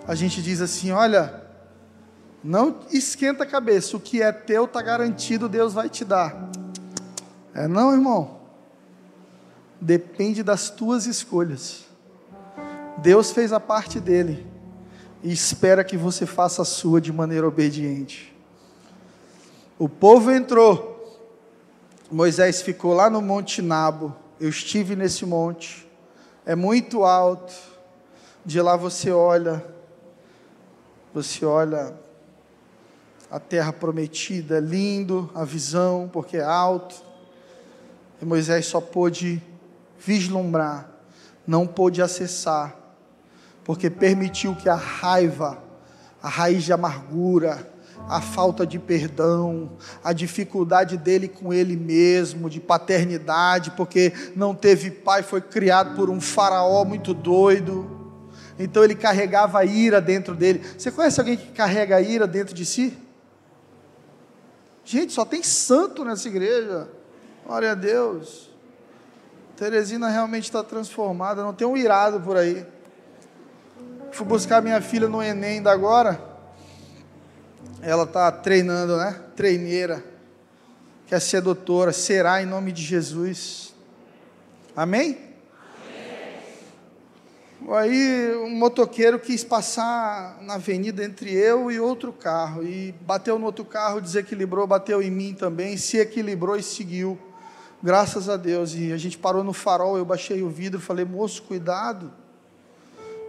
A 0.07 0.15
gente 0.15 0.43
diz 0.43 0.61
assim: 0.61 0.91
olha, 0.91 1.43
não 2.45 2.81
esquenta 2.93 3.45
a 3.45 3.47
cabeça, 3.47 3.97
o 3.97 4.01
que 4.01 4.21
é 4.21 4.31
teu 4.31 4.67
está 4.67 4.83
garantido, 4.83 5.49
Deus 5.49 5.73
vai 5.73 5.89
te 5.89 6.05
dar. 6.05 6.51
É 7.55 7.67
não, 7.67 7.95
irmão. 7.95 8.41
Depende 9.81 10.43
das 10.43 10.69
tuas 10.69 11.07
escolhas. 11.07 11.87
Deus 12.99 13.31
fez 13.31 13.55
a 13.55 13.59
parte 13.59 13.99
dele 13.99 14.47
e 15.23 15.33
espera 15.33 15.83
que 15.83 15.97
você 15.97 16.27
faça 16.27 16.61
a 16.61 16.67
sua 16.67 17.01
de 17.01 17.11
maneira 17.11 17.49
obediente. 17.49 18.37
O 19.79 19.89
povo 19.89 20.31
entrou, 20.31 20.90
Moisés 22.11 22.61
ficou 22.61 22.93
lá 22.93 23.09
no 23.09 23.23
Monte 23.23 23.63
Nabo. 23.63 24.17
Eu 24.41 24.49
estive 24.49 24.97
nesse 24.97 25.25
monte. 25.25 25.89
É 26.45 26.57
muito 26.57 27.05
alto. 27.05 27.55
De 28.45 28.61
lá 28.61 28.75
você 28.75 29.13
olha, 29.13 29.65
você 31.15 31.45
olha 31.45 31.95
a 33.31 33.39
terra 33.39 33.73
prometida, 33.73 34.57
é 34.57 34.61
lindo 34.61 35.31
a 35.35 35.45
visão, 35.45 36.11
porque 36.13 36.39
é 36.39 36.43
alto. 36.43 36.97
E 38.21 38.25
Moisés 38.25 38.67
só 38.67 38.81
pôde 38.81 39.41
vislumbrar, 39.99 40.91
não 41.47 41.67
pôde 41.67 42.03
acessar, 42.03 42.77
porque 43.63 43.89
permitiu 43.89 44.57
que 44.57 44.69
a 44.69 44.75
raiva, 44.75 45.63
a 46.21 46.29
raiz 46.29 46.65
de 46.65 46.73
amargura, 46.73 47.71
a 48.11 48.21
falta 48.21 48.67
de 48.67 48.77
perdão, 48.77 49.71
a 50.03 50.13
dificuldade 50.13 50.97
dele 50.97 51.29
com 51.29 51.55
ele 51.55 51.77
mesmo, 51.77 52.51
de 52.51 52.59
paternidade, 52.59 53.71
porque 53.71 54.13
não 54.35 54.53
teve 54.53 54.91
pai, 54.91 55.23
foi 55.23 55.41
criado 55.41 55.95
por 55.95 56.11
um 56.11 56.21
faraó 56.21 56.85
muito 56.85 57.15
doido. 57.15 57.89
Então 58.59 58.83
ele 58.83 58.97
carregava 58.97 59.65
ira 59.65 60.01
dentro 60.01 60.35
dele. 60.35 60.61
Você 60.77 60.91
conhece 60.91 61.21
alguém 61.21 61.37
que 61.37 61.53
carrega 61.53 62.01
ira 62.01 62.27
dentro 62.27 62.53
de 62.53 62.67
si? 62.67 62.99
Gente, 64.85 65.13
só 65.13 65.25
tem 65.25 65.45
santo 65.45 66.05
nessa 66.05 66.27
igreja. 66.27 66.89
Glória 67.47 67.71
a 67.71 67.75
Deus. 67.77 68.51
Teresina 69.57 70.09
realmente 70.09 70.45
está 70.45 70.65
transformada, 70.65 71.45
não 71.45 71.55
tem 71.55 71.67
um 71.67 71.77
irado 71.77 72.21
por 72.21 72.37
aí. 72.37 72.67
Fui 74.11 74.27
buscar 74.27 74.61
minha 74.61 74.83
filha 74.83 75.09
no 75.09 75.23
Enem 75.23 75.63
da 75.63 75.71
agora 75.71 76.30
ela 77.83 78.05
está 78.05 78.31
treinando, 78.31 78.97
né? 78.97 79.19
Treineira, 79.35 80.05
quer 81.07 81.21
ser 81.21 81.41
doutora, 81.41 81.93
será 81.93 82.43
em 82.43 82.47
nome 82.47 82.73
de 82.73 82.83
Jesus. 82.83 83.75
Amém? 84.77 85.31
Aí 87.69 88.35
um 88.37 88.51
motoqueiro 88.51 89.19
quis 89.19 89.45
passar 89.45 90.39
na 90.43 90.55
avenida 90.55 91.05
entre 91.05 91.33
eu 91.33 91.71
e 91.71 91.79
outro 91.79 92.13
carro, 92.13 92.63
e 92.63 92.93
bateu 93.03 93.39
no 93.39 93.47
outro 93.47 93.65
carro, 93.65 94.01
desequilibrou, 94.01 94.67
bateu 94.67 95.03
em 95.03 95.11
mim 95.11 95.35
também, 95.35 95.77
se 95.77 95.99
equilibrou 95.99 96.57
e 96.57 96.63
seguiu. 96.63 97.19
Graças 97.83 98.29
a 98.29 98.37
Deus. 98.37 98.75
E 98.75 98.93
a 98.93 98.97
gente 98.97 99.17
parou 99.17 99.43
no 99.43 99.53
farol, 99.53 99.97
eu 99.97 100.05
baixei 100.05 100.43
o 100.43 100.51
vidro, 100.51 100.81
falei, 100.81 101.05
moço, 101.05 101.43
cuidado. 101.43 102.13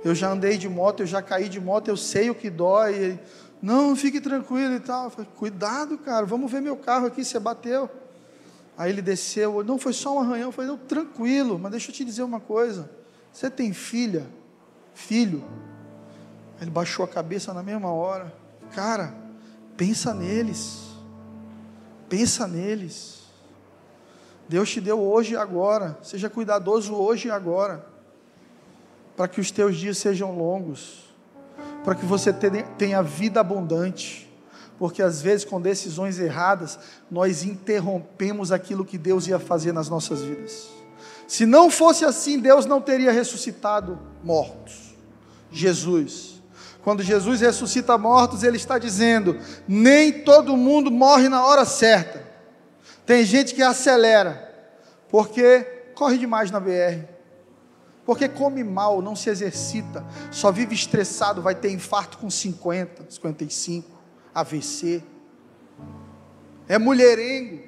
Eu 0.03 0.15
já 0.15 0.31
andei 0.31 0.57
de 0.57 0.67
moto, 0.67 1.01
eu 1.01 1.07
já 1.07 1.21
caí 1.21 1.47
de 1.47 1.59
moto, 1.59 1.87
eu 1.87 1.95
sei 1.95 2.29
o 2.29 2.35
que 2.35 2.49
dói. 2.49 3.19
Não, 3.61 3.95
fique 3.95 4.19
tranquilo 4.19 4.73
e 4.73 4.79
tal. 4.79 5.05
Eu 5.05 5.09
falei, 5.11 5.29
cuidado, 5.37 5.97
cara, 5.97 6.25
vamos 6.25 6.51
ver 6.51 6.61
meu 6.61 6.75
carro 6.75 7.05
aqui, 7.05 7.23
você 7.23 7.39
bateu. 7.39 7.89
Aí 8.77 8.89
ele 8.89 9.01
desceu, 9.01 9.63
não, 9.63 9.77
foi 9.77 9.93
só 9.93 10.15
um 10.15 10.19
arranhão. 10.19 10.47
Eu 10.47 10.51
falei, 10.51 10.75
tranquilo, 10.87 11.59
mas 11.59 11.71
deixa 11.71 11.91
eu 11.91 11.93
te 11.93 12.03
dizer 12.03 12.23
uma 12.23 12.39
coisa. 12.39 12.89
Você 13.31 13.49
tem 13.49 13.71
filha? 13.71 14.25
Filho? 14.95 15.43
Ele 16.59 16.71
baixou 16.71 17.05
a 17.05 17.07
cabeça 17.07 17.53
na 17.53 17.61
mesma 17.61 17.91
hora. 17.91 18.33
Cara, 18.73 19.13
pensa 19.77 20.13
neles. 20.13 20.89
Pensa 22.09 22.47
neles. 22.47 23.21
Deus 24.49 24.69
te 24.69 24.81
deu 24.81 24.99
hoje 24.99 25.33
e 25.33 25.37
agora. 25.37 25.97
Seja 26.01 26.29
cuidadoso 26.29 26.95
hoje 26.95 27.27
e 27.27 27.31
agora. 27.31 27.85
Para 29.15 29.27
que 29.27 29.39
os 29.39 29.51
teus 29.51 29.77
dias 29.77 29.97
sejam 29.97 30.35
longos 30.35 31.10
para 31.83 31.95
que 31.95 32.05
você 32.05 32.33
tenha 32.77 33.01
vida 33.01 33.39
abundante. 33.39 34.29
Porque 34.77 35.01
às 35.01 35.21
vezes, 35.21 35.45
com 35.45 35.61
decisões 35.61 36.19
erradas, 36.19 36.79
nós 37.09 37.43
interrompemos 37.43 38.51
aquilo 38.51 38.85
que 38.85 38.97
Deus 38.97 39.27
ia 39.27 39.39
fazer 39.39 39.71
nas 39.71 39.89
nossas 39.89 40.21
vidas. 40.21 40.69
Se 41.27 41.45
não 41.45 41.69
fosse 41.69 42.03
assim, 42.03 42.39
Deus 42.39 42.65
não 42.65 42.81
teria 42.81 43.11
ressuscitado 43.11 43.99
mortos. 44.23 44.95
Jesus. 45.51 46.41
Quando 46.83 47.03
Jesus 47.03 47.41
ressuscita 47.41 47.97
mortos, 47.97 48.43
Ele 48.43 48.57
está 48.57 48.79
dizendo: 48.79 49.37
nem 49.67 50.23
todo 50.23 50.57
mundo 50.57 50.89
morre 50.89 51.29
na 51.29 51.45
hora 51.45 51.63
certa. 51.63 52.25
Tem 53.05 53.23
gente 53.23 53.53
que 53.53 53.61
acelera, 53.61 54.49
porque 55.09 55.61
corre 55.93 56.17
demais 56.17 56.49
na 56.49 56.59
BR 56.59 57.10
porque 58.05 58.27
come 58.27 58.63
mal, 58.63 59.01
não 59.01 59.15
se 59.15 59.29
exercita, 59.29 60.03
só 60.31 60.51
vive 60.51 60.73
estressado, 60.73 61.41
vai 61.41 61.53
ter 61.53 61.71
infarto 61.71 62.17
com 62.17 62.29
50, 62.29 63.05
55, 63.09 63.87
AVC. 64.33 65.03
É 66.67 66.79
mulherengo, 66.79 67.61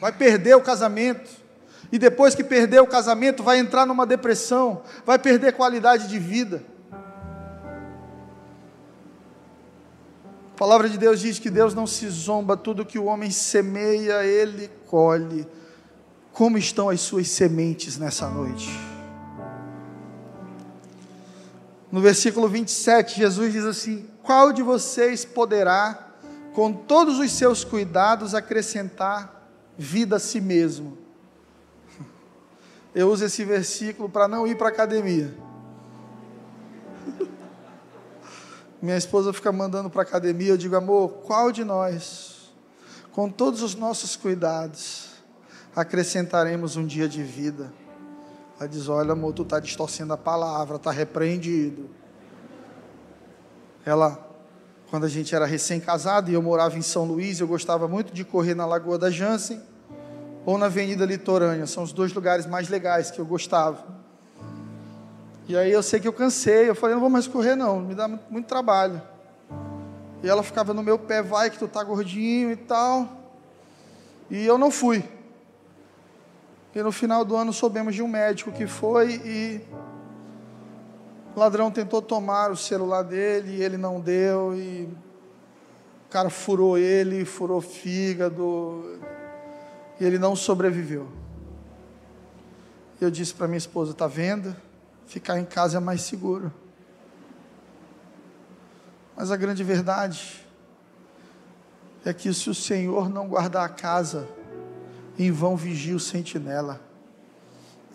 vai 0.00 0.12
perder 0.12 0.56
o 0.56 0.60
casamento. 0.60 1.30
E 1.90 1.98
depois 1.98 2.34
que 2.34 2.44
perder 2.44 2.80
o 2.80 2.86
casamento, 2.86 3.42
vai 3.42 3.58
entrar 3.58 3.86
numa 3.86 4.04
depressão, 4.04 4.82
vai 5.06 5.18
perder 5.18 5.52
qualidade 5.52 6.08
de 6.08 6.18
vida. 6.18 6.62
A 10.54 10.58
palavra 10.58 10.88
de 10.88 10.98
Deus 10.98 11.20
diz 11.20 11.38
que 11.38 11.50
Deus 11.50 11.72
não 11.72 11.86
se 11.86 12.08
zomba, 12.08 12.56
tudo 12.56 12.84
que 12.84 12.98
o 12.98 13.04
homem 13.04 13.30
semeia, 13.30 14.24
ele 14.24 14.68
colhe. 14.86 15.46
Como 16.32 16.58
estão 16.58 16.88
as 16.88 17.00
suas 17.00 17.28
sementes 17.28 17.96
nessa 17.96 18.28
noite? 18.28 18.97
No 21.90 22.00
versículo 22.00 22.48
27, 22.48 23.18
Jesus 23.18 23.52
diz 23.52 23.64
assim: 23.64 24.08
Qual 24.22 24.52
de 24.52 24.62
vocês 24.62 25.24
poderá, 25.24 26.12
com 26.54 26.72
todos 26.72 27.18
os 27.18 27.32
seus 27.32 27.64
cuidados, 27.64 28.34
acrescentar 28.34 29.48
vida 29.76 30.16
a 30.16 30.18
si 30.18 30.40
mesmo? 30.40 30.98
Eu 32.94 33.10
uso 33.10 33.24
esse 33.24 33.44
versículo 33.44 34.08
para 34.08 34.28
não 34.28 34.46
ir 34.46 34.56
para 34.56 34.68
a 34.68 34.70
academia. 34.70 35.34
Minha 38.82 38.96
esposa 38.96 39.32
fica 39.32 39.50
mandando 39.50 39.88
para 39.88 40.02
a 40.02 40.04
academia, 40.04 40.50
eu 40.50 40.56
digo, 40.58 40.76
amor, 40.76 41.08
qual 41.24 41.50
de 41.50 41.64
nós, 41.64 42.52
com 43.12 43.30
todos 43.30 43.62
os 43.62 43.74
nossos 43.74 44.14
cuidados, 44.14 45.08
acrescentaremos 45.74 46.76
um 46.76 46.86
dia 46.86 47.08
de 47.08 47.22
vida? 47.22 47.72
Ela 48.58 48.68
diz: 48.68 48.88
Olha, 48.88 49.12
amor, 49.12 49.32
tu 49.32 49.42
está 49.42 49.60
distorcendo 49.60 50.12
a 50.12 50.16
palavra, 50.16 50.76
está 50.76 50.90
repreendido. 50.90 51.88
Ela, 53.86 54.18
quando 54.90 55.04
a 55.04 55.08
gente 55.08 55.34
era 55.34 55.46
recém-casado 55.46 56.30
e 56.30 56.34
eu 56.34 56.42
morava 56.42 56.76
em 56.76 56.82
São 56.82 57.04
Luís, 57.04 57.40
eu 57.40 57.46
gostava 57.46 57.86
muito 57.86 58.12
de 58.12 58.24
correr 58.24 58.54
na 58.54 58.66
Lagoa 58.66 58.98
da 58.98 59.10
Jansen 59.10 59.62
ou 60.44 60.58
na 60.58 60.66
Avenida 60.66 61.04
Litorânea. 61.04 61.66
São 61.66 61.82
os 61.82 61.92
dois 61.92 62.12
lugares 62.12 62.46
mais 62.46 62.68
legais 62.68 63.10
que 63.10 63.18
eu 63.18 63.24
gostava. 63.24 63.84
E 65.46 65.56
aí 65.56 65.70
eu 65.70 65.82
sei 65.82 66.00
que 66.00 66.06
eu 66.06 66.12
cansei, 66.12 66.68
eu 66.68 66.74
falei, 66.74 66.94
não 66.94 67.00
vou 67.00 67.08
mais 67.08 67.26
correr 67.26 67.56
não, 67.56 67.80
me 67.80 67.94
dá 67.94 68.06
muito 68.06 68.46
trabalho. 68.46 69.00
E 70.22 70.28
ela 70.28 70.42
ficava 70.42 70.74
no 70.74 70.82
meu 70.82 70.98
pé, 70.98 71.22
vai 71.22 71.48
que 71.48 71.58
tu 71.58 71.68
tá 71.68 71.82
gordinho 71.82 72.50
e 72.50 72.56
tal. 72.56 73.08
E 74.30 74.44
eu 74.44 74.58
não 74.58 74.70
fui. 74.70 75.02
E 76.74 76.82
no 76.82 76.92
final 76.92 77.24
do 77.24 77.34
ano 77.34 77.52
soubemos 77.52 77.94
de 77.94 78.02
um 78.02 78.08
médico 78.08 78.52
que 78.52 78.66
foi 78.66 79.14
e 79.24 79.60
o 81.34 81.40
ladrão 81.40 81.70
tentou 81.70 82.02
tomar 82.02 82.50
o 82.50 82.56
celular 82.56 83.02
dele 83.02 83.56
e 83.56 83.62
ele 83.62 83.76
não 83.76 84.00
deu 84.00 84.54
e 84.54 84.88
o 86.08 86.10
cara 86.10 86.30
furou 86.30 86.78
ele, 86.78 87.24
furou 87.24 87.60
fígado. 87.60 88.98
E 90.00 90.04
ele 90.04 90.18
não 90.18 90.34
sobreviveu. 90.34 91.06
Eu 93.00 93.10
disse 93.10 93.34
para 93.34 93.46
minha 93.46 93.58
esposa: 93.58 93.92
está 93.92 94.06
vendo? 94.06 94.56
Ficar 95.06 95.38
em 95.38 95.44
casa 95.44 95.76
é 95.76 95.80
mais 95.80 96.02
seguro. 96.02 96.52
Mas 99.14 99.30
a 99.30 99.36
grande 99.36 99.62
verdade 99.62 100.46
é 102.04 102.12
que 102.14 102.32
se 102.32 102.48
o 102.48 102.54
Senhor 102.54 103.08
não 103.08 103.28
guardar 103.28 103.66
a 103.66 103.68
casa, 103.68 104.28
em 105.18 105.30
vão 105.30 105.56
vigia 105.56 105.96
o 105.96 106.00
sentinela. 106.00 106.80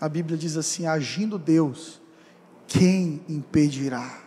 A 0.00 0.08
Bíblia 0.08 0.36
diz 0.36 0.56
assim: 0.56 0.86
agindo 0.86 1.38
Deus, 1.38 2.00
quem 2.66 3.22
impedirá? 3.28 4.20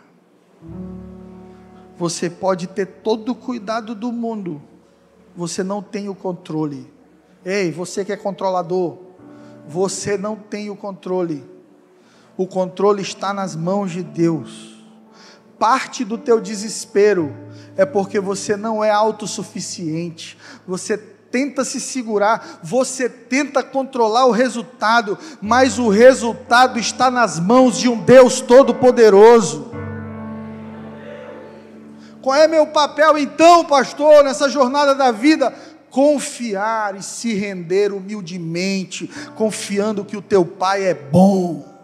Você 1.97 2.29
pode 2.29 2.67
ter 2.67 2.85
todo 2.85 3.31
o 3.31 3.35
cuidado 3.35 3.93
do 3.93 4.11
mundo, 4.11 4.61
você 5.35 5.63
não 5.63 5.81
tem 5.81 6.09
o 6.09 6.15
controle. 6.15 6.91
Ei, 7.45 7.71
você 7.71 8.03
que 8.03 8.11
é 8.11 8.17
controlador, 8.17 8.97
você 9.67 10.17
não 10.17 10.35
tem 10.35 10.69
o 10.69 10.75
controle. 10.75 11.43
O 12.35 12.45
controle 12.45 13.01
está 13.01 13.33
nas 13.33 13.55
mãos 13.55 13.91
de 13.91 14.03
Deus. 14.03 14.77
Parte 15.57 16.05
do 16.05 16.17
teu 16.17 16.39
desespero 16.39 17.35
é 17.75 17.83
porque 17.85 18.19
você 18.19 18.55
não 18.55 18.83
é 18.83 18.91
autossuficiente. 18.91 20.37
Você 20.67 21.16
tenta 21.31 21.63
se 21.63 21.79
segurar, 21.79 22.59
você 22.63 23.09
tenta 23.09 23.61
controlar 23.63 24.25
o 24.25 24.31
resultado, 24.31 25.17
mas 25.41 25.77
o 25.77 25.89
resultado 25.89 26.79
está 26.79 27.11
nas 27.11 27.39
mãos 27.39 27.77
de 27.77 27.89
um 27.89 27.97
Deus 27.97 28.41
todo-poderoso. 28.41 29.71
Qual 32.21 32.35
é 32.35 32.47
meu 32.47 32.67
papel 32.67 33.17
então, 33.17 33.63
pastor, 33.63 34.23
nessa 34.23 34.49
jornada 34.49 34.93
da 34.93 35.11
vida? 35.11 35.53
Confiar 35.89 36.95
e 36.95 37.01
se 37.01 37.33
render 37.33 37.93
humildemente, 37.93 39.09
confiando 39.35 40.03
que 40.03 40.17
o 40.17 40.21
teu 40.21 40.45
Pai 40.45 40.83
é 40.83 40.93
bom 40.93 41.77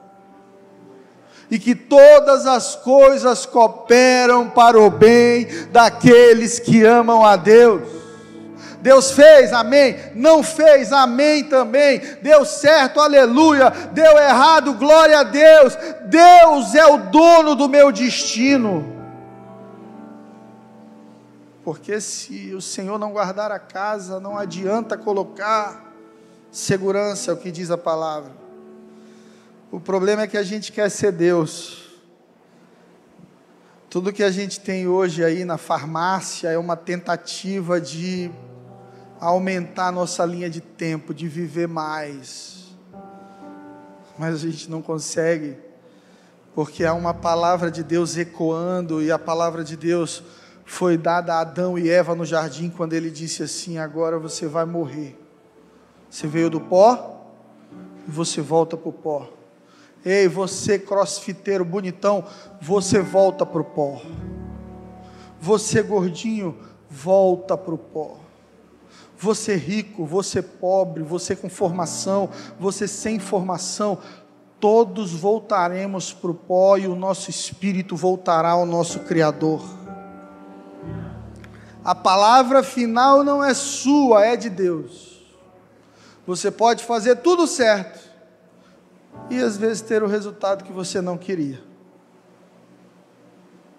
e 1.50 1.60
que 1.60 1.76
todas 1.76 2.46
as 2.46 2.76
coisas 2.76 3.46
cooperam 3.46 4.50
para 4.50 4.80
o 4.80 4.90
bem 4.90 5.48
daqueles 5.72 6.60
que 6.60 6.84
amam 6.84 7.24
a 7.24 7.36
Deus. 7.36 8.03
Deus 8.84 9.12
fez, 9.12 9.54
amém. 9.54 9.96
Não 10.14 10.44
fez, 10.44 10.92
amém 10.92 11.46
também. 11.46 12.02
Deu 12.22 12.44
certo, 12.44 13.00
aleluia. 13.00 13.70
Deu 13.70 14.18
errado, 14.18 14.74
glória 14.74 15.20
a 15.20 15.24
Deus. 15.24 15.78
Deus 16.06 16.76
é 16.76 16.86
o 16.86 16.98
dono 17.10 17.56
do 17.56 17.70
meu 17.70 17.94
destino. 17.94 18.86
Porque 21.64 22.02
se 22.02 22.54
o 22.54 22.62
Senhor 22.62 23.00
não 23.00 23.14
guardar 23.14 23.54
a 23.54 23.58
casa, 23.58 24.20
não 24.20 24.38
adianta 24.38 24.98
colocar 24.98 25.94
segurança, 26.52 27.32
é 27.32 27.34
o 27.34 27.38
que 27.38 27.52
diz 27.52 27.72
a 27.72 27.78
palavra. 27.78 28.32
O 29.72 29.80
problema 29.80 30.24
é 30.24 30.28
que 30.28 30.38
a 30.38 30.44
gente 30.44 30.74
quer 30.74 30.92
ser 30.92 31.14
Deus. 31.14 31.90
Tudo 33.90 34.12
que 34.12 34.24
a 34.24 34.32
gente 34.32 34.60
tem 34.60 34.90
hoje 34.90 35.24
aí 35.24 35.46
na 35.46 35.58
farmácia 35.58 36.50
é 36.50 36.58
uma 36.58 36.76
tentativa 36.76 37.80
de 37.80 38.30
aumentar 39.30 39.88
a 39.88 39.92
nossa 39.92 40.26
linha 40.26 40.50
de 40.50 40.60
tempo, 40.60 41.14
de 41.14 41.28
viver 41.28 41.68
mais. 41.68 42.76
Mas 44.18 44.36
a 44.36 44.38
gente 44.38 44.70
não 44.70 44.82
consegue, 44.82 45.58
porque 46.54 46.86
há 46.86 46.94
uma 46.94 47.14
palavra 47.14 47.72
de 47.72 47.84
Deus 47.84 48.18
ecoando, 48.18 49.02
e 49.02 49.12
a 49.12 49.18
palavra 49.18 49.64
de 49.64 49.78
Deus 49.78 50.24
foi 50.66 50.98
dada 50.98 51.36
a 51.36 51.40
Adão 51.42 51.78
e 51.78 51.90
Eva 51.90 52.16
no 52.16 52.26
jardim 52.26 52.70
quando 52.70 52.94
ele 52.94 53.10
disse 53.10 53.44
assim: 53.44 53.78
Agora 53.78 54.20
você 54.20 54.46
vai 54.46 54.66
morrer. 54.66 55.18
Você 56.10 56.28
veio 56.28 56.50
do 56.50 56.60
pó 56.60 57.26
e 58.08 58.12
você 58.12 58.42
volta 58.42 58.78
para 58.78 58.90
o 58.90 58.94
pó. 58.94 59.30
Ei, 60.06 60.28
você 60.28 60.78
crossfiteiro 60.78 61.64
bonitão, 61.64 62.26
você 62.62 63.02
volta 63.02 63.46
para 63.46 63.62
o 63.62 63.66
pó. 63.66 64.02
Você 65.40 65.82
gordinho, 65.82 66.58
volta 66.90 67.58
para 67.58 67.74
o 67.74 67.78
pó. 67.78 68.23
Você 69.18 69.56
rico, 69.56 70.06
você 70.06 70.42
pobre, 70.42 71.04
você 71.04 71.36
com 71.36 71.50
formação, 71.50 72.30
você 72.60 72.88
sem 72.88 73.20
formação, 73.20 73.98
todos 74.60 75.12
voltaremos 75.12 76.14
para 76.14 76.32
o 76.32 76.34
pó 76.34 76.78
e 76.78 76.88
o 76.88 76.96
nosso 76.96 77.30
espírito 77.30 77.96
voltará 77.96 78.52
ao 78.52 78.66
nosso 78.66 79.02
Criador. 79.02 79.62
A 81.84 81.94
palavra 81.94 82.64
final 82.64 83.24
não 83.24 83.44
é 83.44 83.54
sua, 83.54 84.26
é 84.26 84.38
de 84.38 84.50
Deus. 84.50 85.22
Você 86.26 86.50
pode 86.50 86.84
fazer 86.86 87.18
tudo 87.18 87.46
certo 87.46 88.00
e 89.30 89.38
às 89.38 89.58
vezes 89.58 89.82
ter 89.82 90.02
o 90.02 90.08
resultado 90.08 90.64
que 90.64 90.72
você 90.72 91.02
não 91.02 91.18
queria. 91.18 91.62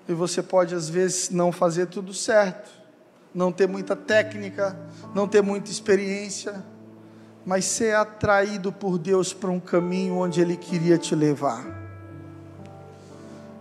E 0.07 0.13
você 0.13 0.43
pode 0.43 0.75
às 0.75 0.89
vezes 0.89 1.31
não 1.31 1.51
fazer 1.51 1.87
tudo 1.87 2.13
certo, 2.13 2.71
não 3.35 3.51
ter 3.51 3.67
muita 3.67 3.97
técnica, 3.97 4.79
não 5.15 5.27
ter 5.27 5.43
muita 5.43 5.71
experiência, 5.71 6.65
mas 7.45 7.65
ser 7.65 7.95
atraído 7.95 8.73
por 8.73 8.97
Deus 8.97 9.33
para 9.33 9.51
um 9.51 9.61
caminho 9.61 10.19
onde 10.19 10.41
Ele 10.41 10.57
queria 10.57 10.97
te 10.97 11.15
levar. 11.15 11.83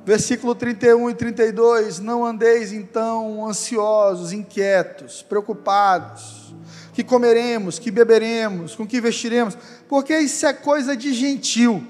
Versículo 0.05 0.53
31 0.53 1.09
e 1.09 1.15
32: 1.15 1.99
Não 1.99 2.25
andeis 2.25 2.71
então 2.71 3.45
ansiosos, 3.47 4.31
inquietos, 4.31 5.23
preocupados, 5.23 6.53
que 6.93 7.03
comeremos, 7.03 7.79
que 7.79 7.89
beberemos, 7.89 8.75
com 8.75 8.85
que 8.85 9.01
vestiremos, 9.01 9.57
porque 9.87 10.17
isso 10.17 10.45
é 10.45 10.53
coisa 10.53 10.95
de 10.95 11.13
gentil. 11.13 11.83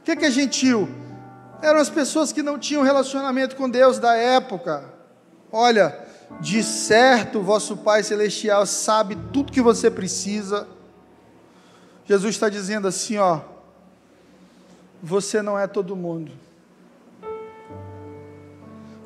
O 0.00 0.04
que 0.04 0.12
é 0.12 0.30
gentil? 0.30 0.88
Eram 1.62 1.80
as 1.80 1.88
pessoas 1.88 2.32
que 2.32 2.42
não 2.42 2.58
tinham 2.58 2.82
relacionamento 2.82 3.56
com 3.56 3.70
Deus 3.70 3.98
da 3.98 4.16
época. 4.16 4.84
Olha, 5.50 5.96
de 6.40 6.62
certo 6.62 7.40
vosso 7.40 7.76
Pai 7.76 8.02
Celestial 8.02 8.66
sabe 8.66 9.16
tudo 9.32 9.52
que 9.52 9.60
você 9.60 9.90
precisa. 9.90 10.66
Jesus 12.04 12.34
está 12.34 12.48
dizendo 12.48 12.88
assim: 12.88 13.18
ó, 13.18 13.40
você 15.02 15.40
não 15.42 15.58
é 15.58 15.66
todo 15.66 15.96
mundo 15.96 16.32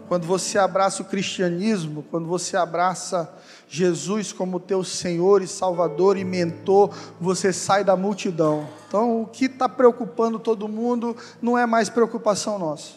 quando 0.09 0.27
você 0.27 0.59
abraça 0.59 1.03
o 1.03 1.07
cristianismo, 1.07 2.05
quando 2.11 2.27
você 2.27 2.57
abraça 2.57 3.33
Jesus 3.69 4.33
como 4.33 4.61
teu 4.61 4.85
Senhor 4.85 5.43
e 5.43 5.49
Salvador 5.49 6.17
e 6.17 6.25
mentor, 6.25 6.91
você 7.21 7.53
sai 7.53 7.83
da 7.83 7.97
multidão. 7.97 8.69
Então, 8.87 9.23
o 9.23 9.27
que 9.27 9.47
está 9.47 9.69
preocupando 9.69 10.39
todo 10.39 10.69
mundo 10.69 11.17
não 11.43 11.59
é 11.59 11.67
mais 11.67 11.89
preocupação 11.89 12.59
nossa. 12.59 12.93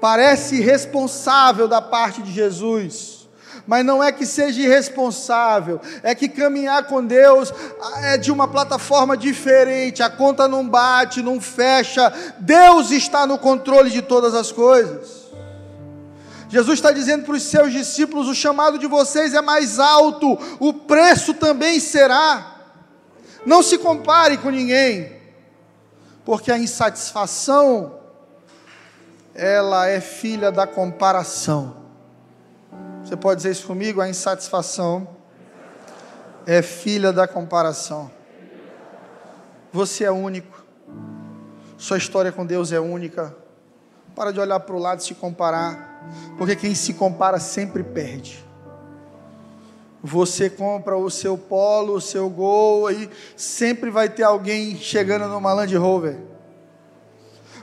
Parece 0.00 0.56
irresponsável 0.56 1.68
da 1.68 1.80
parte 1.80 2.22
de 2.22 2.32
Jesus, 2.32 3.17
mas 3.68 3.84
não 3.84 4.02
é 4.02 4.10
que 4.10 4.24
seja 4.24 4.62
irresponsável, 4.62 5.78
é 6.02 6.14
que 6.14 6.26
caminhar 6.26 6.86
com 6.86 7.04
Deus 7.04 7.52
é 8.02 8.16
de 8.16 8.32
uma 8.32 8.48
plataforma 8.48 9.14
diferente, 9.14 10.02
a 10.02 10.08
conta 10.08 10.48
não 10.48 10.66
bate, 10.66 11.20
não 11.20 11.38
fecha, 11.38 12.10
Deus 12.38 12.90
está 12.90 13.26
no 13.26 13.38
controle 13.38 13.90
de 13.90 14.00
todas 14.00 14.34
as 14.34 14.50
coisas. 14.50 15.28
Jesus 16.48 16.78
está 16.78 16.90
dizendo 16.92 17.26
para 17.26 17.34
os 17.34 17.42
seus 17.42 17.70
discípulos: 17.70 18.26
o 18.26 18.34
chamado 18.34 18.78
de 18.78 18.86
vocês 18.86 19.34
é 19.34 19.42
mais 19.42 19.78
alto, 19.78 20.38
o 20.58 20.72
preço 20.72 21.34
também 21.34 21.78
será. 21.78 22.54
Não 23.44 23.62
se 23.62 23.76
compare 23.76 24.38
com 24.38 24.48
ninguém, 24.48 25.12
porque 26.24 26.50
a 26.50 26.56
insatisfação, 26.56 27.98
ela 29.34 29.86
é 29.86 30.00
filha 30.00 30.50
da 30.50 30.66
comparação. 30.66 31.87
Você 33.08 33.16
pode 33.16 33.38
dizer 33.38 33.52
isso 33.52 33.66
comigo? 33.66 34.02
A 34.02 34.08
insatisfação 34.10 35.08
é 36.44 36.60
filha 36.60 37.10
da 37.10 37.26
comparação. 37.26 38.10
Você 39.72 40.04
é 40.04 40.10
único, 40.10 40.62
sua 41.78 41.96
história 41.96 42.30
com 42.30 42.44
Deus 42.44 42.70
é 42.70 42.78
única. 42.78 43.34
Para 44.14 44.30
de 44.30 44.38
olhar 44.38 44.60
para 44.60 44.76
o 44.76 44.78
lado 44.78 45.00
e 45.00 45.04
se 45.04 45.14
comparar. 45.14 46.04
Porque 46.36 46.54
quem 46.54 46.74
se 46.74 46.92
compara 46.92 47.40
sempre 47.40 47.82
perde. 47.82 48.44
Você 50.02 50.50
compra 50.50 50.94
o 50.94 51.08
seu 51.08 51.38
polo, 51.38 51.94
o 51.94 52.02
seu 52.02 52.28
gol, 52.28 52.88
aí 52.88 53.08
sempre 53.34 53.88
vai 53.88 54.10
ter 54.10 54.24
alguém 54.24 54.76
chegando 54.76 55.26
numa 55.28 55.54
Land 55.54 55.74
Rover. 55.78 56.18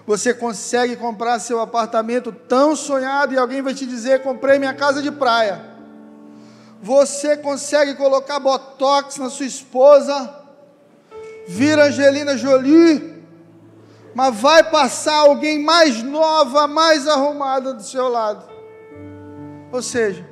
Você 0.05 0.33
consegue 0.33 0.95
comprar 0.95 1.39
seu 1.39 1.59
apartamento 1.59 2.31
tão 2.31 2.75
sonhado 2.75 3.33
e 3.33 3.37
alguém 3.37 3.61
vai 3.61 3.73
te 3.73 3.85
dizer: 3.85 4.21
comprei 4.21 4.59
minha 4.59 4.73
casa 4.73 5.01
de 5.01 5.11
praia. 5.11 5.61
Você 6.81 7.35
consegue 7.37 7.95
colocar 7.95 8.39
botox 8.39 9.17
na 9.17 9.29
sua 9.29 9.45
esposa, 9.45 10.35
vira 11.47 11.85
Angelina 11.85 12.37
Jolie 12.37 13.15
mas 14.15 14.33
vai 14.33 14.63
passar 14.63 15.13
alguém 15.13 15.61
mais 15.61 16.01
nova, 16.01 16.67
mais 16.69 17.05
arrumada 17.05 17.73
do 17.73 17.83
seu 17.83 18.07
lado. 18.07 18.45
Ou 19.73 19.81
seja, 19.81 20.25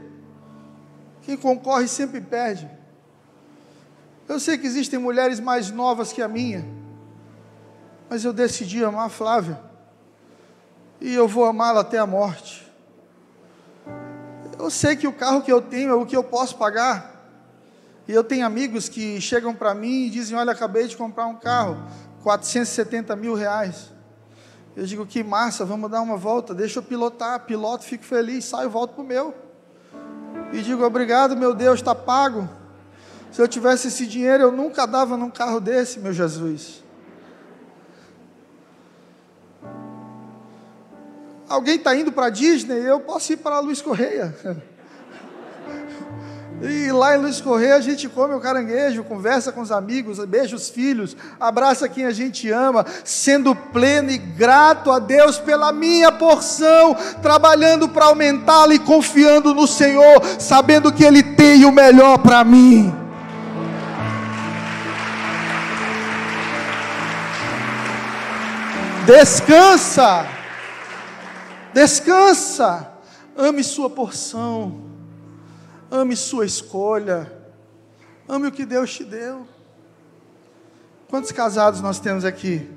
quem 1.24 1.36
concorre 1.36 1.89
sempre 1.89 2.21
perde. 2.21 2.69
Eu 4.26 4.39
sei 4.39 4.57
que 4.57 4.65
existem 4.65 4.97
mulheres 4.97 5.41
mais 5.41 5.69
novas 5.69 6.13
que 6.13 6.21
a 6.21 6.30
minha, 6.30 6.65
mas 8.14 8.24
eu 8.24 8.32
decidi 8.32 8.86
amar 8.86 9.07
a 9.07 9.09
Flávia. 9.09 9.59
E 11.01 11.16
eu 11.16 11.28
vou 11.28 11.45
amá-la 11.45 11.82
até 11.82 11.97
a 11.97 12.05
morte. 12.05 12.72
Eu 14.59 14.70
sei 14.70 14.95
que 14.95 15.07
o 15.07 15.11
carro 15.11 15.41
que 15.41 15.51
eu 15.51 15.59
tenho 15.59 15.89
é 15.89 15.95
o 15.95 16.05
que 16.05 16.16
eu 16.16 16.24
posso 16.24 16.55
pagar. 16.55 17.28
E 18.07 18.11
eu 18.11 18.24
tenho 18.24 18.45
amigos 18.45 18.88
que 18.88 19.20
chegam 19.20 19.55
para 19.55 19.74
mim 19.74 20.05
e 20.05 20.09
dizem: 20.11 20.38
Olha, 20.38 20.51
acabei 20.51 20.88
de 20.88 20.95
comprar 20.95 21.26
um 21.26 21.36
carro, 21.38 21.76
470 22.22 23.16
mil 23.16 23.34
reais. 23.34 23.91
Eu 24.76 24.86
digo: 24.86 25.07
Que 25.07 25.24
massa, 25.24 25.66
vamos 25.66 25.89
dar 25.89 26.01
uma 26.01 26.16
volta, 26.16 26.53
deixa 26.53 26.78
eu 26.78 26.84
pilotar. 26.84 27.39
Piloto, 27.47 27.84
fico 27.84 28.03
feliz, 28.03 28.45
saio, 28.45 28.70
volto 28.70 28.93
para 28.93 29.03
o 29.03 29.07
meu. 29.07 29.34
E 30.51 30.61
digo: 30.61 30.86
Obrigado, 30.86 31.36
meu 31.36 31.55
Deus, 31.55 31.80
está 31.80 31.95
pago. 31.95 32.47
Se 33.32 33.41
eu 33.41 33.47
tivesse 33.47 33.88
esse 33.88 34.05
dinheiro, 34.05 34.43
eu 34.43 34.51
nunca 34.51 34.86
dava 34.86 35.18
num 35.18 35.32
carro 35.32 35.59
desse, 35.59 35.99
meu 35.99 36.14
Jesus. 36.14 36.82
Alguém 41.54 41.76
está 41.76 41.95
indo 41.95 42.12
para 42.12 42.26
a 42.26 42.30
Disney, 42.32 42.80
eu 42.80 42.99
posso 42.99 43.32
ir 43.32 43.38
para 43.38 43.58
a 43.58 43.60
Luiz 43.60 43.80
Correia. 43.80 44.36
E 46.62 46.89
lá 46.93 47.18
em 47.18 47.20
Luiz 47.20 47.41
Correia 47.41 47.76
a 47.76 47.82
gente 47.82 48.08
come 48.08 48.34
o 48.34 48.39
caranguejo, 48.39 49.04
conversa 49.04 49.51
com 49.51 49.60
os 49.60 49.70
amigos, 49.70 50.24
beija 50.24 50.56
os 50.56 50.70
filhos, 50.70 51.18
abraça 51.38 51.89
quem 51.89 52.06
a 52.06 52.12
gente 52.12 52.49
ama, 52.49 52.86
sendo 53.04 53.54
pleno 53.54 54.10
e 54.10 54.18
grato 54.18 54.89
a 54.89 54.97
Deus 54.97 55.38
pela 55.38 55.74
minha 55.74 56.10
porção, 56.10 56.95
trabalhando 57.22 57.89
para 57.89 58.06
aumentá-la 58.06 58.76
e 58.76 58.80
confiando 58.80 59.54
no 59.54 59.68
Senhor, 59.68 60.24
sabendo 60.39 60.93
que 60.93 61.04
Ele 61.04 61.22
tem 61.22 61.66
o 61.66 61.72
melhor 61.72 62.20
para 62.20 62.45
mim. 62.45 62.95
Descansa, 69.06 70.26
descansa, 71.74 72.93
ame 73.36 73.63
sua 73.63 73.89
porção, 73.89 74.84
ame 75.89 76.15
sua 76.15 76.45
escolha, 76.45 77.32
ame 78.28 78.47
o 78.47 78.51
que 78.51 78.65
Deus 78.65 78.93
te 78.93 79.03
deu. 79.03 79.47
Quantos 81.09 81.32
casados 81.32 81.82
nós 81.82 81.99
temos 81.99 82.26
aqui? 82.26 82.69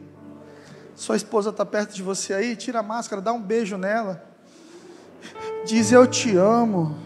Sua 0.95 1.17
esposa 1.17 1.51
está 1.51 1.65
perto 1.65 1.95
de 1.95 2.03
você 2.03 2.33
aí, 2.33 2.57
tira 2.57 2.81
a 2.81 2.83
máscara, 2.83 3.21
dá 3.21 3.33
um 3.33 3.41
beijo 3.41 3.77
nela, 3.77 4.25
diz: 5.67 5.93
Eu 5.93 6.07
te 6.07 6.37
amo, 6.37 6.97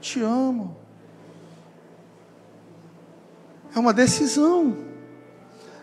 te 0.00 0.22
amo. 0.22 0.76
É 3.74 3.78
uma 3.78 3.92
decisão, 3.92 4.76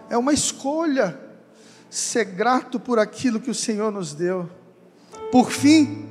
é 0.09 0.17
uma 0.17 0.33
escolha 0.33 1.19
ser 1.89 2.25
grato 2.25 2.79
por 2.79 2.99
aquilo 2.99 3.39
que 3.39 3.49
o 3.49 3.55
Senhor 3.55 3.91
nos 3.91 4.13
deu. 4.13 4.49
Por 5.31 5.51
fim, 5.51 6.07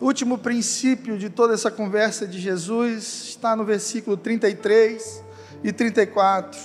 último 0.00 0.36
princípio 0.36 1.16
de 1.16 1.30
toda 1.30 1.54
essa 1.54 1.70
conversa 1.70 2.26
de 2.26 2.40
Jesus 2.40 3.24
está 3.28 3.54
no 3.54 3.64
versículo 3.64 4.16
33 4.16 5.22
e 5.62 5.72
34. 5.72 6.58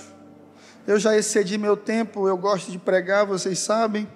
Eu 0.86 0.98
já 0.98 1.16
excedi 1.16 1.56
meu 1.56 1.76
tempo, 1.76 2.26
eu 2.26 2.36
gosto 2.36 2.72
de 2.72 2.78
pregar, 2.78 3.24
vocês 3.24 3.60
sabem, 3.60 4.08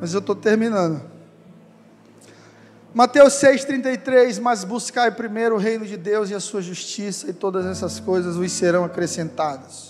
mas 0.00 0.14
eu 0.14 0.20
estou 0.20 0.36
terminando. 0.36 1.02
Mateus 2.94 3.34
6,33: 3.34 4.40
Mas 4.40 4.62
buscai 4.62 5.10
primeiro 5.10 5.56
o 5.56 5.58
reino 5.58 5.84
de 5.84 5.96
Deus 5.96 6.30
e 6.30 6.34
a 6.34 6.40
sua 6.40 6.62
justiça, 6.62 7.28
e 7.28 7.32
todas 7.32 7.66
essas 7.66 7.98
coisas 7.98 8.36
vos 8.36 8.52
serão 8.52 8.84
acrescentadas. 8.84 9.89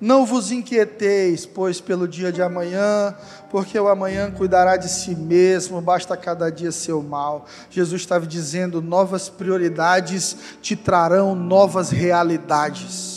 Não 0.00 0.24
vos 0.24 0.52
inquieteis, 0.52 1.44
pois, 1.44 1.80
pelo 1.80 2.06
dia 2.06 2.30
de 2.30 2.40
amanhã, 2.40 3.14
porque 3.50 3.78
o 3.78 3.88
amanhã 3.88 4.30
cuidará 4.30 4.76
de 4.76 4.88
si 4.88 5.14
mesmo, 5.14 5.80
basta 5.80 6.16
cada 6.16 6.50
dia 6.50 6.70
seu 6.70 7.02
mal. 7.02 7.46
Jesus 7.68 8.02
estava 8.02 8.24
dizendo: 8.24 8.80
novas 8.80 9.28
prioridades 9.28 10.36
te 10.62 10.76
trarão 10.76 11.34
novas 11.34 11.90
realidades. 11.90 13.16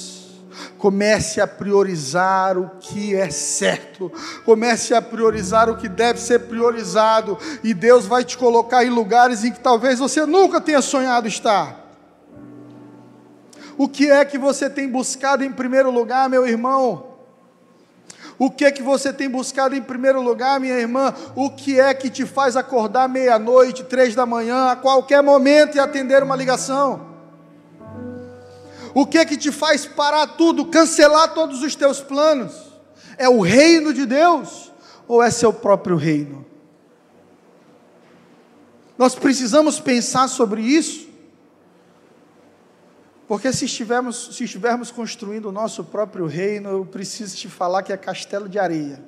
Comece 0.78 1.40
a 1.40 1.46
priorizar 1.46 2.58
o 2.58 2.72
que 2.80 3.14
é 3.14 3.30
certo, 3.30 4.12
comece 4.44 4.96
a 4.96 5.02
priorizar 5.02 5.70
o 5.70 5.78
que 5.78 5.88
deve 5.88 6.20
ser 6.20 6.40
priorizado, 6.40 7.38
e 7.64 7.72
Deus 7.72 8.08
vai 8.08 8.24
te 8.24 8.36
colocar 8.36 8.84
em 8.84 8.90
lugares 8.90 9.44
em 9.44 9.52
que 9.52 9.60
talvez 9.60 10.00
você 10.00 10.26
nunca 10.26 10.60
tenha 10.60 10.82
sonhado 10.82 11.28
estar. 11.28 11.81
O 13.82 13.90
que 13.90 14.12
é 14.12 14.24
que 14.24 14.38
você 14.38 14.70
tem 14.70 14.88
buscado 14.88 15.44
em 15.44 15.52
primeiro 15.52 15.90
lugar, 15.90 16.30
meu 16.30 16.46
irmão? 16.46 17.16
O 18.38 18.52
que 18.52 18.64
é 18.64 18.72
que 18.72 18.84
você 18.84 19.12
tem 19.12 19.28
buscado 19.28 19.76
em 19.76 19.82
primeiro 19.82 20.22
lugar, 20.22 20.60
minha 20.60 20.76
irmã? 20.76 21.12
O 21.36 21.50
que 21.50 21.80
é 21.80 21.92
que 21.92 22.08
te 22.08 22.24
faz 22.24 22.56
acordar 22.56 23.10
meia-noite, 23.10 23.84
três 23.84 24.14
da 24.14 24.24
manhã, 24.24 24.68
a 24.68 24.76
qualquer 24.76 25.24
momento 25.24 25.78
e 25.78 25.80
atender 25.80 26.22
uma 26.22 26.36
ligação? 26.36 27.08
O 28.94 29.04
que 29.04 29.18
é 29.18 29.26
que 29.26 29.36
te 29.36 29.52
faz 29.52 29.84
parar 29.84 30.28
tudo, 30.28 30.68
cancelar 30.68 31.34
todos 31.34 31.64
os 31.64 31.74
teus 31.74 32.00
planos? 32.02 32.54
É 33.18 33.28
o 33.28 33.42
reino 33.42 33.96
de 33.96 34.06
Deus 34.06 34.72
ou 35.08 35.24
é 35.24 35.32
seu 35.32 35.52
próprio 35.52 35.96
reino? 35.96 36.46
Nós 38.96 39.16
precisamos 39.16 39.80
pensar 39.80 40.28
sobre 40.28 40.62
isso. 40.62 41.10
Porque 43.32 43.54
se 43.54 43.64
estivermos, 43.64 44.36
se 44.36 44.44
estivermos 44.44 44.92
construindo 44.92 45.46
o 45.46 45.54
nosso 45.54 45.86
próprio 45.86 46.26
reino, 46.26 46.68
eu 46.68 46.86
preciso 46.86 47.34
te 47.38 47.48
falar 47.48 47.82
que 47.82 47.94
é 47.94 47.96
castelo 47.96 48.50
de 48.50 48.60
areia. 48.60 49.02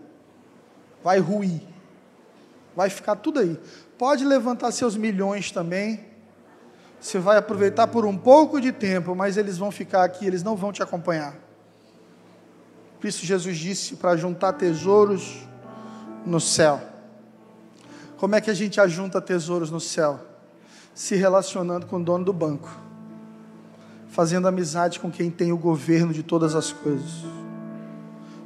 Vai 1.03 1.19
ruir. 1.19 1.61
Vai 2.73 2.89
ficar 2.89 3.17
tudo 3.17 3.41
aí. 3.41 3.59
Pode 3.97 4.23
levantar 4.23 4.71
seus 4.71 4.95
milhões 4.95 5.51
também. 5.51 6.05
Você 7.01 7.19
vai 7.19 7.35
aproveitar 7.35 7.87
por 7.87 8.05
um 8.05 8.17
pouco 8.17 8.61
de 8.61 8.71
tempo, 8.71 9.13
mas 9.13 9.35
eles 9.35 9.57
vão 9.57 9.71
ficar 9.71 10.05
aqui, 10.05 10.25
eles 10.25 10.41
não 10.41 10.55
vão 10.55 10.71
te 10.71 10.81
acompanhar. 10.81 11.35
Por 13.01 13.07
isso 13.07 13.25
Jesus 13.25 13.57
disse 13.57 13.97
para 13.97 14.15
juntar 14.15 14.53
tesouros 14.53 15.45
no 16.25 16.39
céu. 16.39 16.81
Como 18.15 18.35
é 18.35 18.39
que 18.39 18.49
a 18.49 18.53
gente 18.53 18.79
ajunta 18.79 19.19
tesouros 19.19 19.69
no 19.69 19.81
céu? 19.81 20.17
Se 20.95 21.13
relacionando 21.13 21.85
com 21.87 21.97
o 21.97 22.03
dono 22.05 22.23
do 22.23 22.31
banco 22.31 22.82
fazendo 24.13 24.47
amizade 24.47 24.99
com 24.99 25.09
quem 25.09 25.31
tem 25.31 25.51
o 25.51 25.57
governo 25.57 26.13
de 26.13 26.21
todas 26.21 26.55
as 26.55 26.71
coisas. 26.71 27.25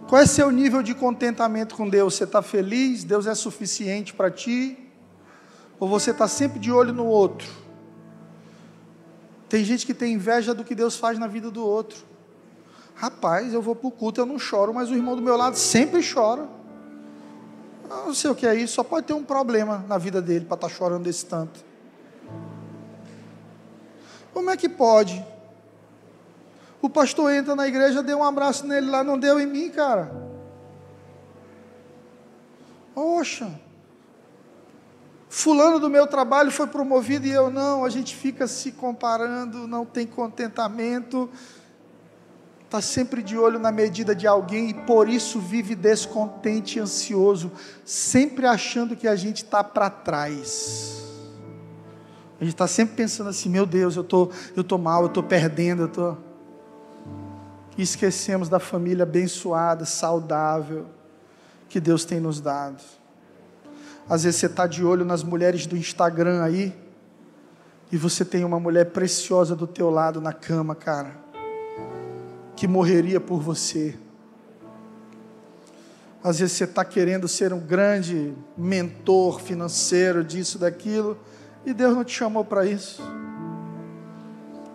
Qual 0.08 0.22
é 0.22 0.26
seu 0.26 0.50
nível 0.50 0.82
de 0.82 0.96
contentamento 0.96 1.76
com 1.76 1.90
Deus? 1.90 2.16
Você 2.16 2.24
está 2.24 2.42
feliz? 2.42 3.04
Deus 3.04 3.28
é 3.28 3.36
suficiente 3.36 4.14
para 4.14 4.32
ti? 4.32 4.78
Ou 5.78 5.90
você 5.90 6.12
está 6.12 6.26
sempre 6.26 6.58
de 6.58 6.72
olho 6.72 6.94
no 6.94 7.06
outro? 7.06 7.50
Tem 9.50 9.66
gente 9.66 9.86
que 9.86 9.94
tem 9.94 10.14
inveja 10.14 10.54
do 10.54 10.64
que 10.64 10.74
Deus 10.74 10.96
faz 10.96 11.20
na 11.20 11.28
vida 11.28 11.52
do 11.52 11.66
outro. 11.66 12.00
Rapaz, 12.96 13.54
eu 13.54 13.62
vou 13.62 13.76
para 13.76 13.88
o 13.88 13.92
culto, 13.92 14.22
eu 14.22 14.26
não 14.26 14.40
choro, 14.40 14.74
mas 14.74 14.90
o 14.90 14.96
irmão 14.96 15.18
do 15.18 15.22
meu 15.22 15.36
lado 15.36 15.58
sempre 15.58 16.02
chora. 16.02 16.48
Eu 17.90 18.08
não 18.08 18.14
sei 18.14 18.32
o 18.32 18.36
que 18.36 18.48
é 18.48 18.56
isso, 18.56 18.76
só 18.76 18.84
pode 18.84 19.06
ter 19.06 19.14
um 19.14 19.24
problema 19.24 19.84
na 19.86 19.98
vida 19.98 20.22
dele 20.22 20.46
para 20.46 20.56
estar 20.56 20.70
tá 20.70 20.74
chorando 20.74 21.04
desse 21.04 21.26
tanto. 21.26 21.60
Como 24.34 24.50
é 24.50 24.56
que 24.56 24.70
pode? 24.70 25.24
O 26.82 26.90
pastor 26.90 27.32
entra 27.32 27.56
na 27.56 27.68
igreja, 27.68 28.04
deu 28.04 28.20
um 28.20 28.24
abraço 28.24 28.66
nele 28.66 28.90
lá, 28.90 29.04
não 29.04 29.18
deu 29.18 29.40
em 29.40 29.48
mim, 29.48 29.70
cara. 29.70 30.12
Poxa. 32.94 33.60
Fulano 35.30 35.80
do 35.80 35.90
meu 35.90 36.08
trabalho 36.08 36.52
foi 36.52 36.68
promovido 36.68 37.28
e 37.28 37.32
eu 37.32 37.50
não. 37.50 37.84
A 37.84 37.90
gente 37.90 38.16
fica 38.16 38.48
se 38.48 38.72
comparando, 38.72 39.68
não 39.68 39.86
tem 39.86 40.06
contentamento. 40.06 41.30
Está 42.64 42.82
sempre 42.82 43.24
de 43.24 43.38
olho 43.38 43.60
na 43.60 43.72
medida 43.72 44.16
de 44.16 44.28
alguém 44.28 44.70
e 44.70 44.74
por 44.74 45.08
isso 45.08 45.40
vive 45.40 45.74
descontente 45.74 46.78
e 46.78 46.82
ansioso, 46.82 47.52
sempre 47.86 48.46
achando 48.46 48.96
que 48.96 49.08
a 49.08 49.16
gente 49.16 49.44
está 49.44 49.64
para 49.64 49.90
trás. 49.90 51.02
A 52.40 52.44
gente 52.44 52.54
está 52.54 52.68
sempre 52.68 52.96
pensando 52.96 53.30
assim: 53.30 53.50
meu 53.50 53.66
Deus, 53.66 53.96
eu 53.96 54.04
tô, 54.04 54.30
estou 54.50 54.64
tô 54.64 54.78
mal, 54.78 55.04
eu 55.04 55.08
estou 55.08 55.24
perdendo, 55.24 55.84
eu 55.84 55.88
estou. 55.88 56.16
Tô 56.16 56.27
e 57.78 57.84
esquecemos 57.84 58.50
da 58.50 58.60
família 58.60 59.04
abençoada, 59.04 59.86
saudável, 59.86 60.88
que 61.70 61.80
Deus 61.80 62.04
tem 62.04 62.20
nos 62.20 62.42
dado. 62.42 62.82
Às 64.10 64.24
vezes 64.24 64.40
você 64.40 64.46
está 64.48 64.66
de 64.66 64.84
olho 64.84 65.06
nas 65.06 65.22
mulheres 65.22 65.68
do 65.68 65.78
Instagram 65.78 66.44
aí, 66.44 66.76
e 67.92 67.98
você 67.98 68.26
tem 68.26 68.44
uma 68.44 68.60
mulher 68.60 68.86
preciosa 68.88 69.56
do 69.56 69.68
teu 69.68 69.90
lado 69.90 70.20
na 70.20 70.34
cama, 70.34 70.76
cara, 70.76 71.16
que 72.56 72.68
morreria 72.68 73.20
por 73.20 73.40
você. 73.40 73.98
Às 76.24 76.40
vezes 76.40 76.58
você 76.58 76.64
está 76.64 76.84
querendo 76.84 77.28
ser 77.28 77.54
um 77.54 77.60
grande 77.60 78.34
mentor 78.58 79.40
financeiro 79.40 80.24
disso, 80.24 80.58
daquilo, 80.58 81.18
e 81.66 81.74
Deus 81.74 81.96
não 81.96 82.04
te 82.04 82.14
chamou 82.14 82.44
para 82.44 82.66
isso. 82.66 83.02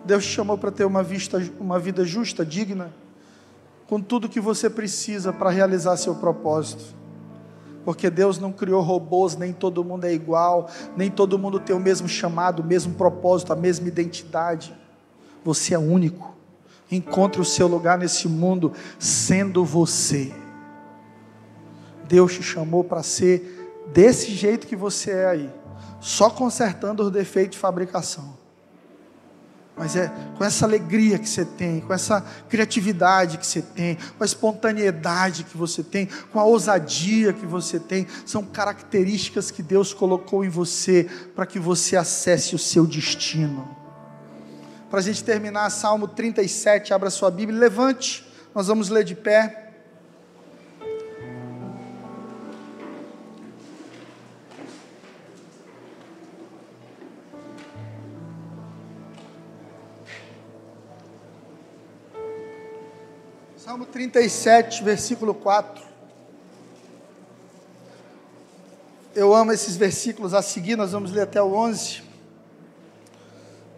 Deus 0.05 0.25
te 0.25 0.31
chamou 0.31 0.57
para 0.57 0.71
ter 0.71 0.85
uma, 0.85 1.01
vista, 1.01 1.41
uma 1.59 1.79
vida 1.79 2.03
justa, 2.03 2.45
digna, 2.45 2.93
com 3.87 4.01
tudo 4.01 4.27
que 4.27 4.39
você 4.39 4.69
precisa 4.69 5.31
para 5.31 5.49
realizar 5.49 5.95
seu 5.97 6.15
propósito. 6.15 6.83
Porque 7.85 8.09
Deus 8.09 8.39
não 8.39 8.51
criou 8.51 8.81
robôs, 8.81 9.35
nem 9.35 9.53
todo 9.53 9.83
mundo 9.83 10.05
é 10.05 10.13
igual, 10.13 10.69
nem 10.95 11.09
todo 11.09 11.39
mundo 11.39 11.59
tem 11.59 11.75
o 11.75 11.79
mesmo 11.79 12.07
chamado, 12.07 12.61
o 12.61 12.65
mesmo 12.65 12.93
propósito, 12.95 13.53
a 13.53 13.55
mesma 13.55 13.87
identidade. 13.87 14.73
Você 15.43 15.73
é 15.73 15.79
único. 15.79 16.33
Encontre 16.91 17.41
o 17.41 17.45
seu 17.45 17.67
lugar 17.67 17.97
nesse 17.97 18.27
mundo 18.27 18.73
sendo 18.99 19.65
você. 19.65 20.33
Deus 22.07 22.33
te 22.33 22.43
chamou 22.43 22.83
para 22.83 23.03
ser 23.03 23.83
desse 23.93 24.31
jeito 24.31 24.67
que 24.67 24.75
você 24.75 25.11
é 25.11 25.27
aí, 25.27 25.49
só 25.99 26.29
consertando 26.29 27.03
os 27.03 27.11
defeitos 27.11 27.55
de 27.55 27.59
fabricação 27.59 28.42
mas 29.75 29.95
é 29.95 30.11
com 30.37 30.43
essa 30.43 30.65
alegria 30.65 31.17
que 31.17 31.27
você 31.27 31.43
tem, 31.43 31.81
com 31.81 31.93
essa 31.93 32.21
criatividade 32.47 33.37
que 33.37 33.45
você 33.45 33.61
tem, 33.61 33.97
com 34.17 34.23
a 34.23 34.25
espontaneidade 34.25 35.43
que 35.43 35.57
você 35.57 35.83
tem, 35.83 36.07
com 36.31 36.39
a 36.39 36.43
ousadia 36.43 37.33
que 37.33 37.45
você 37.45 37.79
tem, 37.79 38.05
são 38.25 38.43
características 38.43 39.49
que 39.49 39.63
Deus 39.63 39.93
colocou 39.93 40.45
em 40.45 40.49
você 40.49 41.09
para 41.35 41.45
que 41.45 41.57
você 41.57 41.95
acesse 41.95 42.53
o 42.53 42.59
seu 42.59 42.85
destino. 42.85 43.67
Para 44.91 44.99
a 44.99 45.03
gente 45.03 45.23
terminar, 45.23 45.71
Salmo 45.71 46.07
37, 46.07 46.93
abra 46.93 47.09
sua 47.09 47.31
Bíblia, 47.31 47.59
levante, 47.59 48.23
nós 48.53 48.67
vamos 48.67 48.89
ler 48.89 49.03
de 49.03 49.15
pé. 49.15 49.62
Salmo 63.73 63.87
37, 63.87 64.83
versículo 64.83 65.33
4. 65.33 65.83
Eu 69.15 69.33
amo 69.33 69.51
esses 69.51 69.75
versículos 69.75 70.35
a 70.35 70.43
seguir, 70.43 70.75
nós 70.75 70.91
vamos 70.91 71.11
ler 71.11 71.21
até 71.21 71.41
o 71.41 71.55
11. 71.55 72.03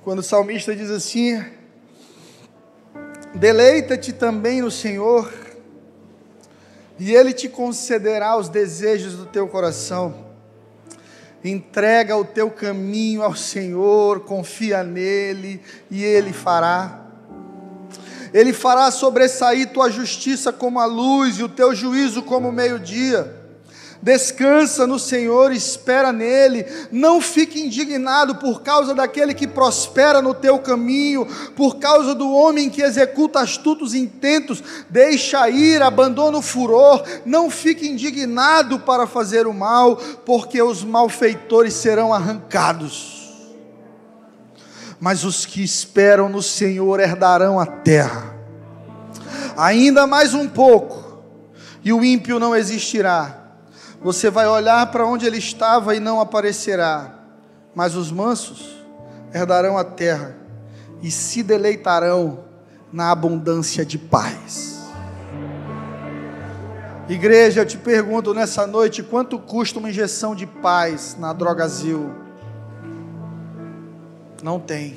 Quando 0.04 0.20
o 0.20 0.22
salmista 0.22 0.76
diz 0.76 0.91
assim: 0.91 1.41
Deleita-te 3.36 4.12
também 4.12 4.62
no 4.62 4.70
Senhor, 4.70 5.34
e 7.00 7.16
Ele 7.16 7.32
te 7.32 7.48
concederá 7.48 8.36
os 8.36 8.50
desejos 8.50 9.16
do 9.16 9.26
teu 9.26 9.48
coração. 9.48 10.26
Entrega 11.41 12.18
o 12.18 12.26
teu 12.26 12.52
caminho 12.52 13.24
ao 13.24 13.34
Senhor, 13.34 14.26
confia 14.26 14.84
nele, 14.84 15.62
e 15.89 16.04
Ele 16.04 16.34
fará. 16.34 17.05
Ele 18.36 18.51
fará 18.51 18.91
sobressair 18.91 19.71
tua 19.71 19.89
justiça 19.89 20.51
como 20.51 20.77
a 20.77 20.86
luz 20.86 21.39
e 21.39 21.43
o 21.43 21.47
teu 21.47 21.73
juízo 21.73 22.21
como 22.21 22.49
o 22.49 22.51
meio-dia. 22.51 23.33
Descansa 24.01 24.86
no 24.86 24.99
Senhor, 24.99 25.53
espera 25.53 26.11
nele, 26.11 26.65
não 26.91 27.21
fique 27.21 27.61
indignado 27.61 28.36
por 28.36 28.61
causa 28.61 28.93
daquele 28.93 29.33
que 29.33 29.47
prospera 29.47 30.21
no 30.21 30.33
teu 30.33 30.59
caminho, 30.59 31.25
por 31.55 31.77
causa 31.77 32.13
do 32.13 32.29
homem 32.29 32.69
que 32.69 32.81
executa 32.81 33.39
astutos 33.39 33.93
intentos, 33.93 34.61
deixa 34.89 35.49
ir, 35.49 35.81
abandona 35.81 36.38
o 36.38 36.41
furor, 36.41 37.05
não 37.25 37.49
fique 37.49 37.88
indignado 37.88 38.79
para 38.79 39.07
fazer 39.07 39.47
o 39.47 39.53
mal, 39.53 39.95
porque 40.25 40.61
os 40.61 40.83
malfeitores 40.83 41.73
serão 41.73 42.13
arrancados 42.13 43.14
mas 45.00 45.24
os 45.24 45.46
que 45.46 45.64
esperam 45.64 46.30
no 46.30 46.41
Senhor 46.41 47.00
herdarão 47.00 47.60
a 47.60 47.66
terra. 47.66 48.36
Ainda 49.58 50.06
mais 50.08 50.34
um 50.34 50.48
pouco, 50.48 51.24
e 51.84 51.93
o 51.93 52.04
ímpio 52.04 52.39
não 52.39 52.56
existirá. 52.56 53.43
Você 54.02 54.30
vai 54.30 54.48
olhar 54.48 54.86
para 54.91 55.06
onde 55.06 55.26
ele 55.26 55.38
estava 55.38 55.96
e 55.96 56.00
não 56.00 56.20
aparecerá, 56.20 57.14
mas 57.74 57.96
os 57.96 58.12
mansos 58.12 58.84
herdarão 59.34 59.78
a 59.78 59.84
terra 59.84 60.36
e 61.02 61.12
se 61.12 61.43
deleitarão 61.43 62.39
na 62.91 63.12
abundância 63.12 63.86
de 63.86 63.98
paz. 63.98 64.76
Igreja, 67.08 67.62
eu 67.62 67.66
te 67.66 67.78
pergunto 67.78 68.34
nessa 68.34 68.66
noite, 68.66 69.04
quanto 69.04 69.38
custa 69.38 69.78
uma 69.78 69.89
injeção 69.89 70.34
de 70.34 70.48
paz 70.48 71.16
na 71.20 71.34
Drogazil? 71.34 72.24
Não 74.46 74.60
tem. 74.60 74.96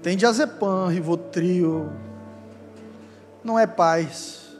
Tem 0.00 0.16
diazepam, 0.16 0.86
rivotril. 0.86 1.90
Não 3.42 3.58
é 3.58 3.66
paz. 3.66 4.56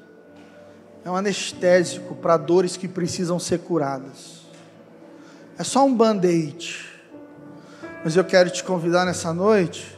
É 1.04 1.08
um 1.08 1.14
anestésico 1.14 2.16
para 2.16 2.36
dores 2.36 2.76
que 2.76 2.88
precisam 2.88 3.38
ser 3.38 3.60
curadas. 3.60 4.40
É 5.56 5.62
só 5.62 5.86
um 5.86 5.94
band-aid. 5.94 6.84
Mas 8.02 8.16
eu 8.16 8.24
quero 8.24 8.50
te 8.50 8.64
convidar 8.64 9.04
nessa 9.04 9.32
noite 9.32 9.96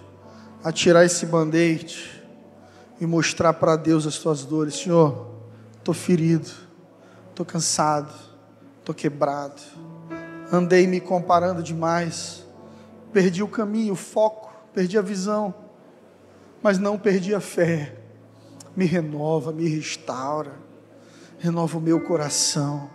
a 0.63 0.71
tirar 0.71 1.03
esse 1.03 1.25
band-aid 1.25 2.23
e 3.01 3.07
mostrar 3.07 3.55
para 3.55 3.75
Deus 3.75 4.07
as 4.07 4.19
tuas 4.19 4.45
dores. 4.45 4.75
Senhor, 4.75 5.31
estou 5.79 5.95
ferido, 5.95 6.51
estou 7.31 7.47
cansado, 7.47 8.13
estou 8.81 8.95
quebrado, 8.95 9.63
andei 10.53 10.87
me 10.87 11.01
comparando 11.01 11.63
demais 11.63 12.38
perdi 13.19 13.43
o 13.43 13.49
caminho, 13.49 13.95
o 13.95 13.97
foco, 13.97 14.49
perdi 14.73 14.97
a 14.97 15.03
visão, 15.03 15.53
mas 16.63 16.79
não 16.79 16.97
perdi 16.97 17.35
a 17.35 17.41
fé. 17.41 17.97
Me 18.77 18.85
renova, 18.85 19.51
me 19.51 19.69
restaura, 19.69 20.53
renova 21.37 21.79
o 21.79 21.81
meu 21.81 22.01
coração. 22.05 22.89